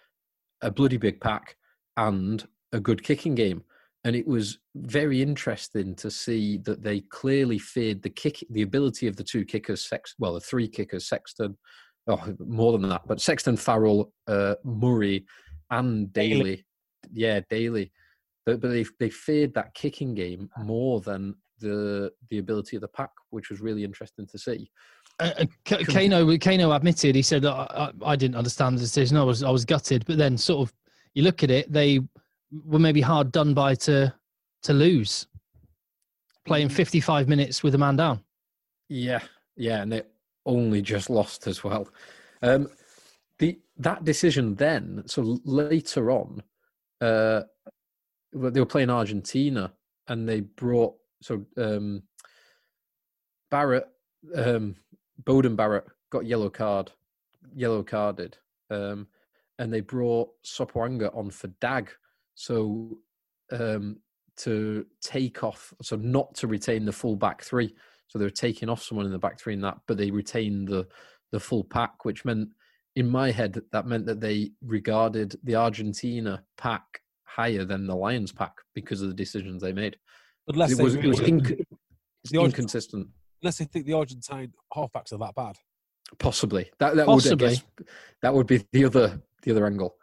a 0.62 0.70
bloody 0.70 0.96
big 0.96 1.20
pack 1.20 1.56
and 1.96 2.46
a 2.72 2.80
good 2.80 3.02
kicking 3.02 3.34
game 3.34 3.62
and 4.04 4.16
it 4.16 4.26
was 4.26 4.58
very 4.74 5.20
interesting 5.20 5.94
to 5.94 6.10
see 6.10 6.58
that 6.58 6.82
they 6.82 7.00
clearly 7.00 7.58
feared 7.58 8.02
the 8.02 8.10
kick 8.10 8.44
the 8.50 8.62
ability 8.62 9.06
of 9.06 9.16
the 9.16 9.24
two 9.24 9.44
kickers 9.44 9.86
sex 9.86 10.14
well 10.18 10.34
the 10.34 10.40
three 10.40 10.68
kickers 10.68 11.06
sexton 11.06 11.56
oh 12.08 12.34
more 12.38 12.72
than 12.72 12.88
that 12.88 13.02
but 13.06 13.20
sexton 13.20 13.56
farrell 13.56 14.12
uh, 14.26 14.54
murray 14.64 15.24
and 15.70 16.12
daly 16.12 16.64
yeah 17.12 17.40
daly 17.50 17.92
but, 18.46 18.60
but 18.60 18.68
they 18.68 18.84
they 18.98 19.10
feared 19.10 19.54
that 19.54 19.74
kicking 19.74 20.14
game 20.14 20.48
more 20.58 21.00
than 21.00 21.34
the 21.58 22.10
the 22.30 22.38
ability 22.38 22.76
of 22.76 22.80
the 22.80 22.88
pack 22.88 23.10
which 23.30 23.50
was 23.50 23.60
really 23.60 23.84
interesting 23.84 24.26
to 24.26 24.38
see 24.38 24.70
Uh, 25.20 25.32
uh, 25.40 25.44
Kaino, 25.66 26.38
Kaino 26.38 26.74
admitted 26.74 27.14
he 27.14 27.20
said 27.22 27.44
I, 27.44 27.66
I, 28.02 28.12
I 28.12 28.16
didn't 28.16 28.36
understand 28.36 28.78
the 28.78 28.80
decision. 28.80 29.18
I 29.18 29.22
was 29.22 29.42
I 29.42 29.50
was 29.50 29.66
gutted, 29.66 30.06
but 30.06 30.16
then 30.16 30.38
sort 30.38 30.66
of 30.66 30.72
you 31.12 31.22
look 31.22 31.42
at 31.42 31.50
it, 31.50 31.70
they 31.70 32.00
were 32.64 32.78
maybe 32.78 33.00
hard 33.00 33.32
done 33.32 33.54
by 33.54 33.74
to 33.76 34.14
to 34.62 34.72
lose, 34.72 35.26
playing 36.44 36.68
55 36.68 37.28
minutes 37.28 37.62
with 37.62 37.74
a 37.74 37.78
man 37.78 37.96
down. 37.96 38.22
Yeah, 38.88 39.20
yeah, 39.56 39.82
and 39.82 39.92
they 39.92 40.02
only 40.44 40.82
just 40.82 41.08
lost 41.08 41.46
as 41.46 41.64
well. 41.64 41.88
Um, 42.42 42.68
the 43.38 43.58
that 43.78 44.04
decision 44.04 44.54
then, 44.54 45.02
so 45.06 45.38
later 45.44 46.10
on, 46.10 46.42
uh, 47.00 47.42
they 48.32 48.60
were 48.60 48.66
playing 48.66 48.90
Argentina, 48.90 49.72
and 50.08 50.28
they 50.28 50.40
brought 50.40 50.94
so 51.22 51.44
um, 51.56 52.02
Barrett, 53.50 53.88
um, 54.34 54.76
Beauden 55.22 55.56
Barrett 55.56 55.84
got 56.10 56.26
yellow 56.26 56.50
card, 56.50 56.90
yellow 57.54 57.82
carded, 57.82 58.36
um, 58.70 59.06
and 59.58 59.72
they 59.72 59.80
brought 59.80 60.30
Sopoaga 60.44 61.14
on 61.16 61.30
for 61.30 61.48
Dagg, 61.60 61.90
so 62.40 62.96
um, 63.52 63.98
to 64.38 64.86
take 65.02 65.44
off, 65.44 65.74
so 65.82 65.96
not 65.96 66.34
to 66.36 66.46
retain 66.46 66.86
the 66.86 66.92
full 66.92 67.14
back 67.14 67.42
three. 67.42 67.74
So 68.08 68.18
they 68.18 68.24
were 68.24 68.30
taking 68.30 68.70
off 68.70 68.82
someone 68.82 69.04
in 69.04 69.12
the 69.12 69.18
back 69.18 69.38
three 69.38 69.52
in 69.52 69.60
that, 69.60 69.76
but 69.86 69.98
they 69.98 70.10
retained 70.10 70.66
the 70.68 70.88
the 71.32 71.38
full 71.38 71.62
pack, 71.64 72.04
which 72.06 72.24
meant 72.24 72.48
in 72.96 73.08
my 73.08 73.30
head 73.30 73.60
that 73.72 73.86
meant 73.86 74.06
that 74.06 74.20
they 74.20 74.52
regarded 74.62 75.36
the 75.44 75.54
Argentina 75.54 76.42
pack 76.56 76.82
higher 77.24 77.64
than 77.64 77.86
the 77.86 77.94
Lions 77.94 78.32
pack 78.32 78.54
because 78.74 79.02
of 79.02 79.08
the 79.08 79.14
decisions 79.14 79.62
they 79.62 79.72
made. 79.72 79.96
Unless, 80.48 80.72
It 80.72 80.82
was 80.82 80.94
it 80.94 81.06
was 81.06 81.20
inc- 81.20 81.62
The 82.30 82.40
inconsistent. 82.40 83.06
unless 83.42 83.58
they 83.58 83.66
think 83.66 83.84
the 83.84 83.92
Argentine 83.92 84.52
halfbacks 84.74 85.12
are 85.12 85.18
that 85.18 85.34
bad. 85.36 85.56
Possibly 86.18 86.70
that 86.78 86.96
that 86.96 87.06
Possibly. 87.06 87.48
would 87.48 87.50
guess, 87.78 87.86
that 88.22 88.34
would 88.34 88.46
be 88.46 88.64
the 88.72 88.86
other 88.86 89.20
the 89.42 89.50
other 89.52 89.66
angle. 89.66 89.94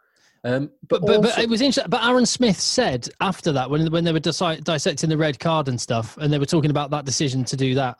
Um, 0.44 0.70
But 0.88 1.00
but 1.02 1.06
but, 1.06 1.22
but 1.22 1.38
it 1.38 1.48
was 1.48 1.60
interesting. 1.60 1.90
But 1.90 2.04
Aaron 2.04 2.26
Smith 2.26 2.58
said 2.58 3.08
after 3.20 3.52
that 3.52 3.68
when 3.68 3.90
when 3.90 4.04
they 4.04 4.12
were 4.12 4.20
disi- 4.20 4.62
dissecting 4.64 5.08
the 5.10 5.16
red 5.16 5.38
card 5.38 5.68
and 5.68 5.80
stuff, 5.80 6.16
and 6.18 6.32
they 6.32 6.38
were 6.38 6.46
talking 6.46 6.70
about 6.70 6.90
that 6.90 7.04
decision 7.04 7.44
to 7.44 7.56
do 7.56 7.74
that. 7.74 7.96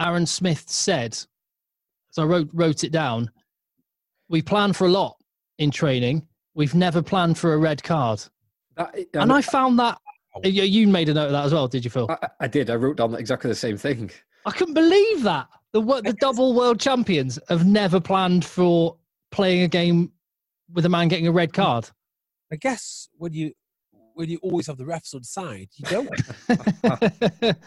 Aaron 0.00 0.26
Smith 0.26 0.64
said, 0.68 1.16
so 2.10 2.22
I 2.22 2.26
wrote 2.26 2.50
wrote 2.52 2.84
it 2.84 2.92
down. 2.92 3.30
We 4.28 4.42
plan 4.42 4.72
for 4.72 4.86
a 4.86 4.90
lot 4.90 5.16
in 5.58 5.70
training. 5.70 6.26
We've 6.54 6.74
never 6.74 7.02
planned 7.02 7.38
for 7.38 7.54
a 7.54 7.58
red 7.58 7.82
card, 7.82 8.22
that, 8.76 8.94
and 9.14 9.32
I 9.32 9.40
found 9.40 9.78
that 9.78 9.98
you 10.44 10.62
you 10.64 10.88
made 10.88 11.08
a 11.08 11.14
note 11.14 11.26
of 11.26 11.32
that 11.32 11.44
as 11.44 11.52
well. 11.52 11.68
Did 11.68 11.84
you, 11.84 11.90
Phil? 11.90 12.10
I, 12.10 12.28
I 12.40 12.48
did. 12.48 12.70
I 12.70 12.74
wrote 12.74 12.96
down 12.96 13.14
exactly 13.14 13.48
the 13.48 13.54
same 13.54 13.76
thing. 13.76 14.10
I 14.44 14.50
couldn't 14.50 14.74
believe 14.74 15.22
that 15.22 15.48
the 15.72 15.80
the 15.80 16.16
double 16.20 16.54
world 16.54 16.80
champions 16.80 17.38
have 17.48 17.66
never 17.66 18.00
planned 18.00 18.44
for 18.44 18.96
playing 19.30 19.62
a 19.62 19.68
game 19.68 20.12
with 20.72 20.84
a 20.86 20.88
man 20.88 21.08
getting 21.08 21.26
a 21.26 21.32
red 21.32 21.52
card. 21.52 21.90
I 22.52 22.56
guess 22.56 23.08
when 23.16 23.32
you 23.32 23.52
when 24.14 24.28
you 24.28 24.38
always 24.42 24.66
have 24.66 24.76
the 24.76 24.84
refs 24.84 25.14
on 25.14 25.24
side, 25.24 25.68
you 25.76 25.84
don't. 25.86 27.56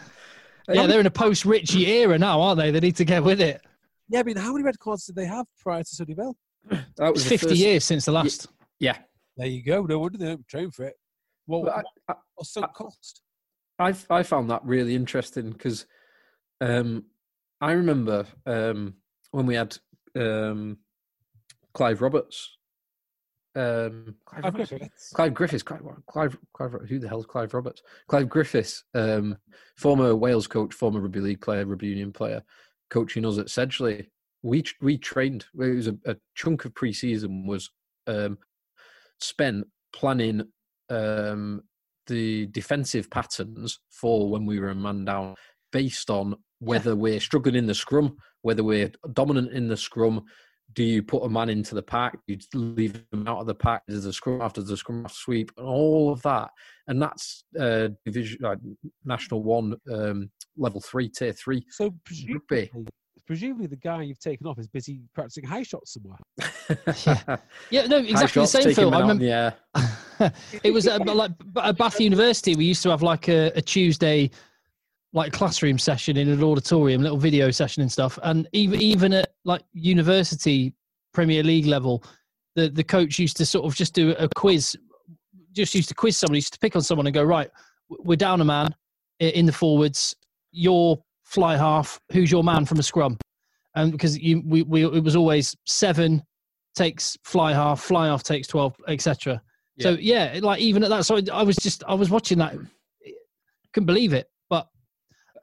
Yeah, 0.68 0.86
they're 0.86 1.00
in 1.00 1.06
a 1.06 1.10
post 1.10 1.44
Richie 1.44 1.86
era 1.86 2.18
now, 2.18 2.40
aren't 2.40 2.58
they? 2.58 2.70
They 2.70 2.80
need 2.80 2.96
to 2.96 3.04
get 3.04 3.22
with 3.22 3.40
it. 3.40 3.60
Yeah, 4.08 4.20
I 4.20 4.22
mean, 4.24 4.36
how 4.36 4.52
many 4.52 4.64
red 4.64 4.78
cards 4.78 5.06
did 5.06 5.16
they 5.16 5.24
have 5.26 5.46
prior 5.60 5.82
to 5.82 5.88
Sonny 5.88 6.14
Bill? 6.14 6.36
that 6.68 6.84
It's 6.98 7.12
was 7.12 7.24
the 7.24 7.30
50 7.30 7.46
first- 7.48 7.60
years 7.60 7.84
since 7.84 8.04
the 8.04 8.12
last. 8.12 8.48
Yeah, 8.80 8.98
There 9.36 9.46
you 9.46 9.62
go. 9.62 9.82
No 9.82 10.00
wonder 10.00 10.18
they 10.18 10.26
don't 10.26 10.46
train 10.48 10.70
for 10.70 10.84
it. 10.84 10.94
Well, 11.46 11.62
but 11.62 11.76
I, 11.76 12.12
I, 12.12 12.14
what's 12.34 12.52
the 12.52 12.62
cost? 12.62 13.22
I 13.78 13.94
I 14.10 14.22
found 14.22 14.50
that 14.50 14.64
really 14.64 14.94
interesting 14.94 15.50
because 15.50 15.86
um, 16.60 17.04
I 17.60 17.72
remember 17.72 18.26
um, 18.44 18.94
when 19.30 19.46
we 19.46 19.54
had 19.54 19.78
um, 20.16 20.78
Clive 21.74 22.02
Roberts. 22.02 22.55
Um, 23.56 24.14
Clive, 24.26 24.44
I've 24.44 24.54
Roberts? 24.54 24.70
got. 24.70 25.16
Clive 25.16 25.34
Griffiths. 25.34 25.62
Clive, 25.62 25.82
Clive, 26.06 26.36
Clive, 26.52 26.72
who 26.88 26.98
the 26.98 27.08
hell's 27.08 27.26
Clive 27.26 27.54
Roberts? 27.54 27.82
Clive 28.06 28.28
Griffiths, 28.28 28.84
um, 28.94 29.36
former 29.76 30.14
Wales 30.14 30.46
coach, 30.46 30.74
former 30.74 31.00
rugby 31.00 31.20
league 31.20 31.40
player, 31.40 31.64
rugby 31.64 31.88
union 31.88 32.12
player, 32.12 32.42
coaching 32.90 33.24
us 33.24 33.38
at 33.38 33.46
Sedgley. 33.46 34.06
We 34.42 34.62
we 34.80 34.98
trained. 34.98 35.46
It 35.58 35.74
was 35.74 35.88
a, 35.88 35.96
a 36.04 36.16
chunk 36.34 36.66
of 36.66 36.74
pre-season 36.74 37.46
was 37.46 37.70
um, 38.06 38.38
spent 39.20 39.66
planning 39.92 40.42
um, 40.90 41.62
the 42.06 42.46
defensive 42.48 43.10
patterns 43.10 43.80
for 43.90 44.28
when 44.28 44.44
we 44.44 44.60
were 44.60 44.68
a 44.68 44.74
man 44.74 45.06
down, 45.06 45.34
based 45.72 46.10
on 46.10 46.36
whether 46.58 46.94
we're 46.94 47.20
struggling 47.20 47.56
in 47.56 47.66
the 47.66 47.74
scrum, 47.74 48.16
whether 48.42 48.62
we're 48.62 48.92
dominant 49.14 49.52
in 49.52 49.66
the 49.68 49.76
scrum. 49.76 50.24
Do 50.74 50.82
you 50.82 51.02
put 51.02 51.24
a 51.24 51.28
man 51.28 51.48
into 51.48 51.74
the 51.74 51.82
pack? 51.82 52.18
Do 52.26 52.34
you 52.34 52.38
leave 52.54 53.02
them 53.10 53.26
out 53.26 53.38
of 53.38 53.46
the 53.46 53.54
pack? 53.54 53.82
Does 53.88 54.04
the 54.04 54.12
scrum 54.12 54.42
after 54.42 54.62
the 54.62 54.76
scrum 54.76 55.02
half 55.02 55.12
sweep? 55.12 55.50
And 55.56 55.66
all 55.66 56.12
of 56.12 56.20
that, 56.22 56.50
and 56.88 57.00
that's 57.00 57.44
uh, 57.58 57.88
division 58.04 58.44
uh, 58.44 58.56
national 59.04 59.42
one, 59.42 59.76
um, 59.92 60.30
level 60.56 60.80
three, 60.80 61.08
tier 61.08 61.32
three 61.32 61.64
So 61.70 61.84
rugby. 61.84 62.00
presumably, 62.04 62.70
presumably 63.26 63.66
the 63.66 63.76
guy 63.76 64.02
you've 64.02 64.20
taken 64.20 64.46
off 64.46 64.58
is 64.58 64.68
busy 64.68 65.00
practicing 65.14 65.44
high 65.44 65.62
shots 65.62 65.94
somewhere. 65.94 66.18
Yeah, 67.06 67.36
yeah, 67.70 67.86
no, 67.86 68.02
High 68.02 68.08
exactly 68.08 68.42
the 68.42 68.46
same, 68.46 68.62
taking 68.62 68.74
Phil. 68.74 68.94
I 68.94 69.00
remember 69.00 69.24
the 69.24 69.30
air. 69.30 69.54
it 70.62 70.72
was 70.72 70.86
at, 70.86 71.06
like 71.06 71.32
at 71.62 71.76
Bath 71.76 72.00
University. 72.00 72.56
We 72.56 72.64
used 72.64 72.82
to 72.84 72.90
have 72.90 73.02
like 73.02 73.28
a, 73.28 73.52
a 73.54 73.62
Tuesday, 73.62 74.30
like 75.16 75.32
classroom 75.32 75.78
session 75.78 76.18
in 76.18 76.28
an 76.28 76.44
auditorium, 76.44 77.00
little 77.00 77.16
video 77.16 77.50
session 77.50 77.80
and 77.80 77.90
stuff. 77.90 78.18
And 78.22 78.46
even 78.52 78.80
even 78.82 79.14
at 79.14 79.32
like 79.44 79.62
university 79.72 80.74
Premier 81.14 81.42
League 81.42 81.64
level, 81.66 82.04
the 82.54 82.68
the 82.68 82.84
coach 82.84 83.18
used 83.18 83.38
to 83.38 83.46
sort 83.46 83.64
of 83.64 83.74
just 83.74 83.94
do 83.94 84.10
a 84.18 84.28
quiz. 84.28 84.76
Just 85.52 85.74
used 85.74 85.88
to 85.88 85.94
quiz 85.94 86.18
somebody, 86.18 86.36
used 86.36 86.52
to 86.52 86.58
pick 86.58 86.76
on 86.76 86.82
someone 86.82 87.06
and 87.06 87.14
go, 87.14 87.24
right, 87.24 87.50
we're 87.88 88.16
down 88.16 88.42
a 88.42 88.44
man 88.44 88.68
in 89.18 89.46
the 89.46 89.52
forwards. 89.52 90.14
You're 90.52 90.98
fly 91.24 91.56
half. 91.56 91.98
Who's 92.12 92.30
your 92.30 92.44
man 92.44 92.66
from 92.66 92.78
a 92.78 92.82
scrum? 92.82 93.16
And 93.74 93.92
because 93.92 94.18
you, 94.18 94.42
we, 94.44 94.62
we, 94.62 94.84
it 94.84 95.02
was 95.02 95.16
always 95.16 95.56
seven 95.64 96.22
takes 96.74 97.16
fly 97.24 97.54
half, 97.54 97.80
fly 97.80 98.08
half 98.08 98.22
takes 98.22 98.48
twelve, 98.48 98.76
etc. 98.86 99.40
So 99.80 99.92
yeah, 99.92 100.40
like 100.42 100.60
even 100.60 100.84
at 100.84 100.90
that, 100.90 101.06
so 101.06 101.18
I 101.32 101.42
was 101.42 101.56
just 101.56 101.84
I 101.88 101.94
was 101.94 102.10
watching 102.10 102.36
that, 102.38 102.54
couldn't 103.72 103.86
believe 103.86 104.12
it. 104.12 104.28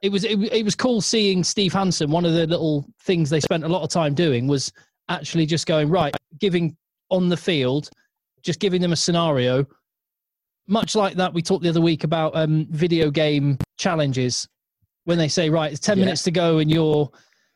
It 0.04 0.12
was 0.12 0.24
it, 0.24 0.38
it 0.52 0.64
was 0.66 0.74
cool 0.74 1.00
seeing 1.00 1.42
Steve 1.42 1.72
Hansen. 1.72 2.10
One 2.10 2.26
of 2.26 2.34
the 2.34 2.46
little 2.46 2.84
things 3.04 3.30
they 3.30 3.40
spent 3.40 3.64
a 3.64 3.68
lot 3.68 3.82
of 3.82 3.88
time 3.88 4.12
doing 4.12 4.46
was 4.46 4.70
actually 5.08 5.46
just 5.46 5.66
going 5.66 5.88
right, 5.88 6.14
giving 6.38 6.76
on 7.08 7.30
the 7.30 7.38
field, 7.38 7.88
just 8.42 8.60
giving 8.60 8.82
them 8.82 8.92
a 8.92 8.96
scenario, 8.96 9.64
much 10.68 10.94
like 10.94 11.14
that 11.14 11.32
we 11.32 11.40
talked 11.40 11.62
the 11.62 11.70
other 11.70 11.80
week 11.80 12.04
about 12.04 12.36
um, 12.36 12.66
video 12.70 13.10
game 13.10 13.56
challenges 13.78 14.46
when 15.04 15.16
they 15.16 15.28
say 15.28 15.48
right, 15.48 15.72
it's 15.72 15.80
ten 15.80 15.96
Yeah. 15.96 16.04
minutes 16.04 16.22
to 16.24 16.30
go 16.30 16.58
and 16.58 16.70
you're 16.70 17.10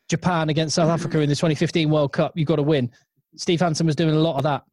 Japan 0.09 0.49
against 0.49 0.73
South 0.73 0.89
Africa 0.89 1.19
in 1.19 1.29
the 1.29 1.35
2015 1.35 1.87
World 1.87 2.13
Cup, 2.13 2.31
you've 2.35 2.47
got 2.47 2.55
to 2.55 2.63
win. 2.63 2.89
Steve 3.35 3.59
Hansen 3.59 3.85
was 3.85 3.95
doing 3.95 4.15
a 4.15 4.19
lot 4.19 4.37
of 4.37 4.43
that. 4.43 4.63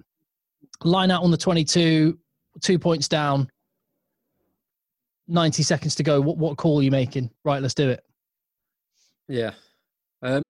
Line 0.83 1.11
out 1.11 1.23
on 1.23 1.31
the 1.31 1.37
22, 1.37 2.19
two 2.63 2.79
points 2.79 3.07
down, 3.07 3.51
90 5.29 5.63
seconds 5.63 5.95
to 5.97 6.03
go. 6.03 6.21
What, 6.21 6.39
what 6.39 6.57
call 6.57 6.79
are 6.81 6.83
you 6.83 6.91
making? 6.91 7.31
Right, 7.45 7.63
let's 7.63 7.75
do 7.75 7.91
it. 7.91 8.05
Yeah. 9.29 9.53
Um... 10.23 10.43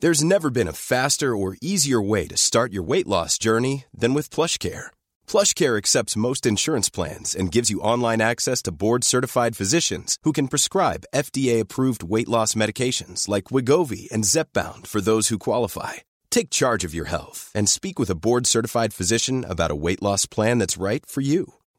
There's 0.00 0.22
never 0.22 0.48
been 0.50 0.68
a 0.68 0.72
faster 0.72 1.36
or 1.36 1.56
easier 1.60 2.00
way 2.00 2.28
to 2.28 2.36
start 2.36 2.72
your 2.72 2.84
weight 2.84 3.08
loss 3.08 3.36
journey 3.36 3.86
than 3.92 4.14
with 4.14 4.30
PlushCare. 4.30 4.90
PlushCare 5.26 5.76
accepts 5.76 6.16
most 6.16 6.46
insurance 6.46 6.88
plans 6.88 7.34
and 7.34 7.50
gives 7.50 7.68
you 7.68 7.80
online 7.80 8.20
access 8.20 8.62
to 8.62 8.70
board-certified 8.70 9.56
physicians 9.56 10.16
who 10.22 10.32
can 10.32 10.46
prescribe 10.46 11.08
FDA-approved 11.12 12.04
weight 12.04 12.28
loss 12.28 12.54
medications 12.54 13.26
like 13.26 13.50
Wegovy 13.50 14.08
and 14.12 14.22
Zepbound 14.22 14.86
for 14.86 15.00
those 15.00 15.28
who 15.28 15.38
qualify. 15.38 15.94
Take 16.30 16.50
charge 16.50 16.84
of 16.84 16.94
your 16.94 17.06
health 17.06 17.50
and 17.52 17.68
speak 17.68 17.98
with 17.98 18.08
a 18.08 18.14
board-certified 18.24 18.94
physician 18.94 19.44
about 19.44 19.72
a 19.72 19.80
weight 19.84 20.00
loss 20.00 20.26
plan 20.26 20.58
that's 20.58 20.78
right 20.78 21.04
for 21.04 21.22
you. 21.22 21.54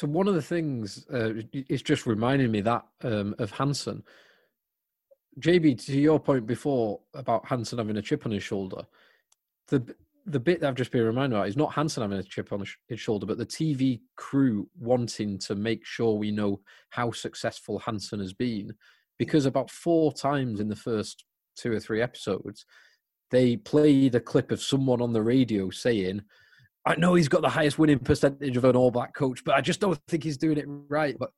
so 0.00 0.06
one 0.06 0.28
of 0.28 0.34
the 0.34 0.40
things 0.40 1.04
uh, 1.12 1.34
it's 1.52 1.82
just 1.82 2.06
reminding 2.06 2.50
me 2.50 2.62
that 2.62 2.86
um, 3.02 3.34
of 3.38 3.50
Hansen. 3.50 4.02
JB, 5.40 5.84
to 5.84 6.00
your 6.00 6.18
point 6.18 6.46
before 6.46 7.00
about 7.12 7.44
Hansen 7.44 7.76
having 7.76 7.98
a 7.98 8.02
chip 8.02 8.24
on 8.24 8.32
his 8.32 8.42
shoulder, 8.42 8.86
the 9.68 9.94
the 10.24 10.40
bit 10.40 10.60
that 10.60 10.68
I've 10.68 10.74
just 10.74 10.90
been 10.90 11.04
reminded 11.04 11.36
about 11.36 11.48
is 11.48 11.56
not 11.58 11.74
Hansen 11.74 12.00
having 12.00 12.16
a 12.16 12.22
chip 12.22 12.50
on 12.50 12.64
his 12.88 12.98
shoulder, 12.98 13.26
but 13.26 13.36
the 13.36 13.44
TV 13.44 14.00
crew 14.16 14.70
wanting 14.78 15.36
to 15.40 15.54
make 15.54 15.84
sure 15.84 16.14
we 16.14 16.30
know 16.30 16.62
how 16.88 17.10
successful 17.10 17.78
Hansen 17.78 18.20
has 18.20 18.32
been, 18.32 18.72
because 19.18 19.44
about 19.44 19.70
four 19.70 20.14
times 20.14 20.60
in 20.60 20.68
the 20.68 20.76
first 20.76 21.24
two 21.56 21.72
or 21.72 21.80
three 21.80 22.00
episodes, 22.00 22.64
they 23.30 23.58
played 23.58 24.14
a 24.14 24.20
clip 24.20 24.50
of 24.50 24.62
someone 24.62 25.02
on 25.02 25.12
the 25.12 25.22
radio 25.22 25.68
saying. 25.68 26.22
I 26.90 26.96
know 26.96 27.14
he's 27.14 27.28
got 27.28 27.42
the 27.42 27.48
highest 27.48 27.78
winning 27.78 28.00
percentage 28.00 28.56
of 28.56 28.64
an 28.64 28.76
All 28.76 28.90
Black 28.90 29.14
coach, 29.14 29.44
but 29.44 29.54
I 29.54 29.60
just 29.60 29.80
don't 29.80 29.98
think 30.08 30.24
he's 30.24 30.36
doing 30.36 30.58
it 30.58 30.66
right. 30.88 31.16
But 31.18 31.30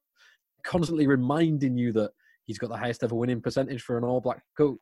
constantly 0.65 1.07
reminding 1.07 1.77
you 1.77 1.93
that 1.93 2.13
he's 2.45 2.59
got 2.59 2.71
the 2.71 2.77
highest 2.77 3.05
ever 3.05 3.15
winning 3.15 3.41
percentage 3.41 3.83
for 3.83 3.99
an 3.99 4.05
All 4.05 4.21
Black 4.21 4.43
coach. 4.57 4.79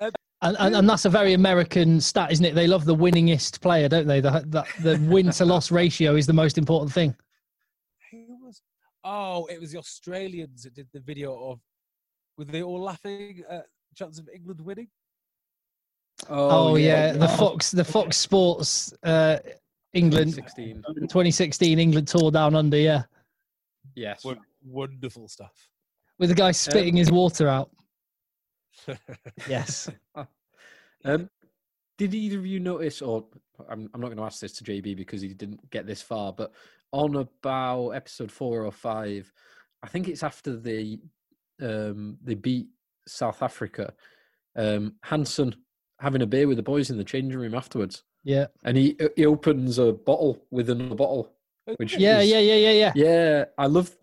And, 0.00 0.56
and, 0.58 0.76
and 0.76 0.88
that's 0.88 1.04
a 1.06 1.10
very 1.10 1.32
American 1.32 2.00
stat, 2.00 2.30
isn't 2.32 2.44
it? 2.44 2.54
They 2.54 2.66
love 2.66 2.84
the 2.84 2.94
winningest 2.94 3.60
player, 3.60 3.88
don't 3.88 4.06
they? 4.06 4.20
The, 4.20 4.44
the, 4.46 4.64
the 4.82 5.08
win 5.08 5.30
to 5.30 5.44
loss 5.44 5.70
ratio 5.70 6.16
is 6.16 6.26
the 6.26 6.34
most 6.34 6.58
important 6.58 6.92
thing. 6.92 7.14
Who 8.10 8.44
was? 8.44 8.60
Oh, 9.04 9.46
it 9.46 9.60
was 9.60 9.72
the 9.72 9.78
Australians 9.78 10.64
that 10.64 10.74
did 10.74 10.88
the 10.92 11.00
video 11.00 11.50
of. 11.50 11.60
Were 12.36 12.44
they 12.44 12.62
all 12.62 12.82
laughing 12.82 13.42
at 13.48 13.66
chance 13.94 14.18
of 14.18 14.28
England 14.34 14.60
winning? 14.60 14.88
Oh, 16.28 16.76
yeah, 16.76 17.12
the 17.12 17.28
Fox, 17.28 17.70
the 17.70 17.84
Fox 17.84 18.16
Sports 18.16 18.92
uh, 19.02 19.38
England 19.92 20.34
16. 20.34 20.82
2016 21.02 21.78
England 21.78 22.08
tour 22.08 22.30
down 22.30 22.54
under, 22.54 22.76
yeah, 22.76 23.02
Yes. 23.94 24.24
Won- 24.24 24.40
Wonderful 24.66 25.28
stuff. 25.28 25.52
with 26.18 26.30
the 26.30 26.34
guy 26.34 26.50
spitting 26.52 26.96
his 26.96 27.10
water 27.10 27.48
out. 27.48 27.70
Yes. 29.48 29.88
Um, 31.06 31.28
did 31.98 32.14
either 32.14 32.38
of 32.38 32.46
you 32.46 32.60
notice, 32.60 33.02
or 33.02 33.26
I'm, 33.68 33.90
I'm 33.92 34.00
not 34.00 34.06
going 34.06 34.16
to 34.16 34.22
ask 34.24 34.40
this 34.40 34.54
to 34.54 34.64
JB 34.64 34.96
because 34.96 35.20
he 35.20 35.28
didn't 35.34 35.68
get 35.68 35.86
this 35.86 36.00
far, 36.00 36.32
but 36.32 36.50
on 36.92 37.14
about 37.16 37.90
episode 37.90 38.32
four 38.32 38.64
or 38.64 38.72
five, 38.72 39.30
I 39.82 39.88
think 39.88 40.08
it's 40.08 40.22
after 40.22 40.56
they 40.56 40.98
um, 41.60 42.16
they 42.24 42.32
beat 42.36 42.68
South 43.06 43.42
Africa. 43.42 43.92
Um, 44.56 44.94
Hansen 45.02 45.54
having 46.04 46.22
a 46.22 46.26
beer 46.26 46.46
with 46.46 46.56
the 46.58 46.62
boys 46.62 46.90
in 46.90 46.96
the 46.98 47.04
changing 47.04 47.38
room 47.40 47.54
afterwards, 47.54 48.04
Yeah. 48.22 48.46
and 48.64 48.76
he 48.76 48.96
he 49.16 49.26
opens 49.26 49.78
a 49.78 49.92
bottle 49.92 50.46
with 50.50 50.70
another 50.70 50.94
bottle, 50.94 51.32
which 51.78 51.96
Yeah, 51.98 52.20
is- 52.20 52.30
yeah, 52.30 52.38
yeah, 52.38 52.56
yeah, 52.56 52.70
yeah. 52.72 52.92
yeah. 52.94 53.44
I 53.58 53.66
love 53.66 53.96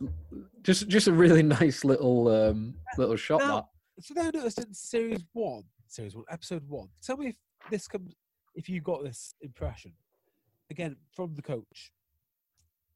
just 0.64 0.88
just 0.90 1.08
a 1.08 1.14
really 1.14 1.44
nice 1.62 1.84
little 1.86 2.28
um, 2.28 2.76
little 2.98 3.16
shot. 3.16 3.40
Now- 3.40 3.56
that 3.98 4.04
So 4.06 4.14
then 4.16 4.28
I 4.28 4.32
noticed 4.38 4.60
in 4.60 4.74
series 4.74 5.24
one, 5.34 5.64
series 5.88 6.16
one, 6.16 6.26
episode 6.30 6.68
one. 6.68 6.90
Tell 7.06 7.18
me 7.18 7.28
if 7.28 7.36
this 7.70 7.88
comes, 7.88 8.14
if 8.56 8.68
you 8.68 8.82
got 8.82 9.04
this 9.04 9.34
impression, 9.42 9.94
again 10.70 10.96
from 11.16 11.36
the 11.36 11.42
coach. 11.44 11.92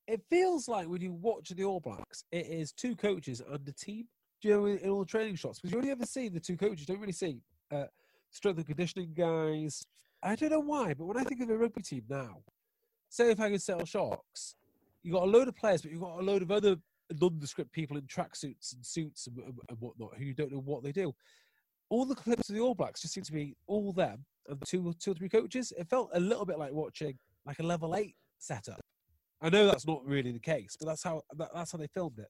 It 0.07 0.21
feels 0.29 0.67
like 0.67 0.87
when 0.87 1.01
you 1.01 1.13
watch 1.13 1.49
the 1.49 1.63
All 1.63 1.79
Blacks, 1.79 2.25
it 2.31 2.45
is 2.45 2.71
two 2.71 2.95
coaches 2.95 3.41
and 3.41 3.67
a 3.67 3.71
team. 3.71 4.05
you 4.43 4.51
know, 4.51 4.65
in, 4.65 4.77
in 4.79 4.89
all 4.91 4.99
the 4.99 5.05
training 5.05 5.35
shots 5.35 5.59
because 5.59 5.71
you 5.71 5.77
only 5.79 5.89
ever 5.89 6.05
see 6.05 6.29
the 6.29 6.39
two 6.39 6.55
coaches. 6.57 6.81
You 6.81 6.93
don't 6.93 7.01
really 7.01 7.11
see 7.13 7.39
uh, 7.71 7.85
strength 8.35 8.57
and 8.57 8.67
conditioning 8.67 9.13
guys. 9.13 9.85
I 10.21 10.35
don't 10.35 10.51
know 10.51 10.59
why, 10.59 10.93
but 10.93 11.05
when 11.05 11.17
I 11.17 11.23
think 11.23 11.41
of 11.41 11.49
a 11.49 11.57
rugby 11.57 11.81
team 11.81 12.03
now, 12.09 12.41
say 13.09 13.31
if 13.31 13.39
I 13.39 13.49
could 13.49 13.61
Sale 13.61 13.85
Sharks, 13.85 14.55
you 15.03 15.13
got 15.13 15.23
a 15.23 15.25
load 15.25 15.47
of 15.47 15.55
players, 15.55 15.81
but 15.81 15.91
you've 15.91 16.01
got 16.01 16.19
a 16.19 16.23
load 16.23 16.41
of 16.41 16.51
other 16.51 16.75
nondescript 17.21 17.71
people 17.71 17.97
in 17.97 18.03
tracksuits 18.03 18.73
and 18.73 18.85
suits 18.85 19.27
and, 19.27 19.37
and, 19.37 19.53
and 19.69 19.79
whatnot 19.79 20.17
who 20.17 20.25
you 20.25 20.33
don't 20.33 20.51
know 20.51 20.61
what 20.65 20.83
they 20.83 20.91
do. 20.91 21.13
All 21.89 22.05
the 22.05 22.15
clips 22.15 22.49
of 22.49 22.55
the 22.55 22.61
All 22.61 22.73
Blacks 22.75 23.01
just 23.01 23.13
seem 23.13 23.23
to 23.23 23.31
be 23.31 23.55
all 23.67 23.93
them 23.93 24.25
and 24.49 24.59
two, 24.67 24.93
two 24.99 25.11
or 25.11 25.13
three 25.13 25.29
coaches. 25.29 25.71
It 25.77 25.87
felt 25.87 26.09
a 26.13 26.19
little 26.19 26.45
bit 26.45 26.57
like 26.57 26.71
watching 26.71 27.17
like 27.45 27.59
a 27.59 27.63
level 27.63 27.95
eight 27.95 28.15
setup. 28.39 28.81
I 29.41 29.49
know 29.49 29.67
that's 29.67 29.85
not 29.85 30.03
really 30.05 30.31
the 30.31 30.39
case, 30.39 30.75
but 30.79 30.87
that's 30.87 31.03
how 31.03 31.21
that, 31.37 31.49
that's 31.53 31.71
how 31.71 31.77
they 31.77 31.87
filmed 31.87 32.19
it. 32.19 32.29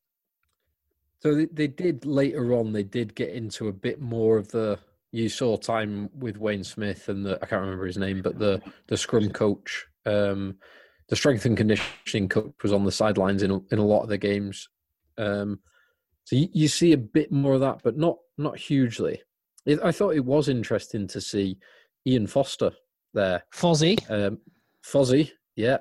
So 1.22 1.34
they, 1.34 1.45
they 1.45 1.68
did 1.68 2.06
later 2.06 2.53
on. 2.53 2.74
They 2.74 2.84
did 2.84 3.16
get 3.16 3.30
into 3.30 3.70
a 3.70 3.74
bit 3.74 4.01
more 4.01 4.38
of 4.38 4.49
the. 4.49 4.78
You 5.16 5.30
saw 5.30 5.55
time 5.55 6.09
with 6.13 6.38
Wayne 6.38 6.66
Smith 6.66 7.07
and 7.07 7.26
the 7.26 7.39
I 7.41 7.45
can't 7.45 7.61
remember 7.61 7.86
his 7.86 7.97
name, 7.97 8.22
but 8.22 8.38
the 8.38 8.61
the 8.88 8.97
scrum 8.97 9.30
coach, 9.30 9.86
um, 10.05 10.57
the 11.07 11.16
strength 11.16 11.45
and 11.45 11.55
conditioning 11.55 12.28
coach 12.28 12.53
was 12.61 12.74
on 12.74 12.84
the 12.84 12.91
sidelines 12.91 13.41
in 13.41 13.63
in 13.72 13.80
a 13.80 13.86
lot 13.86 14.03
of 14.03 14.09
the 14.09 14.18
games. 14.18 14.68
Um, 15.18 15.59
so 16.26 16.36
you, 16.36 16.49
you 16.51 16.68
see 16.68 16.91
a 16.91 16.97
bit 16.97 17.32
more 17.32 17.53
of 17.53 17.61
that, 17.61 17.80
but 17.82 17.97
not 17.97 18.18
not 18.38 18.57
hugely. 18.57 19.22
It, 19.66 19.80
I 19.82 19.93
thought 19.93 20.16
it 20.16 20.26
was 20.26 20.49
interesting 20.49 21.07
to 21.07 21.22
see 21.22 21.59
Ian 22.05 22.28
Foster 22.28 22.72
there. 23.13 23.43
Fozzie. 23.53 23.97
Um, 24.11 24.39
Fozzie, 24.84 25.32
yeah. 25.55 25.78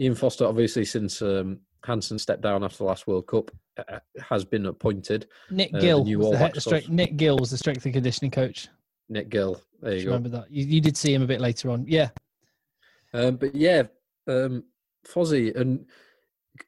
Ian 0.00 0.14
Foster, 0.14 0.46
obviously, 0.46 0.86
since 0.86 1.20
um, 1.20 1.60
Hansen 1.84 2.18
stepped 2.18 2.42
down 2.42 2.64
after 2.64 2.78
the 2.78 2.84
last 2.84 3.06
World 3.06 3.26
Cup, 3.26 3.50
uh, 3.78 3.98
has 4.28 4.44
been 4.44 4.66
appointed. 4.66 5.26
Nick 5.50 5.74
uh, 5.74 5.80
Gill. 5.80 6.04
new 6.04 6.18
was 6.18 6.30
the 6.30 6.38
head, 6.38 6.60
strength, 6.60 6.88
Nick 6.88 7.16
Gill 7.16 7.38
was 7.38 7.50
the 7.50 7.58
strength 7.58 7.84
and 7.84 7.94
conditioning 7.94 8.30
coach. 8.30 8.68
Nick 9.08 9.28
Gill. 9.28 9.60
There 9.80 9.92
you 9.92 9.98
you 9.98 10.04
go. 10.04 10.10
remember 10.12 10.28
that? 10.30 10.50
You, 10.50 10.64
you 10.64 10.80
did 10.80 10.96
see 10.96 11.12
him 11.12 11.22
a 11.22 11.26
bit 11.26 11.40
later 11.40 11.70
on. 11.70 11.84
Yeah. 11.86 12.10
Um, 13.14 13.36
but 13.36 13.54
yeah, 13.54 13.84
um, 14.28 14.64
Fozzie, 15.06 15.54
and 15.56 15.86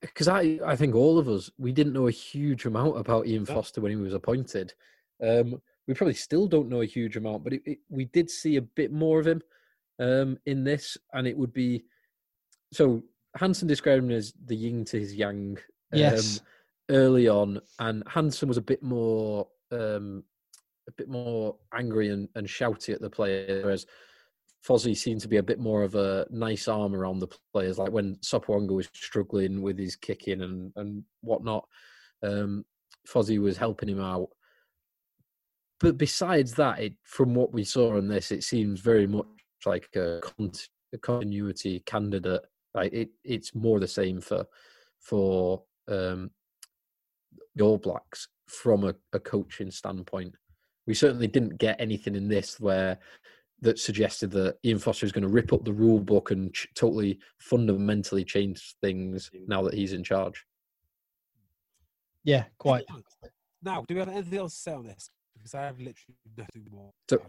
because 0.01 0.29
I, 0.29 0.59
I 0.65 0.77
think 0.77 0.95
all 0.95 1.19
of 1.19 1.29
us, 1.29 1.51
we 1.59 1.73
didn't 1.73 1.93
know 1.93 2.09
a 2.09 2.13
huge 2.13 2.67
amount 2.67 2.99
about 2.99 3.27
Ian 3.27 3.47
Foster 3.47 3.81
when 3.81 3.91
he 3.91 3.97
was 3.97 4.15
appointed. 4.15 4.75
Um, 5.23 5.61
we 5.87 5.95
probably 5.95 6.15
still 6.15 6.47
don't 6.47 6.69
know 6.69 6.81
a 6.81 6.87
huge 6.87 7.17
amount, 7.17 7.45
but 7.45 7.53
it, 7.53 7.63
it, 7.65 7.79
we 7.89 8.07
did 8.07 8.31
see 8.31 8.57
a 8.57 8.63
bit 8.63 8.93
more 8.93 9.21
of 9.21 9.27
him 9.27 9.43
um, 9.99 10.39
in 10.47 10.65
this, 10.65 10.97
and 11.13 11.27
it 11.27 11.37
would 11.37 11.53
be 11.53 11.85
so. 12.73 13.03
Hansen 13.37 13.67
described 13.67 14.05
him 14.05 14.11
as 14.13 14.33
the 14.47 14.55
yin 14.55 14.85
to 14.85 15.01
his 15.01 15.15
yang 15.15 15.59
um, 15.93 15.99
Yes. 15.99 16.41
Early 16.91 17.29
on, 17.29 17.61
and 17.79 18.03
Hansen 18.07 18.49
was 18.49 18.59
a 18.59 18.63
bit 18.63 18.83
more 18.83 19.49
um, 19.73 20.23
a 20.89 20.93
bit 20.93 21.09
more 21.09 21.57
angry 21.75 22.11
and, 22.11 22.29
and 22.35 22.47
shouty 22.47 22.93
at 22.93 23.01
the 23.01 23.09
players, 23.09 23.65
whereas 23.65 23.87
Fozzie 24.67 24.97
seemed 24.97 25.21
to 25.23 25.29
be 25.29 25.39
a 25.39 25.43
bit 25.43 25.59
more 25.59 25.83
of 25.83 25.95
a 25.95 26.27
nice 26.31 26.69
arm 26.69 26.95
around 26.95 27.19
the 27.19 27.29
players, 27.53 27.79
like 27.79 27.93
when 27.93 28.17
Sopoaga 28.17 28.75
was 28.75 28.89
struggling 28.93 29.63
with 29.63 29.79
his 29.79 29.97
kicking 29.97 30.43
and, 30.43 30.73
and 30.77 31.03
whatnot. 31.21 31.67
Um, 32.23 32.65
was 33.15 33.57
helping 33.57 33.89
him 33.89 34.01
out. 34.01 34.29
But 35.81 35.99
besides 35.99 36.55
that, 36.55 36.81
it, 36.81 36.95
from 37.05 37.35
what 37.35 37.53
we 37.53 37.65
saw 37.65 37.97
in 37.97 38.09
this, 38.09 38.31
it 38.31 38.45
seems 38.45 38.81
very 38.81 39.07
much 39.07 39.27
like 39.67 39.89
a, 39.97 40.21
cont- 40.23 40.69
a 40.95 40.99
continuity 40.99 41.81
candidate. 41.85 42.43
Like 42.75 42.93
it, 42.93 43.11
it's 43.23 43.55
more 43.55 43.81
the 43.81 43.89
same 43.89 44.21
for 44.21 44.47
for 45.01 45.63
um, 45.89 46.31
the 47.55 47.65
All 47.65 47.79
Blacks 47.79 48.29
from 48.49 48.85
a, 48.85 48.95
a 49.13 49.21
coaching 49.21 49.71
standpoint. 49.71 50.35
We 50.87 50.95
certainly 50.95 51.27
didn't 51.27 51.59
get 51.59 51.81
anything 51.81 52.15
in 52.15 52.29
this 52.29 52.61
where 52.61 52.99
that 53.63 53.79
suggested 53.79 54.31
that 54.33 54.57
Ian 54.65 54.79
Foster 54.79 55.07
is 55.07 55.13
going 55.13 55.23
to 55.23 55.29
rip 55.29 55.53
up 55.53 55.65
the 55.65 55.73
rule 55.73 56.01
book 56.01 56.31
and 56.31 56.53
ch- 56.53 56.69
totally 56.75 57.19
fundamentally 57.39 58.25
change 58.25 58.75
things 58.83 59.31
now 59.47 59.63
that 59.63 59.73
he's 59.75 59.93
in 59.95 60.05
charge. 60.05 60.45
Yeah, 62.25 62.45
quite. 62.59 62.85
Now, 63.63 63.85
do 63.87 63.95
we 63.95 64.01
have 64.01 64.09
anything 64.09 64.39
else 64.39 64.55
to 64.55 64.61
say 64.61 64.73
on 64.73 64.87
this? 64.87 65.11
Because 65.35 65.55
I 65.55 65.63
have 65.63 65.79
literally 65.79 66.17
nothing 66.37 66.67
more. 66.71 66.91
So- 67.09 67.23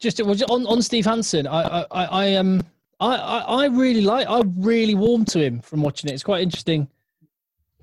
Just 0.00 0.20
on 0.20 0.66
on 0.66 0.82
Steve 0.82 1.04
Hansen. 1.04 1.46
I 1.46 1.62
I 1.62 1.86
I, 1.90 2.04
I 2.04 2.34
um 2.34 2.62
I, 3.00 3.14
I 3.16 3.38
I 3.38 3.66
really 3.66 4.00
like. 4.02 4.26
I 4.28 4.42
really 4.56 4.94
warmed 4.94 5.28
to 5.28 5.40
him 5.40 5.60
from 5.60 5.82
watching 5.82 6.10
it. 6.10 6.14
It's 6.14 6.22
quite 6.24 6.42
interesting 6.42 6.88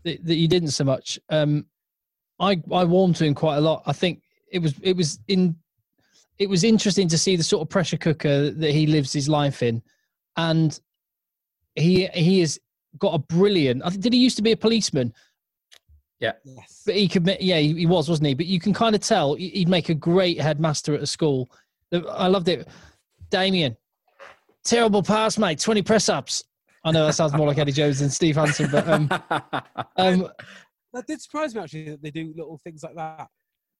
that, 0.06 0.24
that 0.26 0.36
you 0.36 0.48
didn't 0.48 0.70
so 0.70 0.86
much. 0.86 1.20
Um, 1.30 1.66
I 2.40 2.62
I 2.72 2.86
warmed 2.86 3.18
to 3.18 3.26
him 3.26 3.36
quite 3.36 3.58
a 3.58 3.62
lot. 3.62 3.84
I 3.86 3.94
think 3.94 4.22
it 4.52 4.60
was 4.60 4.74
it 4.82 4.96
was 4.96 5.20
in 5.28 5.56
it 6.38 6.50
was 6.50 6.64
interesting 6.64 7.08
to 7.10 7.18
see 7.18 7.36
the 7.36 7.44
sort 7.44 7.62
of 7.62 7.70
pressure 7.70 7.98
cooker 7.98 8.52
that 8.52 8.72
he 8.72 8.88
lives 8.88 9.12
his 9.12 9.28
life 9.28 9.62
in, 9.62 9.82
and 10.38 10.80
he 11.76 12.08
he 12.08 12.40
has 12.40 12.60
got 12.98 13.14
a 13.14 13.20
brilliant. 13.20 13.84
I 13.84 13.90
think 13.90 14.04
did 14.04 14.14
he 14.14 14.20
used 14.20 14.38
to 14.38 14.44
be 14.44 14.52
a 14.52 14.58
policeman? 14.58 15.14
Yes. 16.20 16.36
But 16.86 16.96
he 16.96 17.08
could, 17.10 17.28
yeah, 17.42 17.58
he 17.60 17.74
he 17.74 17.86
was, 17.86 18.08
wasn't 18.10 18.28
he? 18.28 18.34
But 18.34 18.46
you 18.46 18.60
can 18.60 18.74
kind 18.74 18.96
of 18.96 19.02
tell 19.02 19.36
he- 19.36 19.50
he'd 19.50 19.70
make 19.70 19.90
a 19.90 19.94
great 19.94 20.40
headmaster 20.40 20.94
at 20.96 21.02
a 21.02 21.08
school. 21.08 21.50
I 21.92 22.28
loved 22.28 22.48
it. 22.48 22.68
Damien, 23.30 23.76
terrible 24.64 25.04
pass, 25.04 25.38
mate. 25.38 25.60
Twenty 25.60 25.82
press 25.82 26.10
ups. 26.10 26.44
I 26.86 26.92
know 26.92 27.08
that 27.08 27.14
sounds 27.14 27.34
more 27.34 27.48
like 27.48 27.58
Eddie 27.58 27.72
Jones 27.72 28.00
than 28.00 28.12
Steve 28.12 28.36
Hansen, 28.36 28.70
but 28.72 28.88
um, 28.88 29.10
um, 29.98 30.30
That 30.94 31.08
did 31.08 31.20
surprise 31.20 31.56
me 31.56 31.62
actually 31.62 31.90
that 31.90 32.02
they 32.04 32.12
do 32.12 32.32
little 32.38 32.60
things 32.64 32.84
like 32.84 32.96
that. 32.96 33.28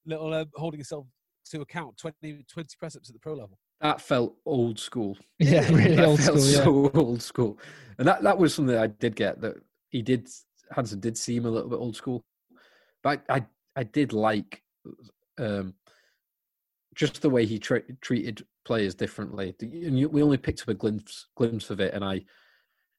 Little 0.04 0.34
um, 0.34 0.46
holding 0.54 0.80
yourself 0.80 1.06
to 1.52 1.60
account 1.60 1.96
20, 1.98 2.44
20 2.52 2.68
press 2.78 2.96
ups 2.96 3.08
at 3.08 3.14
the 3.14 3.20
pro 3.20 3.34
level. 3.34 3.58
that 3.80 4.00
felt 4.00 4.34
old 4.44 4.78
school. 4.78 5.16
yeah, 5.38 5.68
really 5.68 5.94
that 5.94 6.04
old 6.04 6.20
felt 6.20 6.40
school. 6.40 6.84
Yeah. 6.84 6.90
so 6.92 7.00
old 7.00 7.22
school. 7.22 7.58
And 7.98 8.08
that, 8.08 8.22
that 8.24 8.36
was 8.36 8.54
something 8.54 8.76
I 8.76 8.88
did 8.88 9.14
get 9.14 9.40
that 9.40 9.54
he 9.90 10.02
did 10.02 10.28
Hansen 10.72 10.98
did 10.98 11.16
seem 11.16 11.46
a 11.46 11.50
little 11.50 11.70
bit 11.70 11.76
old 11.76 11.94
school. 11.94 12.24
But 13.02 13.22
I 13.28 13.36
I, 13.36 13.46
I 13.76 13.82
did 13.84 14.12
like 14.12 14.62
um 15.38 15.74
just 16.96 17.22
the 17.22 17.30
way 17.30 17.46
he 17.46 17.58
tra- 17.58 17.82
treated 18.00 18.44
players 18.64 18.94
differently. 18.94 19.54
And 19.60 19.98
you, 19.98 20.08
we 20.08 20.22
only 20.22 20.38
picked 20.38 20.62
up 20.62 20.68
a 20.68 20.74
glimpse 20.74 21.28
glimpse 21.36 21.70
of 21.70 21.78
it 21.78 21.94
and 21.94 22.04
I 22.04 22.24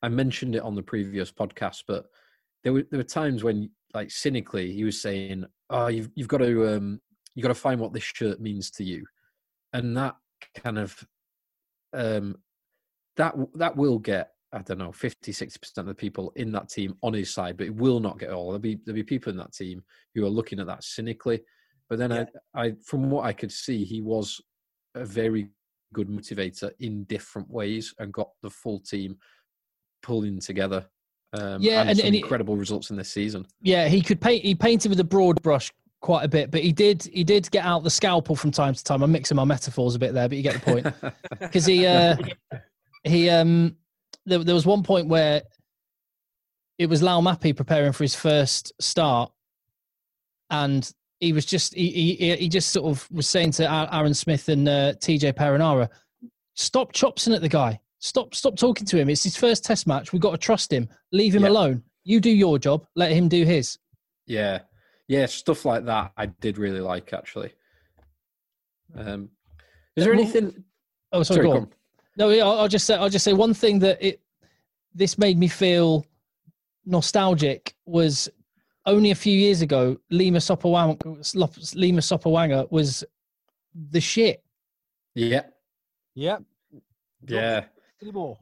I 0.01 0.09
mentioned 0.09 0.55
it 0.55 0.61
on 0.61 0.75
the 0.75 0.83
previous 0.83 1.31
podcast, 1.31 1.83
but 1.87 2.05
there 2.63 2.73
were 2.73 2.85
there 2.89 2.99
were 2.99 3.03
times 3.03 3.43
when 3.43 3.69
like 3.93 4.11
cynically 4.11 4.71
he 4.71 4.83
was 4.83 5.01
saying, 5.01 5.45
"Oh, 5.69 5.87
you've 5.87 6.09
you've 6.15 6.27
got 6.27 6.39
to 6.39 6.75
um 6.75 7.01
you 7.35 7.41
got 7.41 7.49
to 7.49 7.55
find 7.55 7.79
what 7.79 7.93
this 7.93 8.03
shirt 8.03 8.39
means 8.39 8.71
to 8.71 8.83
you." 8.83 9.05
And 9.73 9.95
that 9.97 10.15
kind 10.55 10.77
of 10.77 11.07
um 11.93 12.35
that 13.15 13.35
that 13.55 13.75
will 13.75 13.99
get 13.99 14.31
I 14.53 14.59
don't 14.59 14.77
know 14.77 14.91
50 14.91 15.31
60 15.31 15.59
percent 15.59 15.77
of 15.77 15.87
the 15.87 15.95
people 15.95 16.31
in 16.35 16.51
that 16.53 16.69
team 16.69 16.95
on 17.01 17.13
his 17.13 17.33
side, 17.33 17.57
but 17.57 17.67
it 17.67 17.75
will 17.75 17.99
not 17.99 18.19
get 18.19 18.31
all. 18.31 18.47
There'll 18.47 18.59
be 18.59 18.79
there'll 18.85 18.95
be 18.95 19.03
people 19.03 19.31
in 19.31 19.37
that 19.37 19.53
team 19.53 19.83
who 20.13 20.25
are 20.25 20.29
looking 20.29 20.59
at 20.59 20.67
that 20.67 20.83
cynically. 20.83 21.41
But 21.89 21.99
then 21.99 22.11
I, 22.11 22.27
I 22.53 22.73
from 22.83 23.09
what 23.09 23.25
I 23.25 23.33
could 23.33 23.51
see, 23.51 23.83
he 23.83 24.01
was 24.01 24.41
a 24.95 25.05
very 25.05 25.49
good 25.93 26.09
motivator 26.09 26.71
in 26.79 27.05
different 27.05 27.49
ways 27.49 27.93
and 27.99 28.13
got 28.13 28.29
the 28.41 28.49
full 28.49 28.79
team 28.79 29.17
pulling 30.01 30.39
together. 30.39 30.85
Um, 31.33 31.61
Yeah, 31.61 31.81
and, 31.81 31.89
and- 31.91 31.99
and 31.99 32.15
he- 32.15 32.21
incredible 32.21 32.55
results 32.55 32.89
in 32.89 32.95
this 32.95 33.09
season. 33.09 33.45
Yeah, 33.61 33.87
he 33.87 34.01
could 34.01 34.21
paint. 34.21 34.43
He 34.45 34.55
painted 34.55 34.89
with 34.89 34.99
a 34.99 35.03
broad 35.03 35.41
brush 35.41 35.71
quite 36.01 36.23
a 36.23 36.27
bit, 36.27 36.51
but 36.51 36.61
he 36.61 36.71
did. 36.71 37.03
He 37.03 37.23
did 37.23 37.49
get 37.51 37.65
out 37.65 37.83
the 37.83 37.89
scalpel 37.89 38.35
from 38.35 38.51
time 38.51 38.73
to 38.73 38.83
time. 38.83 39.01
I'm 39.03 39.11
mixing 39.11 39.35
my 39.35 39.43
metaphors 39.43 39.95
a 39.95 39.99
bit 39.99 40.13
there, 40.13 40.27
but 40.29 40.37
you 40.37 40.43
get 40.43 40.53
the 40.53 40.59
point. 40.59 40.87
because 41.39 41.65
he 41.65 41.85
uh 41.85 42.15
he 43.03 43.29
um 43.29 43.75
there, 44.25 44.39
there 44.43 44.55
was 44.55 44.65
one 44.65 44.83
point 44.83 45.07
where 45.07 45.41
it 46.77 46.87
was 46.87 47.01
Laumape 47.01 47.55
preparing 47.55 47.91
for 47.91 48.03
his 48.03 48.15
first 48.15 48.71
start 48.79 49.31
and 50.51 50.91
he 51.19 51.33
was 51.33 51.45
just 51.45 51.73
he 51.73 52.15
he, 52.15 52.35
he 52.35 52.47
just 52.49 52.69
sort 52.69 52.85
of 52.89 53.09
was 53.11 53.27
saying 53.27 53.51
to 53.51 53.69
Aaron 53.93 54.13
Smith 54.13 54.47
and 54.49 54.67
uh, 54.69 54.93
TJ 54.93 55.33
Perenara 55.33 55.89
stop 56.55 56.93
chopsing 56.93 57.33
at 57.33 57.41
the 57.41 57.49
guy 57.49 57.79
stop 57.99 58.33
stop 58.35 58.55
talking 58.55 58.85
to 58.85 58.97
him 58.97 59.09
it's 59.09 59.23
his 59.23 59.35
first 59.35 59.63
test 59.65 59.87
match 59.87 60.13
we've 60.13 60.21
got 60.21 60.31
to 60.31 60.37
trust 60.37 60.71
him 60.71 60.87
leave 61.11 61.33
him 61.35 61.43
Yeah. 61.43 61.49
alone 61.49 61.83
you 62.03 62.19
do 62.19 62.29
your 62.29 62.59
job 62.59 62.85
let 62.95 63.11
him 63.11 63.27
do 63.27 63.43
his 63.43 63.77
Yeah, 64.27 64.59
yeah, 65.07 65.25
stuff 65.25 65.65
like 65.65 65.85
that. 65.85 66.11
I 66.17 66.25
did 66.27 66.57
really 66.57 66.81
like 66.81 67.13
actually. 67.13 67.51
Um, 68.95 69.29
is 69.95 70.03
there 70.05 70.13
Well, 70.13 70.21
anything? 70.21 70.63
oh 71.11 71.23
sorry, 71.23 71.41
go 71.43 71.51
go 71.53 71.57
on. 71.57 71.73
No, 72.17 72.29
yeah, 72.29 72.43
I'll 72.43 72.59
I'll 72.61 72.67
just 72.67 72.85
say 72.85 72.95
I'll 72.95 73.09
just 73.09 73.23
say 73.25 73.33
one 73.33 73.53
thing 73.53 73.79
that 73.79 73.97
it 74.05 74.21
this 74.93 75.17
made 75.17 75.37
me 75.37 75.47
feel 75.47 76.05
nostalgic 76.85 77.73
was 77.85 78.29
only 78.85 79.11
a 79.11 79.15
few 79.15 79.37
years 79.37 79.61
ago. 79.61 79.97
Lima 80.09 80.39
Sopoaga, 80.39 81.75
Lima 81.75 81.99
Sopoaga 82.01 82.69
was 82.71 83.03
the 83.91 84.01
shit. 84.01 84.43
Yeah, 85.15 85.43
Yep. 86.15 86.43
yeah. 87.27 87.65
Anymore. 88.01 88.37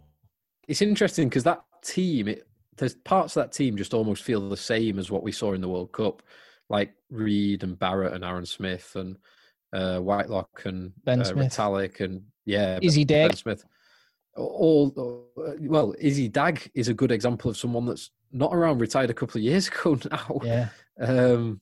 It's 0.68 0.82
interesting 0.82 1.30
because 1.30 1.44
that 1.44 1.64
team, 1.84 2.28
it, 2.28 2.48
there's 2.78 2.96
parts 2.96 3.36
of 3.36 3.44
that 3.44 3.52
team 3.52 3.78
just 3.78 3.94
almost 3.94 4.24
feel 4.24 4.50
the 4.50 4.58
same 4.58 5.00
as 5.00 5.12
what 5.12 5.24
we 5.24 5.32
saw 5.32 5.54
in 5.54 5.62
the 5.62 5.70
World 5.70 5.92
Cup. 5.92 6.22
like 6.70 6.94
Read 7.10 7.64
and 7.64 7.78
Barrett 7.78 8.14
and 8.14 8.24
Aaron 8.24 8.46
Smith 8.46 8.96
and 8.96 9.18
uh, 9.74 10.00
Whitelock 10.00 10.64
and 10.66 10.92
Ben 11.04 11.22
uh, 11.22 11.24
Smith. 11.24 11.52
Retallick 11.52 12.00
and 12.00 12.24
yeah, 12.46 12.80
Izzy 12.82 13.06
Ben 13.06 13.30
Dagg. 13.30 13.38
Smith. 13.38 13.64
All 14.36 15.32
uh, 15.38 15.54
well, 15.62 15.96
Izzy 16.00 16.28
Dagg 16.28 16.70
is 16.74 16.88
a 16.88 16.94
good 16.94 17.12
example 17.12 17.50
of 17.50 17.58
someone 17.58 17.86
that's 17.86 18.12
not 18.32 18.54
around, 18.54 18.80
retired 18.80 19.10
a 19.10 19.14
couple 19.14 19.38
of 19.38 19.44
years 19.44 19.68
ago 19.70 19.98
now. 20.12 20.40
Yeah. 20.44 20.70
Um, 21.00 21.60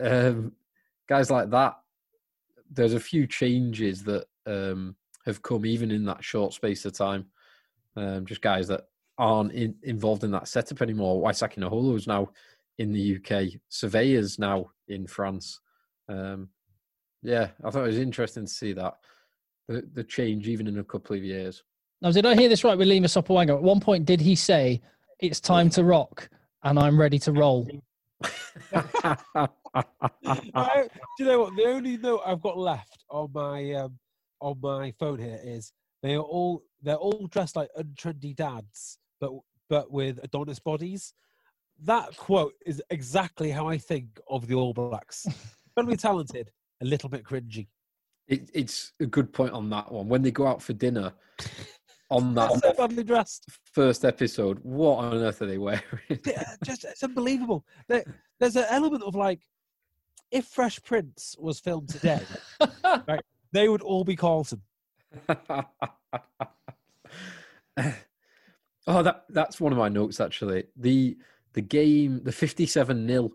um, 0.00 0.52
guys 1.08 1.30
like 1.30 1.50
that. 1.50 1.76
There's 2.70 2.94
a 2.94 3.00
few 3.00 3.26
changes 3.26 4.04
that 4.04 4.26
um, 4.46 4.96
have 5.26 5.42
come 5.42 5.66
even 5.66 5.90
in 5.90 6.04
that 6.04 6.22
short 6.22 6.52
space 6.52 6.84
of 6.84 6.92
time. 6.92 7.26
Um, 7.96 8.26
just 8.26 8.40
guys 8.42 8.68
that 8.68 8.82
aren't 9.18 9.52
in, 9.52 9.74
involved 9.82 10.24
in 10.24 10.30
that 10.32 10.48
setup 10.48 10.82
anymore. 10.82 11.22
Waisake 11.22 11.56
Naholo 11.56 11.96
is 11.96 12.06
now 12.06 12.30
in 12.78 12.92
the 12.92 13.16
UK. 13.16 13.60
Savea's 13.70 14.38
now 14.38 14.70
in 14.88 15.06
France. 15.06 15.60
Um, 16.08 16.48
yeah, 17.22 17.48
I 17.64 17.70
thought 17.70 17.84
it 17.84 17.88
was 17.88 17.98
interesting 17.98 18.46
to 18.46 18.52
see 18.52 18.72
that 18.74 18.94
the 19.68 19.88
the 19.94 20.04
change 20.04 20.48
even 20.48 20.66
in 20.66 20.78
a 20.78 20.84
couple 20.84 21.16
of 21.16 21.22
years. 21.22 21.62
Now, 22.02 22.10
did 22.10 22.26
I 22.26 22.34
hear 22.34 22.48
this 22.48 22.64
right 22.64 22.76
with 22.76 22.88
Lima 22.88 23.06
Sopoaga? 23.06 23.50
At 23.56 23.62
one 23.62 23.80
point, 23.80 24.04
did 24.04 24.20
he 24.20 24.34
say, 24.34 24.82
"It's 25.20 25.40
time 25.40 25.70
to 25.70 25.84
rock, 25.84 26.28
and 26.64 26.78
I'm 26.78 27.00
ready 27.00 27.18
to 27.20 27.32
roll"? 27.32 27.66
I- 28.74 29.48
do 31.16 31.24
you 31.24 31.24
know 31.24 31.40
what? 31.40 31.56
The 31.56 31.64
only 31.66 31.96
note 31.96 32.22
I've 32.26 32.42
got 32.42 32.58
left 32.58 33.04
on 33.08 33.30
my 33.32 33.72
um, 33.74 33.98
on 34.44 34.58
my 34.60 34.92
phone 34.98 35.18
here 35.18 35.40
is 35.42 35.72
they 36.02 36.14
are 36.14 36.20
all 36.20 36.62
they're 36.82 36.96
all 36.96 37.26
dressed 37.28 37.56
like 37.56 37.70
untrendy 37.78 38.36
dads, 38.36 38.98
but 39.20 39.32
but 39.68 39.90
with 39.90 40.20
Adonis 40.22 40.60
bodies. 40.60 41.14
That 41.82 42.16
quote 42.16 42.54
is 42.64 42.80
exactly 42.90 43.50
how 43.50 43.68
I 43.68 43.78
think 43.78 44.20
of 44.28 44.46
the 44.46 44.54
All 44.54 44.72
Blacks. 44.72 45.26
Incredibly 45.66 45.96
talented, 45.96 46.52
a 46.80 46.84
little 46.84 47.08
bit 47.08 47.24
cringy. 47.24 47.66
It, 48.28 48.48
it's 48.54 48.92
a 49.00 49.06
good 49.06 49.32
point 49.32 49.52
on 49.52 49.68
that 49.70 49.90
one. 49.90 50.08
When 50.08 50.22
they 50.22 50.30
go 50.30 50.46
out 50.46 50.62
for 50.62 50.72
dinner 50.72 51.12
on 52.10 52.34
that 52.34 52.52
so 52.62 52.72
badly 52.74 53.02
dressed. 53.02 53.48
first 53.72 54.04
episode, 54.04 54.60
what 54.62 54.98
on 54.98 55.14
earth 55.14 55.42
are 55.42 55.46
they 55.46 55.58
wearing? 55.58 55.82
Just 56.62 56.84
it's 56.84 57.02
unbelievable. 57.02 57.66
There, 57.88 58.04
there's 58.38 58.56
an 58.56 58.66
element 58.68 59.02
of 59.02 59.16
like, 59.16 59.40
if 60.30 60.46
Fresh 60.46 60.82
Prince 60.84 61.34
was 61.38 61.58
filmed 61.58 61.88
today, 61.88 62.22
right, 62.84 63.24
they 63.54 63.68
would 63.68 63.80
all 63.82 64.04
be 64.04 64.16
Carlton. 64.16 64.60
oh, 65.28 65.42
that 68.86 69.24
that's 69.30 69.60
one 69.60 69.72
of 69.72 69.78
my 69.78 69.88
notes 69.88 70.20
actually. 70.20 70.64
The 70.76 71.16
the 71.54 71.62
game, 71.62 72.20
the 72.24 72.32
fifty-seven 72.32 73.06
0 73.06 73.30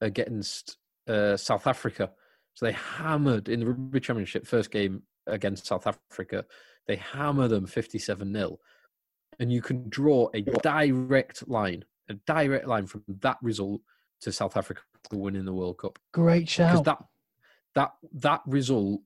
against 0.00 0.76
uh, 1.08 1.36
South 1.36 1.66
Africa. 1.66 2.10
So 2.54 2.66
they 2.66 2.72
hammered 2.72 3.48
in 3.48 3.60
the 3.60 3.66
rugby 3.66 4.00
championship 4.00 4.46
first 4.46 4.70
game 4.70 5.04
against 5.26 5.66
South 5.66 5.86
Africa. 5.86 6.44
They 6.86 6.96
hammer 6.96 7.48
them 7.48 7.66
fifty-seven 7.66 8.34
0 8.34 8.58
and 9.38 9.52
you 9.52 9.62
can 9.62 9.88
draw 9.88 10.28
a 10.34 10.42
direct 10.42 11.48
line, 11.48 11.84
a 12.08 12.14
direct 12.14 12.66
line 12.66 12.86
from 12.86 13.04
that 13.08 13.38
result 13.40 13.80
to 14.20 14.32
South 14.32 14.56
Africa 14.56 14.82
winning 15.12 15.44
the 15.44 15.54
World 15.54 15.78
Cup 15.78 15.98
Great 16.12 16.40
because 16.40 16.50
shout. 16.50 16.84
that 16.84 16.98
that 17.74 17.92
that 18.12 18.40
result 18.46 19.00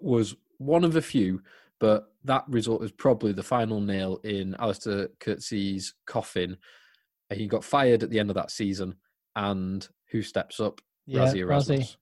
was 0.00 0.34
one 0.58 0.84
of 0.84 0.96
a 0.96 1.02
few, 1.02 1.42
but 1.78 2.12
that 2.24 2.44
result 2.48 2.82
is 2.82 2.92
probably 2.92 3.32
the 3.32 3.42
final 3.42 3.80
nail 3.80 4.20
in 4.24 4.54
Allister 4.58 5.08
Coetzee's 5.20 5.94
coffin. 6.06 6.56
Uh, 7.30 7.34
He 7.34 7.46
got 7.46 7.64
fired 7.64 8.02
at 8.02 8.10
the 8.10 8.18
end 8.18 8.30
of 8.30 8.34
that 8.34 8.50
season, 8.50 8.94
and 9.36 9.86
who 10.10 10.22
steps 10.22 10.60
up? 10.60 10.80
Yeah, 11.06 11.20
Rassie 11.20 11.32
Rassie. 11.34 11.38
Erasmus. 11.40 11.96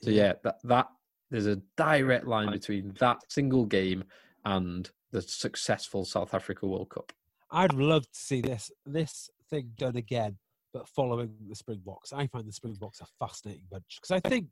So 0.00 0.10
yeah, 0.10 0.34
that 0.44 0.56
that 0.64 0.88
there's 1.30 1.46
a 1.46 1.60
direct 1.76 2.26
line 2.26 2.50
between 2.50 2.94
that 3.00 3.18
single 3.28 3.64
game 3.66 4.04
and 4.44 4.88
the 5.10 5.22
successful 5.22 6.04
South 6.04 6.34
Africa 6.34 6.66
World 6.66 6.90
Cup. 6.90 7.12
I'd 7.50 7.72
love 7.72 8.02
to 8.02 8.18
see 8.18 8.40
this 8.40 8.70
this 8.84 9.30
thing 9.50 9.72
done 9.76 9.96
again, 9.96 10.38
but 10.72 10.88
following 10.88 11.34
the 11.48 11.54
Springboks. 11.54 12.12
I 12.12 12.26
find 12.26 12.46
the 12.46 12.52
Springboks 12.52 13.00
a 13.00 13.06
fascinating 13.18 13.64
bunch 13.70 13.98
because 14.00 14.10
I 14.10 14.20
think 14.28 14.46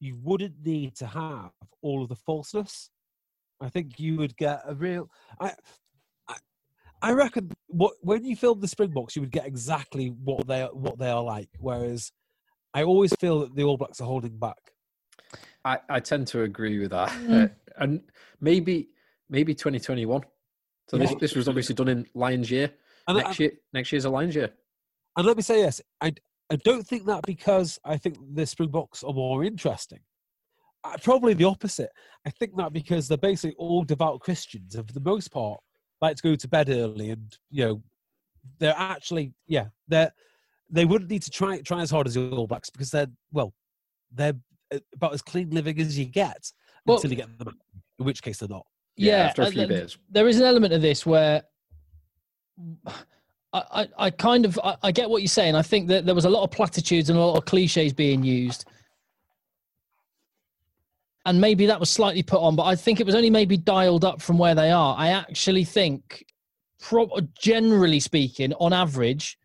you 0.00 0.16
wouldn't 0.22 0.64
need 0.64 0.94
to 0.96 1.06
have 1.06 1.50
all 1.82 2.02
of 2.02 2.08
the 2.08 2.16
falseness. 2.16 2.90
I 3.60 3.68
think 3.68 3.98
you 3.98 4.16
would 4.18 4.36
get 4.36 4.62
a 4.66 4.74
real. 4.74 5.08
I, 5.40 5.52
I, 6.28 6.34
I 7.02 7.12
reckon 7.12 7.50
what 7.68 7.94
when 8.02 8.24
you 8.24 8.36
film 8.36 8.60
the 8.60 8.68
Springboks, 8.68 9.16
you 9.16 9.22
would 9.22 9.30
get 9.30 9.46
exactly 9.46 10.08
what 10.08 10.46
they 10.46 10.62
are, 10.62 10.74
what 10.74 10.98
they 10.98 11.08
are 11.10 11.22
like. 11.22 11.48
Whereas, 11.58 12.12
I 12.74 12.82
always 12.82 13.14
feel 13.18 13.40
that 13.40 13.54
the 13.56 13.64
All 13.64 13.78
Blacks 13.78 14.00
are 14.00 14.04
holding 14.06 14.36
back. 14.38 14.58
I, 15.64 15.78
I 15.88 16.00
tend 16.00 16.26
to 16.28 16.42
agree 16.42 16.78
with 16.78 16.90
that, 16.90 17.08
Mm. 17.10 17.44
Uh, 17.46 17.48
and 17.78 18.00
maybe 18.40 18.90
maybe 19.28 19.54
2021. 19.54 20.22
So 20.88 20.98
this 20.98 21.10
Yeah. 21.10 21.16
this 21.20 21.34
was 21.34 21.48
obviously 21.48 21.74
done 21.74 21.88
in 21.88 22.06
Lions 22.14 22.50
year. 22.50 22.72
And, 23.08 23.18
I, 23.18 23.22
next 23.22 23.38
year, 23.40 23.52
next 23.72 23.92
year's 23.92 24.04
a 24.04 24.10
Lions 24.10 24.34
year. 24.34 24.52
and 25.16 25.26
let 25.26 25.36
me 25.36 25.42
say 25.42 25.62
this: 25.62 25.80
I 26.00 26.12
I 26.50 26.56
don't 26.56 26.86
think 26.86 27.06
that 27.06 27.22
because 27.26 27.78
I 27.84 27.96
think 27.96 28.18
the 28.34 28.46
Springboks 28.46 29.02
are 29.02 29.12
more 29.12 29.42
interesting. 29.44 30.00
Uh, 30.84 30.96
probably 31.02 31.34
the 31.34 31.44
opposite. 31.44 31.90
I 32.24 32.30
think 32.30 32.56
that 32.56 32.72
because 32.72 33.08
they're 33.08 33.18
basically 33.18 33.56
all 33.58 33.82
devout 33.82 34.20
Christians, 34.20 34.76
and 34.76 34.86
for 34.86 34.92
the 34.92 35.00
most 35.00 35.32
part, 35.32 35.58
like 36.00 36.16
to 36.16 36.22
go 36.22 36.36
to 36.36 36.48
bed 36.48 36.68
early, 36.68 37.10
and 37.10 37.36
you 37.50 37.64
know, 37.64 37.82
they're 38.58 38.74
actually 38.76 39.32
yeah, 39.48 39.66
they're 39.88 40.12
they 40.70 40.84
wouldn't 40.84 41.10
need 41.10 41.22
to 41.22 41.30
try 41.30 41.60
try 41.62 41.80
as 41.80 41.90
hard 41.90 42.06
as 42.06 42.14
the 42.14 42.30
All 42.30 42.46
Blacks 42.46 42.70
because 42.70 42.90
they're 42.92 43.08
well, 43.32 43.52
they're 44.12 44.34
uh, 44.72 44.78
about 44.94 45.14
as 45.14 45.22
clean 45.22 45.50
living 45.50 45.80
as 45.80 45.98
you 45.98 46.04
get 46.04 46.52
Well- 46.84 46.96
until 46.98 47.10
you 47.10 47.16
get 47.16 47.36
them. 47.38 47.56
In 47.98 48.04
which 48.04 48.22
case, 48.22 48.38
they're 48.38 48.48
not. 48.48 48.66
yeah, 48.96 49.24
after 49.28 49.42
a 49.42 49.46
few 49.50 49.66
th- 49.66 49.80
days. 49.80 49.98
there 50.10 50.28
is 50.28 50.38
an 50.38 50.44
element 50.44 50.74
of 50.74 50.82
this 50.82 51.04
where 51.06 51.42
I, 53.56 53.82
I, 53.82 53.88
I 53.98 54.10
kind 54.10 54.44
of 54.44 54.58
I, 54.62 54.76
I 54.82 54.92
get 54.92 55.08
what 55.08 55.22
you're 55.22 55.28
saying. 55.28 55.54
I 55.54 55.62
think 55.62 55.88
that 55.88 56.06
there 56.06 56.14
was 56.14 56.24
a 56.24 56.30
lot 56.30 56.44
of 56.44 56.50
platitudes 56.50 57.10
and 57.10 57.18
a 57.18 57.22
lot 57.22 57.38
of 57.38 57.44
cliches 57.44 57.92
being 57.92 58.22
used. 58.22 58.66
And 61.24 61.40
maybe 61.40 61.66
that 61.66 61.80
was 61.80 61.90
slightly 61.90 62.22
put 62.22 62.40
on, 62.40 62.54
but 62.54 62.64
I 62.64 62.76
think 62.76 63.00
it 63.00 63.06
was 63.06 63.16
only 63.16 63.30
maybe 63.30 63.56
dialed 63.56 64.04
up 64.04 64.22
from 64.22 64.38
where 64.38 64.54
they 64.54 64.70
are. 64.70 64.94
I 64.96 65.08
actually 65.08 65.64
think, 65.64 66.24
pro- 66.80 67.10
generally 67.36 67.98
speaking, 67.98 68.52
on 68.54 68.72
average, 68.72 69.36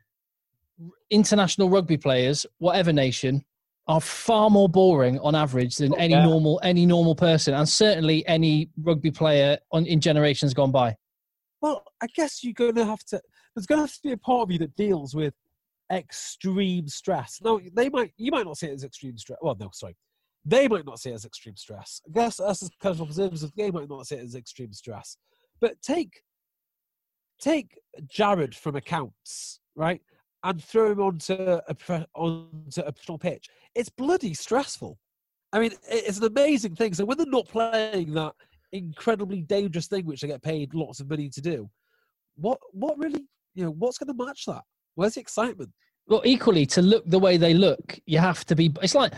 international 1.10 1.70
rugby 1.70 1.98
players, 1.98 2.46
whatever 2.60 2.94
nation, 2.94 3.44
are 3.88 4.00
far 4.00 4.52
more 4.52 4.70
boring 4.70 5.18
on 5.20 5.34
average 5.34 5.78
than 5.78 5.94
oh, 5.94 5.98
any 5.98 6.14
yeah. 6.14 6.24
normal 6.24 6.60
any 6.62 6.86
normal 6.86 7.16
person, 7.16 7.56
and 7.56 7.68
certainly 7.68 8.26
any 8.28 8.70
rugby 8.84 9.10
player 9.10 9.58
on 9.72 9.86
in 9.88 10.00
generations 10.00 10.54
gone 10.54 10.72
by. 10.72 10.96
Well, 11.62 11.84
I 12.02 12.08
guess 12.16 12.44
you're 12.44 12.54
going 12.54 12.76
to 12.76 12.86
have 12.86 13.04
to. 13.06 13.22
There's 13.56 13.66
going 13.66 13.80
to 13.80 13.84
have 13.84 13.94
to 13.94 14.02
be 14.04 14.12
a 14.12 14.18
part 14.18 14.44
of 14.44 14.52
you 14.52 14.60
that 14.60 14.76
deals 14.76 15.14
with 15.14 15.34
extreme 15.92 16.88
stress. 16.88 17.40
Now, 17.44 17.60
they 17.74 17.90
might, 17.90 18.14
you 18.18 18.32
might 18.32 18.46
not 18.46 18.58
see 18.58 18.68
it 18.68 18.74
as 18.74 18.84
extreme 18.84 19.18
stress. 19.18 19.40
Well, 19.42 19.58
no, 19.60 19.70
sorry, 19.74 19.96
they 20.46 20.68
might 20.68 20.86
not 20.86 21.00
see 21.00 21.10
it 21.10 21.16
as 21.16 21.26
extreme 21.26 21.58
stress. 21.58 22.02
I 22.08 22.12
guess 22.14 22.40
us 22.40 22.64
as 22.64 22.70
casual 22.82 23.08
observers 23.08 23.44
of 23.44 23.54
the 23.54 23.62
game 23.62 23.74
might 23.74 23.90
not 23.90 24.08
see 24.08 24.16
it 24.16 24.24
as 24.24 24.36
extreme 24.36 24.74
stress. 24.74 25.18
But 25.60 25.82
take, 25.82 26.22
take 27.42 27.78
Jared 28.08 28.56
from 28.56 28.76
accounts, 28.76 29.60
right, 29.76 30.02
and 30.44 30.64
throw 30.64 30.92
him 30.92 31.02
onto 31.02 31.34
a 31.34 32.06
onto 32.16 32.82
a 32.82 33.18
pitch. 33.18 33.48
It's 33.76 33.90
bloody 33.90 34.34
stressful. 34.34 34.98
I 35.54 35.60
mean, 35.60 35.72
it's 35.90 36.18
an 36.18 36.24
amazing 36.26 36.76
thing. 36.76 36.94
So 36.94 37.06
when 37.06 37.18
they're 37.18 37.28
not 37.28 37.48
playing 37.48 38.14
that 38.14 38.34
incredibly 38.72 39.42
dangerous 39.42 39.88
thing 39.88 40.06
which 40.06 40.22
they 40.22 40.28
get 40.28 40.42
paid 40.42 40.74
lots 40.74 41.02
of 41.02 41.10
money 41.10 41.30
to 41.30 41.42
do 41.42 41.70
what 42.36 42.58
what 42.72 42.98
really 42.98 43.26
you 43.54 43.64
know 43.64 43.72
what's 43.72 43.98
going 43.98 44.16
to 44.16 44.26
match 44.26 44.46
that 44.46 44.64
where's 44.96 45.16
the 45.16 45.22
excitement 45.22 45.70
Well, 46.08 46.22
equally, 46.26 46.66
to 46.68 46.82
look 46.82 47.04
the 47.06 47.20
way 47.20 47.38
they 47.38 47.54
look, 47.54 48.00
you 48.06 48.20
have 48.20 48.44
to 48.46 48.56
be. 48.56 48.74
It's 48.82 48.96
like 48.96 49.14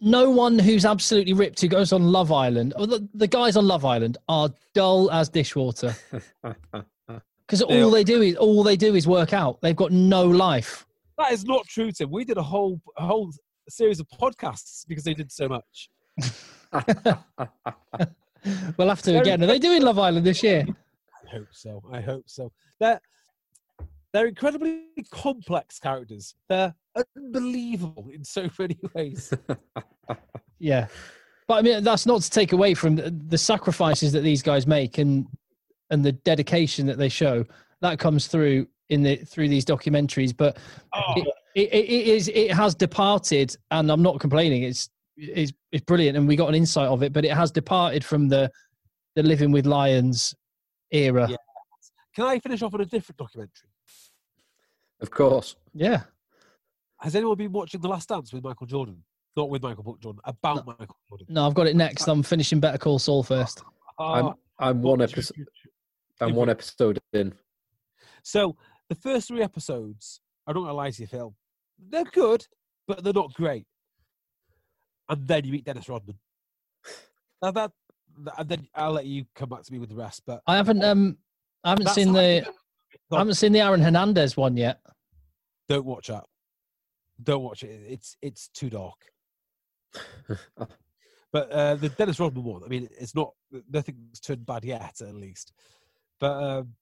no 0.00 0.28
one 0.30 0.58
who's 0.58 0.84
absolutely 0.84 1.32
ripped 1.32 1.60
who 1.60 1.68
goes 1.68 1.92
on 1.92 2.02
Love 2.12 2.30
Island, 2.32 2.74
or 2.76 2.86
the, 2.86 3.08
the 3.14 3.26
guys 3.26 3.56
on 3.56 3.66
Love 3.66 3.84
Island 3.84 4.18
are 4.28 4.50
dull 4.74 5.10
as 5.10 5.28
dishwater 5.28 5.94
because 7.46 7.62
all 7.62 7.90
they 7.90 8.04
do 8.04 8.20
is 8.22 8.36
all 8.36 8.62
they 8.62 8.76
do 8.76 8.94
is 8.94 9.06
work 9.06 9.32
out. 9.32 9.60
They've 9.62 9.76
got 9.76 9.92
no 9.92 10.24
life. 10.26 10.84
that 11.16 11.32
is 11.32 11.44
not 11.44 11.64
true 11.66 11.90
tim 11.92 12.10
we 12.10 12.24
did 12.24 12.36
a 12.38 12.42
whole 12.42 12.80
a 12.98 13.06
whole 13.06 13.30
series 13.68 14.00
of 14.00 14.06
podcasts 14.20 14.84
because 14.88 15.04
they 15.04 15.14
did 15.14 15.30
so 15.32 15.48
much 15.48 15.88
We'll 18.76 18.88
have 18.88 19.00
to 19.02 19.18
again. 19.18 19.42
Are 19.42 19.46
they 19.46 19.58
doing 19.58 19.80
Love 19.82 19.98
Island 19.98 20.26
this 20.26 20.42
year? 20.42 20.66
i 21.26 21.36
hope 21.36 21.48
so 21.52 21.82
i 21.90 22.00
hope 22.00 22.24
so 22.26 22.52
they're 22.80 23.00
they're 24.14 24.28
incredibly 24.28 24.84
complex 25.10 25.78
characters 25.78 26.34
they're 26.48 26.74
unbelievable 27.16 28.08
in 28.10 28.24
so 28.24 28.48
many 28.58 28.78
ways 28.94 29.34
Yeah, 30.58 30.86
but 31.46 31.54
I 31.54 31.62
mean 31.62 31.84
that's 31.84 32.06
not 32.06 32.22
to 32.22 32.30
take 32.30 32.52
away 32.52 32.72
from 32.72 32.96
the, 32.96 33.36
sacrifices 33.38 34.12
that 34.12 34.20
these 34.20 34.42
guys 34.42 34.66
make 34.66 34.96
and 34.98 35.26
and 35.90 36.02
the 36.02 36.12
dedication 36.12 36.86
that 36.86 36.96
they 36.96 37.10
show. 37.10 37.44
That 37.82 37.98
comes 37.98 38.28
through 38.28 38.66
in 38.88 39.02
the 39.02 39.16
through 39.16 39.48
these 39.48 39.64
documentaries. 39.64 40.34
But 40.34 40.56
oh, 40.94 41.02
It- 41.16 41.28
it, 41.54 41.72
it, 41.72 41.84
it 41.90 42.06
is 42.08 42.28
it 42.34 42.50
has 42.50 42.74
departed, 42.74 43.54
and 43.70 43.90
I'm 43.92 44.02
not 44.02 44.18
complaining. 44.20 44.62
It's 44.62 44.88
it's 45.16 45.52
it's 45.70 45.84
brilliant, 45.84 46.16
and 46.16 46.26
we 46.26 46.34
got 46.34 46.48
an 46.48 46.54
insight 46.54 46.88
of 46.88 47.02
it, 47.02 47.12
but 47.12 47.24
it 47.24 47.32
has 47.32 47.50
departed 47.50 48.04
from 48.04 48.28
the 48.28 48.50
the 49.14 49.22
living 49.22 49.52
with 49.52 49.66
lions 49.66 50.34
era. 50.90 51.28
Yeah. 51.30 51.36
Can 52.16 52.24
I 52.24 52.38
finish 52.38 52.62
off 52.62 52.74
on 52.74 52.80
a 52.80 52.86
different 52.86 53.18
documentary? 53.18 53.68
Of 55.00 55.10
course. 55.10 55.56
Yeah. 55.72 56.02
Has 57.00 57.14
anyone 57.14 57.36
been 57.36 57.52
watching 57.52 57.80
The 57.80 57.88
Last 57.88 58.08
Dance 58.08 58.32
with 58.32 58.44
Michael 58.44 58.66
Jordan? 58.66 59.02
Not 59.36 59.50
with 59.50 59.62
Michael 59.62 59.98
Jordan, 60.00 60.20
about 60.24 60.64
Michael 60.66 60.96
Jordan. 61.08 61.26
No, 61.28 61.46
I've 61.46 61.54
got 61.54 61.66
it 61.66 61.74
next. 61.74 62.06
I'm 62.06 62.22
finishing 62.22 62.60
Better 62.60 62.78
Call 62.78 62.98
Saul 63.00 63.22
first. 63.24 63.62
I'm 63.98 64.26
Ah, 64.26 64.34
I'm 64.60 64.80
one 64.80 65.02
episode 65.02 65.46
I'm 66.20 66.34
one 66.34 66.48
episode 66.48 67.00
in. 67.12 67.34
So 68.22 68.56
the 68.88 68.94
first 68.94 69.28
three 69.28 69.42
episodes, 69.42 70.20
I 70.46 70.52
don't 70.52 70.62
gonna 70.62 70.74
lie 70.74 70.90
to 70.90 71.02
you, 71.02 71.08
Phil, 71.08 71.34
they're 71.90 72.04
good, 72.04 72.46
but 72.86 73.02
they're 73.02 73.12
not 73.12 73.34
great. 73.34 73.66
And 75.08 75.26
then 75.26 75.44
you 75.44 75.52
meet 75.52 75.64
Dennis 75.64 75.88
Rodman. 75.88 76.18
Now 77.42 77.50
that, 77.50 77.72
and 78.38 78.48
then 78.48 78.68
I'll 78.74 78.92
let 78.92 79.06
you 79.06 79.24
come 79.34 79.48
back 79.48 79.64
to 79.64 79.72
me 79.72 79.78
with 79.78 79.90
the 79.90 79.96
rest. 79.96 80.22
But 80.26 80.42
I 80.46 80.56
haven't 80.56 80.82
um 80.84 81.18
I 81.64 81.70
haven't 81.70 81.88
seen 81.88 82.12
the 82.12 82.42
feel. 82.44 82.54
I 83.12 83.18
haven't 83.18 83.34
seen 83.34 83.52
the 83.52 83.60
Aaron 83.60 83.80
Hernandez 83.82 84.36
one 84.36 84.56
yet. 84.56 84.80
don't 85.68 85.84
watch 85.84 86.08
that. 86.08 86.24
Don't 87.22 87.42
watch 87.42 87.62
it. 87.62 87.80
It's 87.88 88.16
it's 88.22 88.48
too 88.48 88.70
dark. 88.70 88.98
But 91.32 91.50
uh, 91.50 91.74
the 91.74 91.88
Dennis 91.88 92.20
Rodman 92.20 92.44
one, 92.44 92.62
I 92.64 92.68
mean, 92.68 92.88
it's 92.96 93.12
not 93.16 93.32
nothing's 93.68 94.20
turned 94.20 94.46
bad 94.46 94.64
yet, 94.64 95.00
at 95.00 95.14
least. 95.16 95.52
But 96.20 96.40
um, 96.40 96.74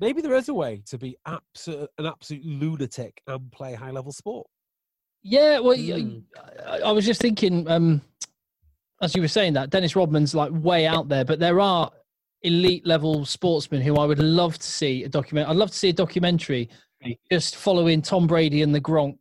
maybe 0.00 0.22
there 0.22 0.34
is 0.34 0.48
a 0.48 0.54
way 0.54 0.82
to 0.86 0.96
be 0.96 1.18
absolute, 1.26 1.90
an 1.98 2.06
absolute 2.06 2.42
lunatic 2.42 3.20
and 3.26 3.52
play 3.52 3.74
high 3.74 3.90
level 3.90 4.10
sport. 4.12 4.46
Yeah, 5.22 5.58
well, 5.58 5.76
Mm. 5.76 6.22
I, 6.66 6.78
I 6.78 6.92
was 6.92 7.04
just 7.04 7.20
thinking, 7.20 7.68
um, 7.70 8.00
as 9.02 9.14
you 9.14 9.20
were 9.20 9.28
saying 9.28 9.52
that 9.52 9.68
Dennis 9.68 9.94
Rodman's 9.94 10.34
like 10.34 10.52
way 10.54 10.86
out 10.86 11.10
there, 11.10 11.26
but 11.26 11.38
there 11.38 11.60
are 11.60 11.90
elite 12.42 12.86
level 12.86 13.24
sportsmen 13.24 13.80
who 13.80 13.96
I 13.96 14.06
would 14.06 14.18
love 14.18 14.58
to 14.58 14.66
see 14.66 15.04
a 15.04 15.08
document. 15.08 15.48
I'd 15.48 15.56
love 15.56 15.70
to 15.70 15.76
see 15.76 15.88
a 15.88 15.92
documentary 15.92 16.68
just 17.30 17.56
following 17.56 18.02
Tom 18.02 18.26
Brady 18.26 18.62
and 18.62 18.74
the 18.74 18.80
Gronk 18.80 19.18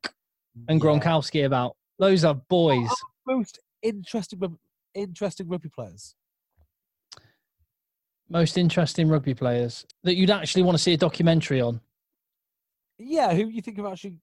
and. 0.67 0.81
Gronkowski 0.81 1.45
about. 1.45 1.75
Those 1.99 2.23
are 2.23 2.35
boys. 2.35 2.89
Most 3.25 3.59
interesting, 3.81 4.57
interesting 4.93 5.47
rugby 5.47 5.69
players. 5.69 6.15
Most 8.29 8.57
interesting 8.57 9.09
rugby 9.09 9.33
players 9.33 9.85
that 10.03 10.15
you'd 10.15 10.29
actually 10.29 10.63
want 10.63 10.77
to 10.77 10.83
see 10.83 10.93
a 10.93 10.97
documentary 10.97 11.61
on. 11.61 11.79
Yeah, 12.99 13.33
who 13.33 13.47
you 13.47 13.61
think 13.61 13.77
of 13.77 13.85
actually? 13.85 14.19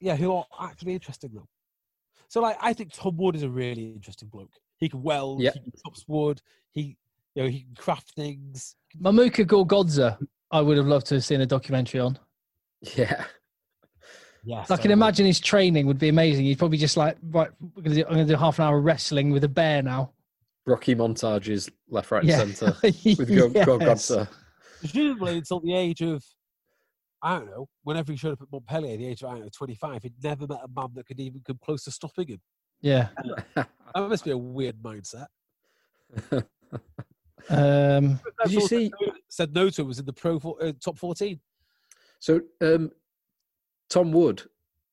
Yeah, 0.00 0.16
who 0.16 0.32
are 0.32 0.44
actually 0.60 0.94
interesting 0.94 1.30
though. 1.34 1.48
So, 2.28 2.40
like, 2.40 2.58
I 2.60 2.72
think 2.74 2.92
Tom 2.92 3.16
Wood 3.16 3.34
is 3.34 3.42
a 3.42 3.48
really 3.48 3.92
interesting 3.92 4.28
bloke. 4.28 4.52
He 4.76 4.88
can 4.88 5.02
weld. 5.02 5.40
Yeah. 5.40 5.52
He 5.54 5.72
chops 5.84 6.04
wood. 6.06 6.40
He, 6.72 6.96
you 7.38 7.44
know, 7.44 7.50
he 7.50 7.60
can 7.60 7.74
craft 7.76 8.10
things. 8.16 8.74
Mamuka 9.00 9.46
Gorgodze, 9.46 10.18
I 10.50 10.60
would 10.60 10.76
have 10.76 10.86
loved 10.86 11.06
to 11.06 11.14
have 11.14 11.24
seen 11.24 11.40
a 11.40 11.46
documentary 11.46 12.00
on. 12.00 12.18
Yeah. 12.96 13.24
Yes, 14.44 14.70
I 14.70 14.76
can 14.76 14.90
imagine 14.90 15.24
his 15.26 15.38
training 15.38 15.86
would 15.86 15.98
be 15.98 16.08
amazing. 16.08 16.46
He'd 16.46 16.58
probably 16.58 16.78
just 16.78 16.96
like, 16.96 17.16
right, 17.30 17.50
we're 17.76 17.82
gonna 17.82 17.94
do, 17.94 18.04
I'm 18.06 18.14
going 18.14 18.26
to 18.26 18.32
do 18.32 18.38
half 18.38 18.58
an 18.58 18.64
hour 18.64 18.78
of 18.78 18.84
wrestling 18.84 19.30
with 19.30 19.44
a 19.44 19.48
bear 19.48 19.82
now. 19.82 20.12
Rocky 20.66 20.94
montages 20.96 21.70
left, 21.88 22.10
right, 22.10 22.24
and 22.24 22.56
centre 22.56 22.76
with 22.82 23.28
Go 23.28 23.50
Yes. 23.54 23.66
Godza. 24.10 24.28
presumably 24.80 25.38
until 25.38 25.60
the 25.60 25.74
age 25.74 26.00
of 26.02 26.24
I 27.22 27.38
don't 27.38 27.46
know, 27.46 27.68
whenever 27.82 28.12
he 28.12 28.18
showed 28.18 28.32
up 28.32 28.42
at 28.42 28.48
Montpellier, 28.50 28.96
the 28.96 29.06
age 29.06 29.22
of 29.22 29.28
I 29.30 29.32
don't 29.34 29.42
know, 29.42 29.50
25, 29.56 30.02
he'd 30.02 30.14
never 30.22 30.46
met 30.46 30.60
a 30.64 30.68
man 30.80 30.88
that 30.94 31.06
could 31.06 31.20
even 31.20 31.40
come 31.46 31.58
close 31.64 31.84
to 31.84 31.90
stopping 31.90 32.28
him. 32.28 32.40
Yeah. 32.80 33.08
That 33.54 33.68
must 33.94 34.24
be 34.24 34.30
a 34.30 34.38
weird 34.38 34.76
mindset. 34.82 35.26
Um, 37.50 38.20
Did 38.44 38.52
you 38.52 38.60
see? 38.60 38.90
Said 39.28 39.54
no 39.54 39.70
to 39.70 39.82
him 39.82 39.88
was 39.88 39.98
in 39.98 40.06
the 40.06 40.12
pro 40.12 40.38
four, 40.38 40.56
uh, 40.62 40.72
top 40.82 40.98
14. 40.98 41.38
So, 42.20 42.40
um, 42.60 42.90
Tom 43.88 44.12
Wood, 44.12 44.42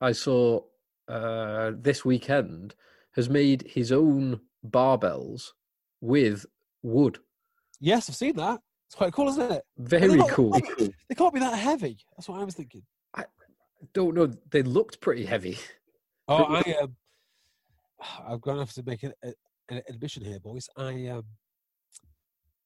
I 0.00 0.12
saw 0.12 0.60
uh, 1.08 1.72
this 1.76 2.04
weekend, 2.04 2.74
has 3.14 3.28
made 3.28 3.62
his 3.62 3.92
own 3.92 4.40
barbells 4.66 5.52
with 6.00 6.46
wood. 6.82 7.18
Yes, 7.80 8.08
I've 8.08 8.16
seen 8.16 8.36
that. 8.36 8.60
It's 8.86 8.94
quite 8.94 9.12
cool, 9.12 9.28
isn't 9.28 9.50
it? 9.50 9.62
Very 9.78 10.16
not- 10.16 10.30
cool. 10.30 10.52
They 10.52 11.14
can't 11.16 11.34
be 11.34 11.40
that 11.40 11.56
heavy. 11.58 11.98
That's 12.16 12.28
what 12.28 12.40
I 12.40 12.44
was 12.44 12.54
thinking. 12.54 12.82
I 13.14 13.24
don't 13.92 14.14
know. 14.14 14.32
They 14.50 14.62
looked 14.62 15.00
pretty 15.00 15.24
heavy. 15.26 15.58
Oh, 16.28 16.44
I 16.44 16.74
um, 16.82 16.96
I'm 18.28 18.38
going 18.38 18.56
to 18.56 18.62
have 18.62 18.72
to 18.74 18.82
make 18.84 19.02
an, 19.02 19.12
an 19.22 19.82
admission 19.88 20.24
here, 20.24 20.38
boys. 20.40 20.68
I 20.76 21.06
um, 21.08 21.24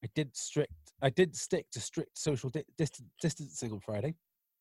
I 0.05 0.09
did 0.15 0.37
strict. 0.37 0.73
I 1.03 1.11
did 1.11 1.35
stick 1.37 1.67
to 1.73 1.81
strict 1.81 2.19
social 2.19 2.51
di- 2.51 2.65
distan- 2.79 3.09
distancing 3.21 3.73
on 3.73 3.81
Friday. 3.81 4.15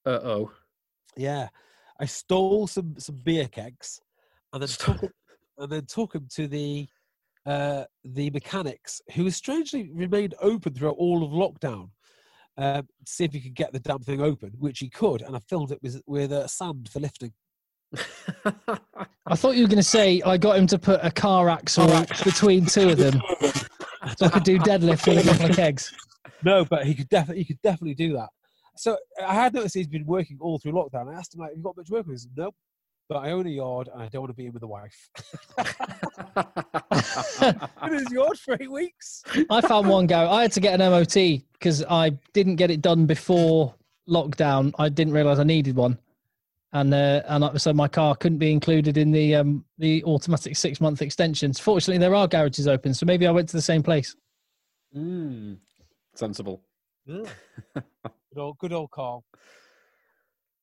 Uh 0.05 0.19
oh. 0.23 0.51
Yeah, 1.15 1.49
I 1.99 2.05
stole 2.05 2.67
some 2.67 2.95
some 2.97 3.21
beer 3.23 3.47
kegs, 3.47 4.01
and 4.53 4.61
then 4.61 4.69
took 4.69 5.03
'em- 5.03 5.13
and 5.57 5.71
then 5.71 5.85
took 5.85 6.13
them 6.13 6.27
to 6.35 6.47
the 6.47 6.87
uh, 7.45 7.85
the 8.03 8.29
mechanics, 8.31 9.01
who 9.15 9.29
strangely 9.31 9.89
remained 9.93 10.35
open 10.41 10.73
throughout 10.73 10.95
all 10.97 11.23
of 11.23 11.31
lockdown. 11.31 11.89
Um, 12.57 12.87
to 13.05 13.11
see 13.11 13.23
if 13.23 13.31
he 13.31 13.39
could 13.39 13.55
get 13.55 13.71
the 13.71 13.79
damn 13.79 13.99
thing 13.99 14.21
open, 14.21 14.51
which 14.59 14.79
he 14.79 14.89
could, 14.89 15.21
and 15.21 15.33
I 15.35 15.39
filled 15.39 15.71
it 15.71 15.79
with 15.81 16.01
with 16.05 16.31
uh, 16.33 16.45
sand 16.47 16.89
for 16.91 16.99
lifting. 16.99 17.31
I 18.45 19.35
thought 19.35 19.55
you 19.55 19.63
were 19.63 19.69
going 19.69 19.77
to 19.77 19.83
say 19.83 20.21
I 20.25 20.37
got 20.37 20.57
him 20.57 20.67
to 20.67 20.77
put 20.77 20.99
a 21.01 21.09
car 21.09 21.49
axle 21.49 21.87
between 22.23 22.65
two 22.65 22.89
of 22.89 22.97
them, 22.97 23.21
so 24.17 24.25
I 24.25 24.29
could 24.29 24.43
do 24.43 24.59
deadlift 24.59 25.07
with 25.07 25.25
a 25.25 25.29
couple 25.29 25.49
of 25.49 25.55
kegs. 25.55 25.93
No, 26.43 26.65
but 26.65 26.85
he 26.85 26.95
could 26.95 27.09
definitely 27.09 27.43
he 27.43 27.53
could 27.53 27.61
definitely 27.61 27.95
do 27.95 28.13
that. 28.13 28.29
So 28.77 28.97
I 29.25 29.33
had 29.33 29.53
noticed 29.53 29.75
he's 29.75 29.87
been 29.87 30.05
working 30.05 30.37
all 30.39 30.57
through 30.57 30.71
lockdown. 30.71 31.13
I 31.13 31.17
asked 31.17 31.35
him 31.35 31.41
like, 31.41 31.49
"Have 31.49 31.57
you 31.57 31.63
got 31.63 31.77
much 31.77 31.89
work?" 31.89 32.05
He 32.09 32.17
said, 32.17 32.31
"Nope." 32.35 32.55
But 33.09 33.17
I 33.17 33.31
own 33.31 33.47
a 33.47 33.49
yard 33.49 33.89
and 33.91 34.03
I 34.03 34.07
don't 34.07 34.21
want 34.21 34.29
to 34.29 34.35
be 34.35 34.45
in 34.45 34.53
with 34.53 34.61
the 34.61 34.67
wife. 34.67 35.09
In 37.83 37.93
his 37.93 38.11
yard 38.11 38.37
for 38.37 38.55
eight 38.59 38.71
weeks. 38.71 39.23
I 39.49 39.61
found 39.61 39.89
one 39.89 40.05
go. 40.05 40.29
I 40.29 40.43
had 40.43 40.51
to 40.51 40.59
get 40.59 40.79
an 40.79 40.91
MOT 40.91 41.41
because 41.53 41.83
I 41.89 42.11
didn't 42.33 42.57
get 42.57 42.69
it 42.69 42.83
done 42.83 43.07
before 43.07 43.73
lockdown. 44.07 44.73
I 44.77 44.89
didn't 44.89 45.13
realize 45.13 45.39
I 45.39 45.43
needed 45.43 45.75
one, 45.75 45.97
and 46.73 46.93
uh, 46.93 47.21
and 47.27 47.45
I- 47.45 47.57
so 47.57 47.73
my 47.73 47.87
car 47.87 48.15
couldn't 48.15 48.37
be 48.37 48.51
included 48.51 48.97
in 48.97 49.11
the 49.11 49.35
um, 49.35 49.65
the 49.77 50.03
automatic 50.03 50.55
six 50.55 50.79
month 50.81 51.01
extensions. 51.01 51.59
Fortunately, 51.59 51.97
there 51.97 52.15
are 52.15 52.27
garages 52.27 52.67
open, 52.67 52.93
so 52.93 53.05
maybe 53.05 53.25
I 53.27 53.31
went 53.31 53.49
to 53.49 53.57
the 53.57 53.61
same 53.61 53.83
place. 53.83 54.15
mm, 54.95 55.57
sensible. 56.15 56.61
Good 57.07 57.25
old, 58.37 58.57
good 58.59 58.73
old 58.73 58.91
Carl. 58.91 59.23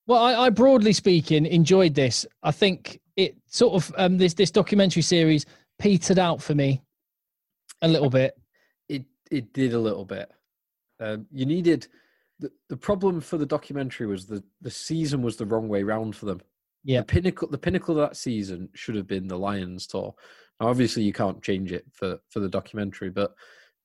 Well, 0.06 0.22
I, 0.22 0.46
I 0.46 0.50
broadly 0.50 0.92
speaking 0.92 1.46
enjoyed 1.46 1.94
this. 1.94 2.24
I 2.44 2.52
think 2.52 3.00
it 3.16 3.36
sort 3.46 3.74
of 3.74 3.92
um, 3.98 4.18
this 4.18 4.34
this 4.34 4.52
documentary 4.52 5.02
series 5.02 5.44
petered 5.80 6.18
out 6.20 6.40
for 6.40 6.54
me 6.54 6.82
a 7.82 7.88
little 7.88 8.10
bit. 8.10 8.34
It 8.88 9.04
it 9.32 9.52
did 9.52 9.74
a 9.74 9.78
little 9.80 10.04
bit. 10.04 10.30
Um, 11.00 11.26
you 11.32 11.44
needed 11.44 11.88
the, 12.38 12.50
the 12.68 12.76
problem 12.76 13.20
for 13.20 13.38
the 13.38 13.46
documentary 13.46 14.06
was 14.06 14.26
the 14.26 14.42
the 14.60 14.70
season 14.70 15.22
was 15.22 15.36
the 15.36 15.46
wrong 15.46 15.68
way 15.68 15.82
round 15.82 16.14
for 16.14 16.26
them. 16.26 16.40
Yeah. 16.84 17.00
The 17.00 17.06
pinnacle 17.06 17.48
the 17.48 17.58
pinnacle 17.58 17.98
of 17.98 18.08
that 18.08 18.16
season 18.16 18.68
should 18.74 18.94
have 18.94 19.06
been 19.06 19.26
the 19.26 19.38
Lions 19.38 19.86
tour. 19.86 20.14
Now, 20.60 20.68
obviously, 20.68 21.02
you 21.02 21.12
can't 21.12 21.42
change 21.42 21.72
it 21.72 21.84
for 21.92 22.18
for 22.28 22.40
the 22.40 22.48
documentary, 22.48 23.10
but 23.10 23.34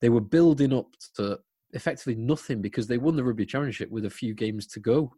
they 0.01 0.09
were 0.09 0.21
building 0.21 0.73
up 0.73 0.87
to 1.15 1.39
effectively 1.73 2.15
nothing 2.15 2.61
because 2.61 2.87
they 2.87 2.97
won 2.97 3.15
the 3.15 3.23
rugby 3.23 3.45
championship 3.45 3.89
with 3.89 4.05
a 4.05 4.09
few 4.09 4.33
games 4.33 4.67
to 4.67 4.79
go. 4.79 5.11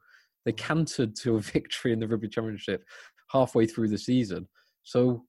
They 0.46 0.52
mm. 0.52 0.58
cantered 0.58 1.16
to 1.18 1.36
a 1.36 1.40
victory 1.56 1.94
in 1.94 2.00
the 2.00 2.08
rugby 2.08 2.28
championship 2.28 2.84
halfway 3.32 3.66
through 3.66 3.90
the 3.90 3.98
season. 3.98 4.48
So, 4.84 5.26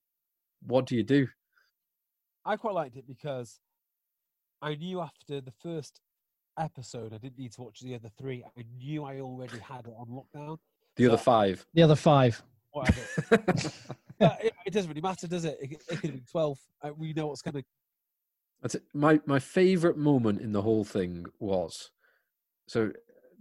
what 0.67 0.87
do 0.87 0.97
you 0.97 1.03
do? 1.03 1.27
I 2.45 2.57
quite 2.57 2.75
liked 2.75 2.97
it 2.97 3.07
because 3.07 3.61
I 4.61 4.75
knew 4.75 5.01
after 5.01 5.41
the 5.41 5.53
first 5.63 6.01
episode 6.59 7.13
I 7.13 7.19
didn't 7.19 7.39
need 7.39 7.53
to 7.53 7.63
watch 7.63 7.81
the 7.81 7.95
other 7.95 8.11
three. 8.19 8.45
I 8.45 8.65
knew 8.77 9.05
I 9.05 9.21
already 9.21 9.59
had 9.59 9.87
it 9.87 9.95
on 9.97 10.07
lockdown. 10.07 10.59
The 10.97 11.09
other 11.09 11.17
five. 11.17 11.67
The 11.75 11.83
other 11.83 11.97
five. 11.97 12.43
Whatever. 12.73 13.73
But 14.19 14.45
it, 14.45 14.53
it 14.67 14.73
doesn't 14.73 14.89
really 14.89 15.01
matter, 15.01 15.27
does 15.27 15.45
it? 15.45 15.59
It, 15.61 15.73
it 15.73 15.89
could 15.89 16.11
have 16.11 16.13
been 16.13 16.25
twelve. 16.31 16.59
Uh, 16.83 16.91
we 16.97 17.13
know 17.13 17.27
what's 17.27 17.43
coming. 17.43 17.65
That's 18.63 18.77
it. 18.77 18.85
My 18.95 19.21
my 19.27 19.39
favorite 19.39 19.99
moment 19.99 20.41
in 20.41 20.53
the 20.53 20.63
whole 20.63 20.85
thing 20.85 21.27
was 21.41 21.91
so 22.69 22.93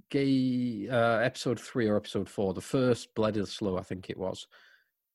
gay 0.09 0.87
uh, 0.89 1.19
episode 1.19 1.59
three 1.59 1.87
or 1.87 1.95
episode 1.95 2.29
four, 2.29 2.53
the 2.53 2.61
first 2.61 3.13
Bledisloe, 3.15 3.79
I 3.79 3.83
think 3.83 4.09
it 4.09 4.17
was, 4.17 4.47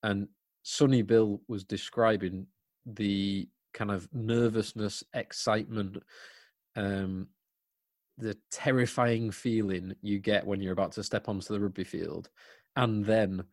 and 0.03 0.29
Sonny 0.63 1.03
Bill 1.03 1.41
was 1.49 1.65
describing 1.65 2.47
the 2.87 3.49
kind 3.75 3.91
of 3.91 4.09
nervousness, 4.13 5.05
excitement, 5.15 6.03
um, 6.75 7.29
the 8.19 8.37
terrifying 8.51 9.31
feeling 9.31 9.95
you 10.03 10.19
get 10.19 10.47
when 10.47 10.61
you're 10.61 10.73
about 10.73 10.93
to 10.93 11.03
step 11.03 11.29
onto 11.29 11.53
the 11.53 11.61
rugby 11.61 11.85
field, 11.85 12.29
and 12.77 13.05
then 13.05 13.45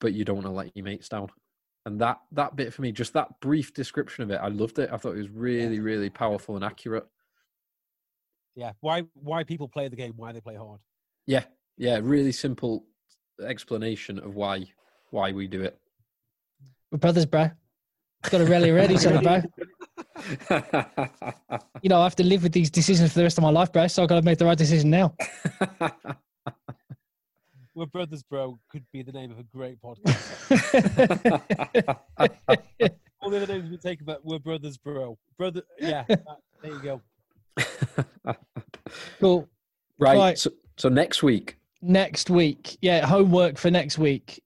but 0.00 0.12
you 0.12 0.24
don't 0.24 0.36
want 0.36 0.46
to 0.46 0.52
let 0.52 0.76
your 0.76 0.84
mates 0.84 1.08
down. 1.08 1.28
And 1.86 2.00
that 2.00 2.18
that 2.32 2.54
bit 2.56 2.74
for 2.74 2.82
me, 2.82 2.92
just 2.92 3.12
that 3.14 3.40
brief 3.40 3.72
description 3.72 4.24
of 4.24 4.30
it, 4.30 4.40
I 4.42 4.48
loved 4.48 4.78
it. 4.78 4.90
I 4.92 4.96
thought 4.96 5.14
it 5.14 5.18
was 5.18 5.30
really, 5.30 5.80
really 5.80 6.10
powerful 6.10 6.56
and 6.56 6.64
accurate. 6.64 7.06
Yeah. 8.54 8.72
Why 8.80 9.04
why 9.14 9.44
people 9.44 9.68
play 9.68 9.88
the 9.88 9.96
game, 9.96 10.14
why 10.16 10.32
they 10.32 10.40
play 10.40 10.56
hard. 10.56 10.80
Yeah, 11.26 11.44
yeah, 11.76 12.00
really 12.02 12.32
simple 12.32 12.84
explanation 13.44 14.18
of 14.18 14.34
why 14.34 14.66
why 15.10 15.32
we 15.32 15.46
do 15.46 15.62
it. 15.62 15.78
We're 16.90 16.98
brothers, 16.98 17.26
bro. 17.26 17.50
Got 18.30 18.38
to 18.38 18.44
rally 18.44 18.70
ready, 18.70 18.96
son, 18.96 19.22
bro. 19.22 19.42
You 21.82 21.88
know, 21.88 22.00
I 22.00 22.04
have 22.04 22.16
to 22.16 22.24
live 22.24 22.42
with 22.42 22.52
these 22.52 22.70
decisions 22.70 23.12
for 23.12 23.18
the 23.18 23.24
rest 23.24 23.38
of 23.38 23.42
my 23.42 23.50
life, 23.50 23.72
bro. 23.72 23.86
So 23.86 24.02
I've 24.02 24.08
got 24.08 24.16
to 24.16 24.22
make 24.22 24.38
the 24.38 24.44
right 24.44 24.58
decision 24.58 24.90
now. 24.90 25.14
We're 27.74 27.86
brothers, 27.86 28.22
bro. 28.22 28.58
Could 28.70 28.84
be 28.92 29.02
the 29.02 29.12
name 29.12 29.30
of 29.30 29.38
a 29.38 29.44
great 29.44 29.80
podcast. 29.80 30.12
All 33.20 33.30
the 33.30 33.36
other 33.42 33.46
names 33.46 33.70
we 33.70 33.78
take 33.78 34.02
about 34.02 34.24
we're 34.24 34.38
brothers, 34.38 34.76
bro. 34.76 35.16
Brother, 35.38 35.62
yeah. 35.78 36.04
that- 36.08 36.24
there 36.62 36.72
you 36.72 36.82
go. 36.82 37.00
cool. 39.20 39.48
right. 39.98 40.16
Right. 40.16 40.38
So, 40.38 40.50
so 40.76 40.88
next 40.88 41.22
week, 41.22 41.56
Next 41.84 42.30
week, 42.30 42.78
yeah, 42.80 43.04
homework 43.04 43.58
for 43.58 43.68
next 43.68 43.98
week. 43.98 44.40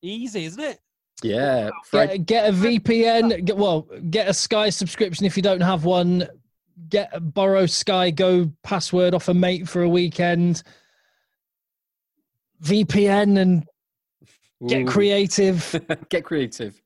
Easy, 0.00 0.46
isn't 0.46 0.62
it? 0.62 0.80
Yeah, 1.22 1.70
Get, 1.92 2.26
get 2.26 2.48
a 2.48 2.52
VPN. 2.52 3.44
Get, 3.44 3.56
well, 3.56 3.82
get 4.10 4.28
a 4.28 4.34
Sky 4.34 4.70
subscription 4.70 5.26
if 5.26 5.36
you 5.36 5.42
don't 5.42 5.60
have 5.60 5.84
one. 5.84 6.28
Get 6.88 7.10
borrow 7.34 7.66
Sky 7.66 8.10
Go 8.10 8.50
password 8.62 9.14
off 9.14 9.28
a 9.28 9.34
mate 9.34 9.68
for 9.68 9.82
a 9.82 9.88
weekend. 9.88 10.62
VPN 12.62 13.38
and 13.38 13.66
get 14.68 14.82
Ooh. 14.82 14.86
creative. 14.86 15.74
get 16.08 16.24
creative. 16.24 16.80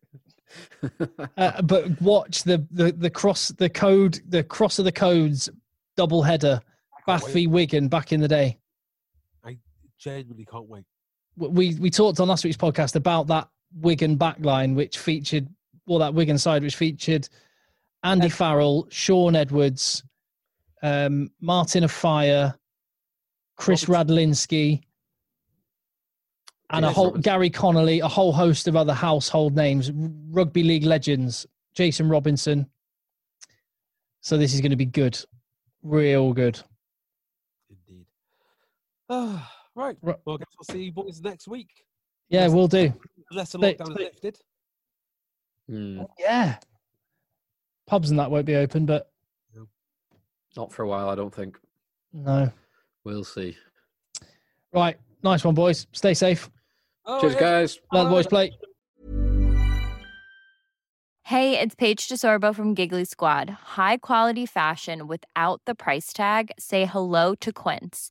uh, 1.37 1.62
but 1.62 2.01
watch 2.01 2.43
the, 2.43 2.66
the 2.70 2.93
the 2.93 3.09
cross 3.09 3.49
the 3.49 3.70
code 3.70 4.20
the 4.28 4.43
cross 4.43 4.78
of 4.78 4.85
the 4.85 4.93
codes 4.93 5.49
double 5.97 6.22
header 6.22 6.61
Bath 7.07 7.33
v 7.33 7.47
Wigan 7.47 7.89
back 7.89 8.12
in 8.12 8.20
the 8.20 8.28
day. 8.28 8.59
I 9.45 9.57
genuinely 9.99 10.45
can't 10.45 10.68
wait. 10.68 10.85
We 11.37 11.74
we 11.76 11.91
talked 11.91 12.20
on 12.20 12.28
last 12.28 12.45
week's 12.45 12.57
podcast 12.57 12.97
about 12.97 13.28
that 13.28 13.49
Wigan 13.75 14.16
backline, 14.18 14.75
which 14.75 14.99
featured 14.99 15.49
well 15.87 15.99
that 15.99 16.14
Wigan 16.14 16.39
side, 16.39 16.62
which 16.62 16.77
featured 16.77 17.29
Andy 18.05 18.29
Farrell, 18.29 18.87
Shaun 18.91 19.37
Edwards, 19.37 20.03
um, 20.83 21.31
Martin 21.41 21.85
of 21.85 21.91
Fire, 21.93 22.55
Kris 23.57 23.85
Radlinski, 23.85 24.83
and 26.70 26.85
a 26.85 26.91
whole 26.91 27.11
Gary 27.12 27.51
Connolly, 27.51 28.01
a 28.01 28.09
whole 28.09 28.33
host 28.33 28.66
of 28.66 28.77
other 28.77 28.95
household 28.95 29.55
names, 29.55 29.91
rugby 30.31 30.62
league 30.62 30.85
legends, 30.85 31.47
Jason 31.75 32.09
Robinson. 32.09 32.66
So 34.20 34.37
this 34.39 34.55
is 34.55 34.61
going 34.61 34.70
to 34.70 34.77
be 34.77 34.87
good, 34.87 35.18
real 35.83 36.33
good. 36.33 36.61
Indeed. 37.68 38.07
Ah, 39.09 39.53
right. 39.75 39.97
Ri- 40.01 40.14
Well, 40.25 40.37
I 40.37 40.39
guess 40.39 40.49
we'll 40.59 40.75
see 40.77 40.85
you 40.85 40.93
boys 40.93 41.20
next 41.20 41.47
week. 41.49 41.70
Yeah, 42.33 42.49
we'll 42.49 42.66
do. 42.68 42.93
Unless 43.30 43.53
the 43.53 43.59
Stay- 43.59 43.74
lockdown 43.74 43.91
is 43.91 43.97
lifted. 43.97 44.39
Hmm, 45.68 46.03
Yeah, 46.18 46.57
pubs 47.87 48.11
and 48.11 48.18
that 48.18 48.30
won't 48.30 48.47
be 48.47 48.57
open, 48.57 48.85
but 48.87 49.11
not 50.57 50.72
for 50.72 50.83
a 50.83 50.89
while, 50.89 51.09
I 51.09 51.14
don't 51.14 51.33
think. 51.35 51.59
no. 52.12 52.51
We'll 53.05 53.24
see. 53.24 53.57
Right, 54.72 54.97
nice 55.24 55.45
one, 55.45 55.55
boys. 55.57 55.87
Stay 55.93 56.14
safe. 56.14 56.49
Oh, 57.05 57.20
Cheers, 57.20 57.35
yeah. 57.35 57.41
guys. 57.41 57.80
Let 57.91 58.05
the 58.05 58.11
boys 58.11 58.26
play. 58.28 58.53
Hey, 61.24 61.59
it's 61.59 61.74
Paige 61.74 62.07
DeSorbo 62.09 62.55
from 62.55 62.74
Giggly 62.74 63.05
Squad. 63.05 63.51
High 63.51 63.97
quality 63.97 64.47
fashion 64.47 65.07
without 65.09 65.62
the 65.66 65.74
price 65.74 66.12
tag. 66.12 66.51
Say 66.59 66.85
hello 66.87 67.35
to 67.37 67.53
Quince. 67.53 68.11